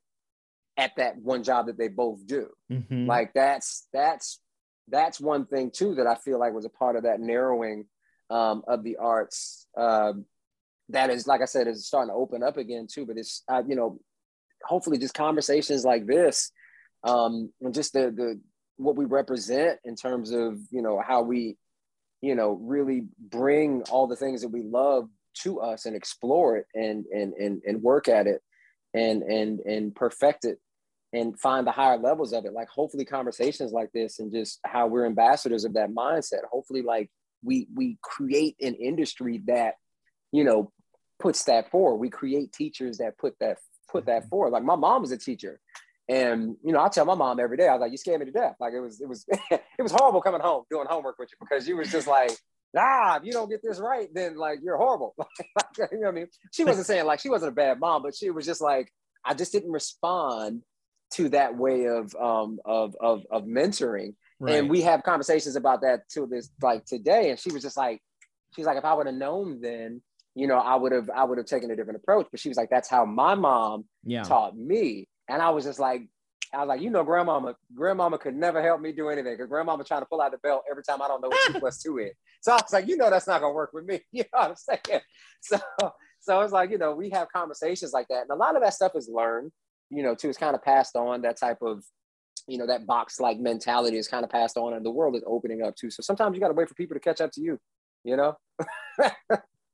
at 0.78 0.91
that 0.97 1.18
one 1.18 1.43
job 1.43 1.68
that 1.68 1.78
they 1.78 1.88
both 1.88 2.26
do. 2.28 2.49
Mm-hmm. 2.70 3.07
Like 3.07 3.34
that's 3.34 3.88
that's 3.93 4.41
that's 4.89 5.22
one 5.22 5.45
thing 5.45 5.72
too 5.72 5.95
that 5.95 6.07
I 6.07 6.16
feel 6.16 6.38
like 6.38 6.53
was 6.53 6.66
a 6.66 6.70
part 6.70 6.97
of 6.97 7.03
that 7.03 7.22
narrowing 7.22 7.86
um, 8.30 8.63
of 8.68 8.84
the 8.84 8.97
arts. 8.97 9.68
Uh, 9.78 10.13
that 10.89 11.09
is, 11.09 11.27
like 11.27 11.41
I 11.41 11.45
said, 11.45 11.67
is 11.67 11.88
starting 11.88 12.09
to 12.09 12.15
open 12.15 12.43
up 12.43 12.57
again 12.57 12.88
too. 12.91 13.05
But 13.05 13.17
it's 13.17 13.43
you 13.67 13.75
know, 13.75 13.99
hopefully 14.63 14.97
just 14.97 15.13
conversations 15.13 15.83
like 15.83 16.05
this, 16.05 16.51
um, 17.03 17.51
and 17.61 17.73
just 17.73 17.93
the 17.93 18.11
the 18.11 18.39
what 18.77 18.95
we 18.95 19.05
represent 19.05 19.79
in 19.86 19.95
terms 19.95 20.31
of 20.31 20.59
you 20.71 20.81
know 20.81 21.01
how 21.05 21.21
we, 21.21 21.57
you 22.21 22.36
know, 22.36 22.51
really 22.61 23.07
bring 23.19 23.83
all 23.83 24.07
the 24.07 24.15
things 24.15 24.41
that 24.41 24.49
we 24.49 24.63
love 24.63 25.09
to 25.43 25.59
us 25.59 25.86
and 25.86 25.95
explore 25.95 26.57
it 26.57 26.65
and 26.73 27.05
and 27.05 27.33
and 27.33 27.61
and 27.65 27.81
work 27.81 28.07
at 28.07 28.27
it 28.27 28.41
and 28.93 29.23
and 29.23 29.59
and 29.61 29.93
perfect 29.95 30.45
it 30.45 30.59
and 31.13 31.39
find 31.39 31.67
the 31.67 31.71
higher 31.71 31.97
levels 31.97 32.33
of 32.33 32.45
it 32.45 32.53
like 32.53 32.69
hopefully 32.69 33.05
conversations 33.05 33.71
like 33.71 33.91
this 33.91 34.19
and 34.19 34.31
just 34.31 34.59
how 34.65 34.88
we're 34.88 35.05
ambassadors 35.05 35.65
of 35.65 35.73
that 35.73 35.89
mindset 35.89 36.43
hopefully 36.49 36.81
like 36.81 37.09
we 37.43 37.67
we 37.75 37.97
create 38.01 38.55
an 38.61 38.73
industry 38.75 39.41
that 39.45 39.75
you 40.31 40.43
know 40.43 40.71
puts 41.20 41.43
that 41.45 41.70
forward 41.72 41.97
we 41.97 42.09
create 42.09 42.51
teachers 42.51 42.97
that 42.97 43.18
put 43.18 43.34
that 43.39 43.57
put 43.91 44.05
that 44.05 44.22
mm-hmm. 44.22 44.30
forward 44.30 44.51
like 44.51 44.63
my 44.63 44.76
mom 44.76 45.01
was 45.01 45.11
a 45.11 45.18
teacher 45.18 45.59
and 46.09 46.55
you 46.63 46.72
know 46.72 46.82
i 46.82 46.89
tell 46.89 47.05
my 47.05 47.16
mom 47.16 47.39
every 47.39 47.57
day 47.57 47.68
i 47.68 47.74
was 47.74 47.82
like 47.82 47.91
you 47.91 47.97
scared 47.97 48.20
me 48.20 48.26
to 48.26 48.32
death 48.32 48.55
like 48.59 48.74
it 48.74 48.80
was 48.80 49.01
it 49.01 49.07
was 49.07 49.26
it 49.51 49.82
was 49.82 49.91
horrible 49.91 50.22
coming 50.22 50.41
home 50.41 50.63
doing 50.70 50.86
homework 50.89 51.18
with 51.18 51.30
you 51.32 51.38
because 51.39 51.68
you 51.68 51.78
was 51.78 51.91
just 51.91 52.07
like 52.07 52.32
nah, 52.76 53.16
if 53.16 53.24
you 53.24 53.32
don't 53.32 53.49
get 53.49 53.61
this 53.63 53.80
right, 53.80 54.09
then 54.13 54.36
like 54.36 54.59
you're 54.61 54.78
horrible. 54.78 55.16
you 55.18 55.88
know 55.93 55.99
what 56.01 56.07
I 56.09 56.11
mean? 56.11 56.28
She 56.51 56.66
wasn't 56.66 56.86
saying 56.86 57.05
like 57.05 57.22
she 57.22 57.30
wasn't 57.30 57.53
a 57.53 57.55
bad 57.55 57.80
mom, 57.80 58.03
but 58.03 58.16
she 58.16 58.30
was 58.30 58.45
just 58.45 58.61
like, 58.61 58.91
I 59.24 59.34
just 59.34 59.53
didn't 59.53 59.72
respond 59.72 60.61
to 61.13 61.30
that 61.30 61.57
way 61.57 61.88
of 61.88 62.13
um, 62.16 62.59
of, 62.66 62.95
of 62.99 63.24
of 63.32 63.45
mentoring. 63.45 64.13
Right. 64.39 64.55
And 64.55 64.70
we 64.70 64.82
have 64.82 65.03
conversations 65.03 65.55
about 65.55 65.82
that 65.82 66.07
to 66.09 66.28
this 66.28 66.49
like 66.61 66.86
today. 66.86 67.30
And 67.30 67.39
she 67.39 67.51
was 67.51 67.63
just 67.63 67.78
like, 67.78 68.01
she's 68.55 68.66
like, 68.66 68.78
if 68.78 68.86
I 68.86 68.93
would 68.93 69.07
have 69.07 69.16
known 69.16 69.61
then, 69.61 70.01
you 70.36 70.47
know, 70.47 70.57
I 70.57 70.75
would 70.75 70.91
have 70.91 71.09
I 71.09 71.23
would 71.23 71.38
have 71.38 71.47
taken 71.47 71.71
a 71.71 71.75
different 71.75 71.97
approach. 71.97 72.27
But 72.29 72.39
she 72.39 72.49
was 72.49 72.57
like, 72.57 72.69
that's 72.69 72.89
how 72.89 73.05
my 73.05 73.36
mom 73.36 73.86
yeah. 74.03 74.23
taught 74.23 74.57
me. 74.57 75.07
And 75.29 75.41
I 75.41 75.49
was 75.49 75.63
just 75.63 75.79
like, 75.79 76.03
I 76.53 76.59
was 76.59 76.67
like, 76.67 76.81
you 76.81 76.89
know, 76.89 77.03
grandmama, 77.03 77.55
grandmama 77.73 78.17
could 78.17 78.36
never 78.36 78.61
help 78.61 78.81
me 78.81 78.91
do 78.91 79.09
anything 79.09 79.33
because 79.33 79.47
grandmama 79.47 79.83
trying 79.83 80.01
to 80.01 80.05
pull 80.05 80.21
out 80.21 80.31
the 80.31 80.38
belt 80.38 80.63
every 80.69 80.83
time 80.83 81.01
I 81.01 81.07
don't 81.07 81.21
know 81.21 81.29
what 81.29 81.53
two 81.53 81.59
plus 81.59 81.81
two 81.81 81.97
is. 81.97 82.11
So 82.41 82.51
I 82.51 82.55
was 82.55 82.73
like, 82.73 82.88
you 82.88 82.97
know, 82.97 83.09
that's 83.09 83.27
not 83.27 83.41
gonna 83.41 83.53
work 83.53 83.71
with 83.73 83.86
me. 83.86 84.01
You 84.11 84.23
know 84.33 84.39
what 84.39 84.49
I'm 84.49 84.55
saying? 84.55 85.01
So 85.41 85.59
so 86.21 86.41
it's 86.41 86.53
like, 86.53 86.71
you 86.71 86.77
know, 86.77 86.95
we 86.95 87.11
have 87.11 87.27
conversations 87.31 87.93
like 87.93 88.07
that. 88.09 88.23
And 88.23 88.31
a 88.31 88.36
lot 88.36 88.55
of 88.55 88.63
that 88.63 88.73
stuff 88.73 88.93
is 88.95 89.07
learned 89.07 89.51
you 89.89 90.03
know, 90.03 90.15
too, 90.15 90.29
It's 90.29 90.38
kind 90.38 90.55
of 90.55 90.63
passed 90.63 90.95
on. 90.95 91.21
That 91.21 91.38
type 91.38 91.61
of, 91.61 91.83
you 92.47 92.57
know, 92.57 92.67
that 92.67 92.86
box 92.86 93.19
like 93.19 93.39
mentality 93.39 93.97
is 93.97 94.07
kind 94.07 94.23
of 94.23 94.29
passed 94.29 94.57
on, 94.57 94.73
and 94.73 94.86
the 94.86 94.91
world 94.91 95.15
is 95.15 95.23
opening 95.25 95.61
up 95.61 95.75
too. 95.75 95.89
So 95.89 96.01
sometimes 96.01 96.36
you 96.36 96.41
got 96.41 96.49
to 96.49 96.53
wait 96.53 96.67
for 96.67 96.75
people 96.75 96.95
to 96.95 96.99
catch 96.99 97.21
up 97.21 97.31
to 97.33 97.41
you, 97.41 97.59
you 98.03 98.17
know. 98.17 98.36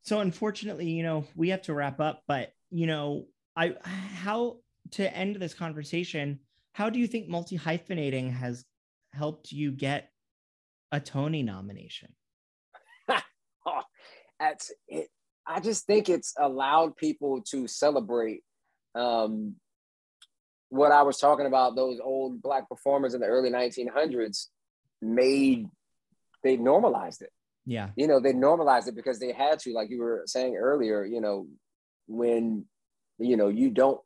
So 0.04 0.20
unfortunately, 0.20 0.90
you 0.90 1.04
know, 1.04 1.26
we 1.36 1.50
have 1.50 1.62
to 1.64 1.74
wrap 1.74 2.00
up. 2.00 2.24
But 2.28 2.54
you 2.70 2.88
know, 2.88 3.28
I 3.56 3.76
how 3.84 4.58
to 4.92 5.16
end 5.16 5.36
this 5.36 5.54
conversation. 5.54 6.40
How 6.74 6.90
do 6.90 7.00
you 7.00 7.08
think 7.08 7.28
multi 7.28 7.58
hyphenating 7.58 8.32
has 8.32 8.66
helped 9.14 9.52
you 9.52 9.72
get 9.72 10.10
a 10.92 11.00
Tony 11.00 11.44
nomination? 11.44 12.14
oh, 13.66 13.82
that's 14.40 14.72
it. 14.88 15.10
I 15.46 15.60
just 15.60 15.86
think 15.86 16.08
it's 16.08 16.34
allowed 16.40 16.96
people 16.96 17.42
to 17.50 17.68
celebrate 17.68 18.44
um, 18.96 19.56
what 20.70 20.92
I 20.92 21.02
was 21.02 21.18
talking 21.18 21.46
about, 21.46 21.76
those 21.76 22.00
old 22.02 22.42
black 22.42 22.70
performers 22.70 23.14
in 23.14 23.22
the 23.22 23.28
early 23.28 23.50
1900s, 23.50 24.48
made 25.02 25.68
they 26.44 26.58
normalized 26.58 27.22
it. 27.22 27.32
Yeah. 27.66 27.90
You 27.96 28.08
know, 28.08 28.20
they 28.20 28.34
normalized 28.34 28.88
it 28.88 28.96
because 28.96 29.20
they 29.20 29.32
had 29.32 29.60
to, 29.60 29.74
like 29.74 29.90
you 29.90 30.00
were 30.00 30.24
saying 30.26 30.56
earlier, 30.56 31.06
you 31.06 31.22
know, 31.22 31.48
when 32.08 32.66
you 33.18 33.38
know 33.38 33.48
you 33.48 33.70
don't 33.70 34.00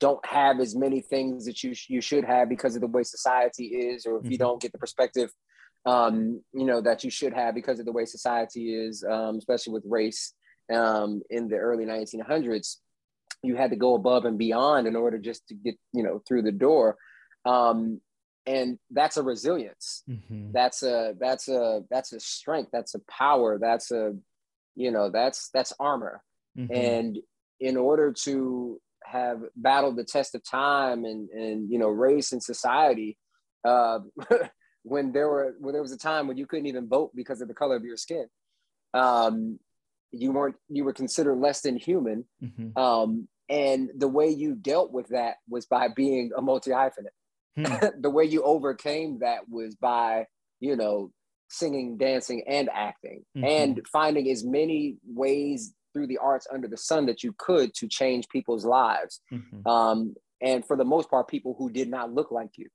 don't 0.00 0.24
have 0.26 0.60
as 0.60 0.74
many 0.74 1.00
things 1.00 1.46
that 1.46 1.62
you 1.62 1.74
sh- 1.74 1.88
you 1.88 2.00
should 2.00 2.24
have 2.24 2.48
because 2.48 2.74
of 2.74 2.80
the 2.80 2.86
way 2.86 3.02
society 3.02 3.66
is 3.66 4.06
or 4.06 4.16
if 4.16 4.22
mm-hmm. 4.22 4.32
you 4.32 4.38
don't 4.38 4.60
get 4.60 4.72
the 4.72 4.78
perspective 4.78 5.30
um, 5.86 6.42
you 6.52 6.64
know 6.64 6.80
that 6.80 7.04
you 7.04 7.10
should 7.10 7.32
have 7.32 7.54
because 7.54 7.78
of 7.78 7.86
the 7.86 7.92
way 7.92 8.04
society 8.04 8.74
is 8.74 9.04
um, 9.04 9.36
especially 9.36 9.72
with 9.72 9.84
race 9.86 10.32
um, 10.72 11.22
in 11.30 11.48
the 11.48 11.56
early 11.56 11.84
1900s 11.84 12.76
you 13.42 13.56
had 13.56 13.70
to 13.70 13.76
go 13.76 13.94
above 13.94 14.24
and 14.24 14.38
beyond 14.38 14.86
in 14.86 14.96
order 14.96 15.18
just 15.18 15.46
to 15.48 15.54
get 15.54 15.76
you 15.92 16.02
know 16.02 16.22
through 16.26 16.42
the 16.42 16.52
door 16.52 16.96
um, 17.44 18.00
and 18.46 18.78
that's 18.90 19.16
a 19.16 19.22
resilience 19.22 20.02
mm-hmm. 20.08 20.52
that's 20.52 20.82
a 20.82 21.14
that's 21.18 21.48
a 21.48 21.82
that's 21.90 22.12
a 22.12 22.20
strength 22.20 22.70
that's 22.72 22.94
a 22.94 23.00
power 23.10 23.58
that's 23.58 23.90
a 23.90 24.14
you 24.76 24.90
know 24.90 25.10
that's 25.10 25.50
that's 25.54 25.72
armor 25.78 26.22
mm-hmm. 26.58 26.72
and 26.72 27.18
in 27.60 27.76
order 27.76 28.12
to 28.12 28.80
have 29.04 29.42
battled 29.56 29.96
the 29.96 30.04
test 30.04 30.34
of 30.34 30.44
time 30.44 31.04
and 31.04 31.28
and 31.30 31.70
you 31.70 31.78
know 31.78 31.88
race 31.88 32.32
and 32.32 32.42
society 32.42 33.16
uh, 33.64 34.00
when 34.82 35.12
there 35.12 35.28
were 35.28 35.54
when 35.58 35.72
there 35.72 35.82
was 35.82 35.92
a 35.92 35.98
time 35.98 36.26
when 36.26 36.36
you 36.36 36.46
couldn't 36.46 36.66
even 36.66 36.88
vote 36.88 37.10
because 37.14 37.40
of 37.40 37.48
the 37.48 37.54
color 37.54 37.76
of 37.76 37.84
your 37.84 37.96
skin 37.96 38.26
um, 38.92 39.58
you 40.10 40.32
weren't 40.32 40.56
you 40.68 40.84
were 40.84 40.92
considered 40.92 41.36
less 41.36 41.60
than 41.60 41.76
human 41.76 42.24
mm-hmm. 42.42 42.78
um, 42.78 43.28
and 43.48 43.90
the 43.96 44.08
way 44.08 44.28
you 44.28 44.54
dealt 44.54 44.90
with 44.90 45.08
that 45.08 45.36
was 45.48 45.66
by 45.66 45.88
being 45.88 46.30
a 46.36 46.42
multi 46.42 46.70
hyphenate 46.70 47.08
hmm. 47.56 47.64
the 48.00 48.10
way 48.10 48.24
you 48.24 48.42
overcame 48.42 49.20
that 49.20 49.48
was 49.48 49.74
by 49.76 50.26
you 50.60 50.76
know 50.76 51.10
singing 51.48 51.96
dancing 51.96 52.42
and 52.48 52.68
acting 52.72 53.24
mm-hmm. 53.36 53.44
and 53.44 53.86
finding 53.92 54.28
as 54.30 54.44
many 54.44 54.96
ways 55.06 55.74
through 55.92 56.08
the 56.08 56.18
arts 56.18 56.46
under 56.52 56.68
the 56.68 56.76
sun 56.76 57.06
that 57.06 57.22
you 57.22 57.34
could 57.38 57.72
to 57.74 57.86
change 57.86 58.28
people's 58.28 58.64
lives. 58.64 59.20
Mm-hmm. 59.32 59.66
Um, 59.66 60.14
and 60.42 60.66
for 60.66 60.76
the 60.76 60.84
most 60.84 61.08
part, 61.08 61.28
people 61.28 61.54
who 61.56 61.70
did 61.70 61.88
not 61.88 62.12
look 62.12 62.30
like 62.30 62.50
you. 62.56 62.68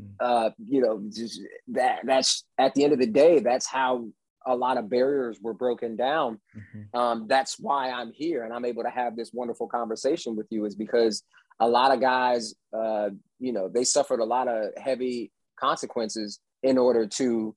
Mm. 0.00 0.10
Uh, 0.20 0.50
you 0.58 0.82
know, 0.82 1.02
just 1.10 1.40
that 1.68 2.00
that's 2.04 2.44
at 2.58 2.74
the 2.74 2.84
end 2.84 2.92
of 2.92 2.98
the 2.98 3.06
day, 3.06 3.40
that's 3.40 3.66
how 3.66 4.06
a 4.46 4.54
lot 4.54 4.76
of 4.76 4.88
barriers 4.88 5.38
were 5.40 5.54
broken 5.54 5.96
down. 5.96 6.38
Mm-hmm. 6.56 6.98
Um, 6.98 7.26
that's 7.26 7.58
why 7.58 7.90
I'm 7.90 8.12
here 8.12 8.44
and 8.44 8.52
I'm 8.52 8.64
able 8.64 8.84
to 8.84 8.90
have 8.90 9.16
this 9.16 9.30
wonderful 9.32 9.66
conversation 9.66 10.36
with 10.36 10.46
you 10.50 10.66
is 10.66 10.76
because 10.76 11.24
a 11.60 11.68
lot 11.68 11.92
of 11.92 12.00
guys, 12.00 12.54
uh, 12.76 13.10
you 13.38 13.52
know, 13.52 13.68
they 13.68 13.84
suffered 13.84 14.20
a 14.20 14.24
lot 14.24 14.48
of 14.48 14.70
heavy 14.76 15.32
consequences 15.58 16.38
in 16.62 16.78
order 16.78 17.06
to 17.06 17.54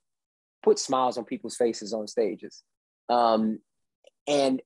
put 0.63 0.79
smiles 0.79 1.17
on 1.17 1.25
people's 1.25 1.55
faces 1.55 1.93
on 1.93 2.07
stages. 2.07 2.63
Um, 3.09 3.59
and 4.27 4.61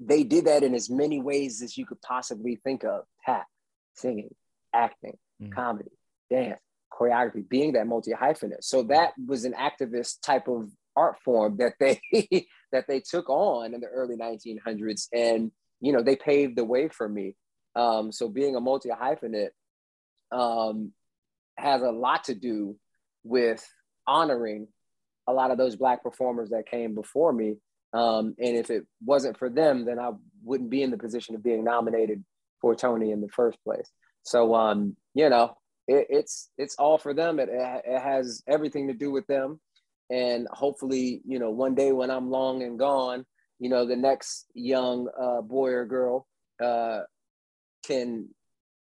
they 0.00 0.24
did 0.24 0.46
that 0.46 0.62
in 0.62 0.74
as 0.74 0.90
many 0.90 1.20
ways 1.20 1.62
as 1.62 1.76
you 1.76 1.86
could 1.86 2.00
possibly 2.02 2.56
think 2.56 2.84
of 2.84 3.04
tap, 3.24 3.46
singing, 3.94 4.34
acting, 4.74 5.16
mm-hmm. 5.40 5.52
comedy, 5.52 5.90
dance, 6.30 6.60
choreography, 6.92 7.48
being 7.48 7.72
that 7.72 7.86
multi 7.86 8.12
hyphenate. 8.12 8.62
So 8.62 8.82
that 8.84 9.12
was 9.26 9.44
an 9.44 9.54
activist 9.54 10.20
type 10.22 10.48
of 10.48 10.70
art 10.96 11.16
form 11.24 11.56
that 11.58 11.74
they 11.80 12.00
that 12.72 12.86
they 12.88 13.00
took 13.00 13.28
on 13.28 13.74
in 13.74 13.80
the 13.80 13.86
early 13.86 14.16
1900s, 14.16 15.08
and 15.12 15.50
you 15.80 15.92
know 15.92 16.02
they 16.02 16.16
paved 16.16 16.56
the 16.56 16.64
way 16.64 16.88
for 16.88 17.08
me. 17.08 17.36
Um, 17.76 18.12
so 18.12 18.28
being 18.28 18.56
a 18.56 18.60
multi 18.60 18.88
hyphenate 18.88 19.50
um, 20.32 20.92
has 21.56 21.82
a 21.82 21.90
lot 21.90 22.24
to 22.24 22.34
do 22.34 22.76
with 23.24 23.66
honoring 24.06 24.68
a 25.26 25.32
lot 25.32 25.50
of 25.50 25.58
those 25.58 25.76
black 25.76 26.02
performers 26.02 26.50
that 26.50 26.68
came 26.68 26.94
before 26.94 27.32
me 27.32 27.56
um, 27.94 28.34
and 28.40 28.56
if 28.56 28.70
it 28.70 28.86
wasn't 29.02 29.38
for 29.38 29.48
them, 29.48 29.84
then 29.84 30.00
I 30.00 30.10
wouldn't 30.42 30.68
be 30.68 30.82
in 30.82 30.90
the 30.90 30.98
position 30.98 31.36
of 31.36 31.44
being 31.44 31.62
nominated 31.62 32.24
for 32.60 32.74
Tony 32.74 33.12
in 33.12 33.20
the 33.20 33.28
first 33.28 33.56
place. 33.62 33.88
So, 34.24 34.54
um, 34.54 34.96
you 35.14 35.30
know, 35.30 35.56
it, 35.86 36.08
it's 36.10 36.50
it's 36.58 36.74
all 36.76 36.98
for 36.98 37.14
them. 37.14 37.38
It, 37.38 37.48
it 37.52 38.00
has 38.00 38.42
everything 38.48 38.88
to 38.88 38.94
do 38.94 39.12
with 39.12 39.26
them. 39.28 39.60
And 40.10 40.48
hopefully, 40.50 41.22
you 41.24 41.38
know, 41.38 41.50
one 41.50 41.76
day 41.76 41.92
when 41.92 42.10
I'm 42.10 42.30
long 42.30 42.62
and 42.62 42.78
gone, 42.78 43.24
you 43.60 43.70
know, 43.70 43.86
the 43.86 43.96
next 43.96 44.46
young 44.54 45.08
uh, 45.18 45.40
boy 45.40 45.70
or 45.70 45.86
girl 45.86 46.26
uh, 46.62 47.02
can 47.86 48.28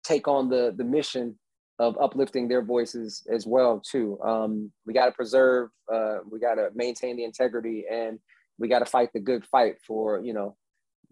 take 0.04 0.28
on 0.28 0.50
the 0.50 0.74
the 0.76 0.84
mission 0.84 1.38
of 1.80 1.96
uplifting 2.02 2.48
their 2.48 2.64
voices 2.64 3.26
as 3.32 3.46
well 3.46 3.80
too. 3.80 4.20
Um, 4.22 4.72
we 4.86 4.94
got 4.94 5.06
to 5.06 5.12
preserve, 5.12 5.70
uh, 5.94 6.18
we 6.30 6.40
got 6.40 6.56
to 6.56 6.70
maintain 6.74 7.18
the 7.18 7.24
integrity 7.24 7.86
and 7.92 8.18
we 8.58 8.68
got 8.68 8.80
to 8.80 8.86
fight 8.86 9.10
the 9.14 9.20
good 9.20 9.46
fight 9.46 9.76
for 9.86 10.20
you 10.24 10.34
know 10.34 10.56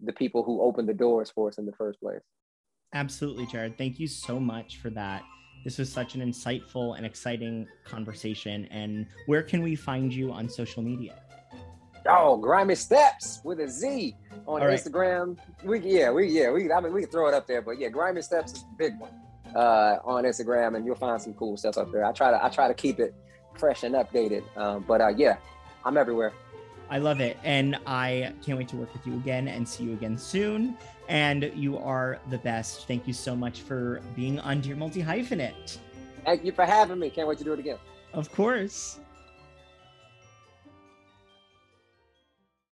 the 0.02 0.12
people 0.12 0.42
who 0.42 0.60
opened 0.60 0.88
the 0.88 0.94
doors 0.94 1.30
for 1.30 1.48
us 1.48 1.58
in 1.58 1.66
the 1.66 1.72
first 1.72 2.00
place. 2.00 2.22
Absolutely 2.94 3.46
jared. 3.46 3.78
Thank 3.78 3.98
you 3.98 4.06
so 4.06 4.38
much 4.38 4.78
for 4.78 4.90
that. 4.90 5.22
This 5.64 5.78
was 5.78 5.90
such 5.92 6.14
an 6.14 6.20
insightful 6.20 6.96
and 6.96 7.04
exciting 7.04 7.66
conversation 7.84 8.66
and 8.66 9.06
where 9.26 9.42
can 9.42 9.62
we 9.62 9.74
find 9.74 10.12
you 10.12 10.30
on 10.30 10.48
social 10.48 10.82
media 10.82 11.22
Oh, 12.08 12.36
grimy 12.36 12.74
steps 12.74 13.40
with 13.44 13.60
a 13.60 13.68
Z 13.68 14.16
on 14.46 14.60
right. 14.60 14.78
Instagram. 14.78 15.38
We 15.64 15.80
yeah, 15.80 16.10
we 16.10 16.28
yeah, 16.28 16.50
we 16.50 16.72
I 16.72 16.80
mean 16.80 16.92
we 16.92 17.02
can 17.02 17.10
throw 17.10 17.28
it 17.28 17.34
up 17.34 17.46
there, 17.46 17.62
but 17.62 17.78
yeah, 17.78 17.88
grimy 17.88 18.22
steps 18.22 18.52
is 18.52 18.62
a 18.62 18.76
big 18.76 18.98
one 18.98 19.12
uh, 19.54 19.98
on 20.04 20.24
Instagram, 20.24 20.76
and 20.76 20.84
you'll 20.84 20.96
find 20.96 21.20
some 21.20 21.34
cool 21.34 21.56
stuff 21.56 21.78
up 21.78 21.90
there. 21.92 22.04
I 22.04 22.12
try 22.12 22.30
to 22.30 22.44
I 22.44 22.48
try 22.48 22.68
to 22.68 22.74
keep 22.74 23.00
it 23.00 23.14
fresh 23.58 23.82
and 23.82 23.94
updated, 23.94 24.44
um, 24.56 24.84
but 24.86 25.00
uh, 25.00 25.08
yeah, 25.08 25.36
I'm 25.84 25.96
everywhere. 25.96 26.32
I 26.88 26.98
love 26.98 27.20
it. 27.20 27.36
And 27.42 27.76
I 27.86 28.32
can't 28.44 28.58
wait 28.58 28.68
to 28.68 28.76
work 28.76 28.92
with 28.92 29.06
you 29.06 29.14
again 29.14 29.48
and 29.48 29.68
see 29.68 29.84
you 29.84 29.92
again 29.92 30.16
soon. 30.16 30.76
And 31.08 31.50
you 31.54 31.78
are 31.78 32.18
the 32.30 32.38
best. 32.38 32.86
Thank 32.86 33.06
you 33.06 33.12
so 33.12 33.34
much 33.36 33.60
for 33.60 34.00
being 34.14 34.40
on 34.40 34.60
Dear 34.60 34.76
Multi 34.76 35.02
Hyphenate. 35.02 35.78
Thank 36.24 36.44
you 36.44 36.52
for 36.52 36.64
having 36.64 36.98
me. 36.98 37.10
Can't 37.10 37.28
wait 37.28 37.38
to 37.38 37.44
do 37.44 37.52
it 37.52 37.58
again. 37.58 37.78
Of 38.12 38.32
course. 38.32 39.00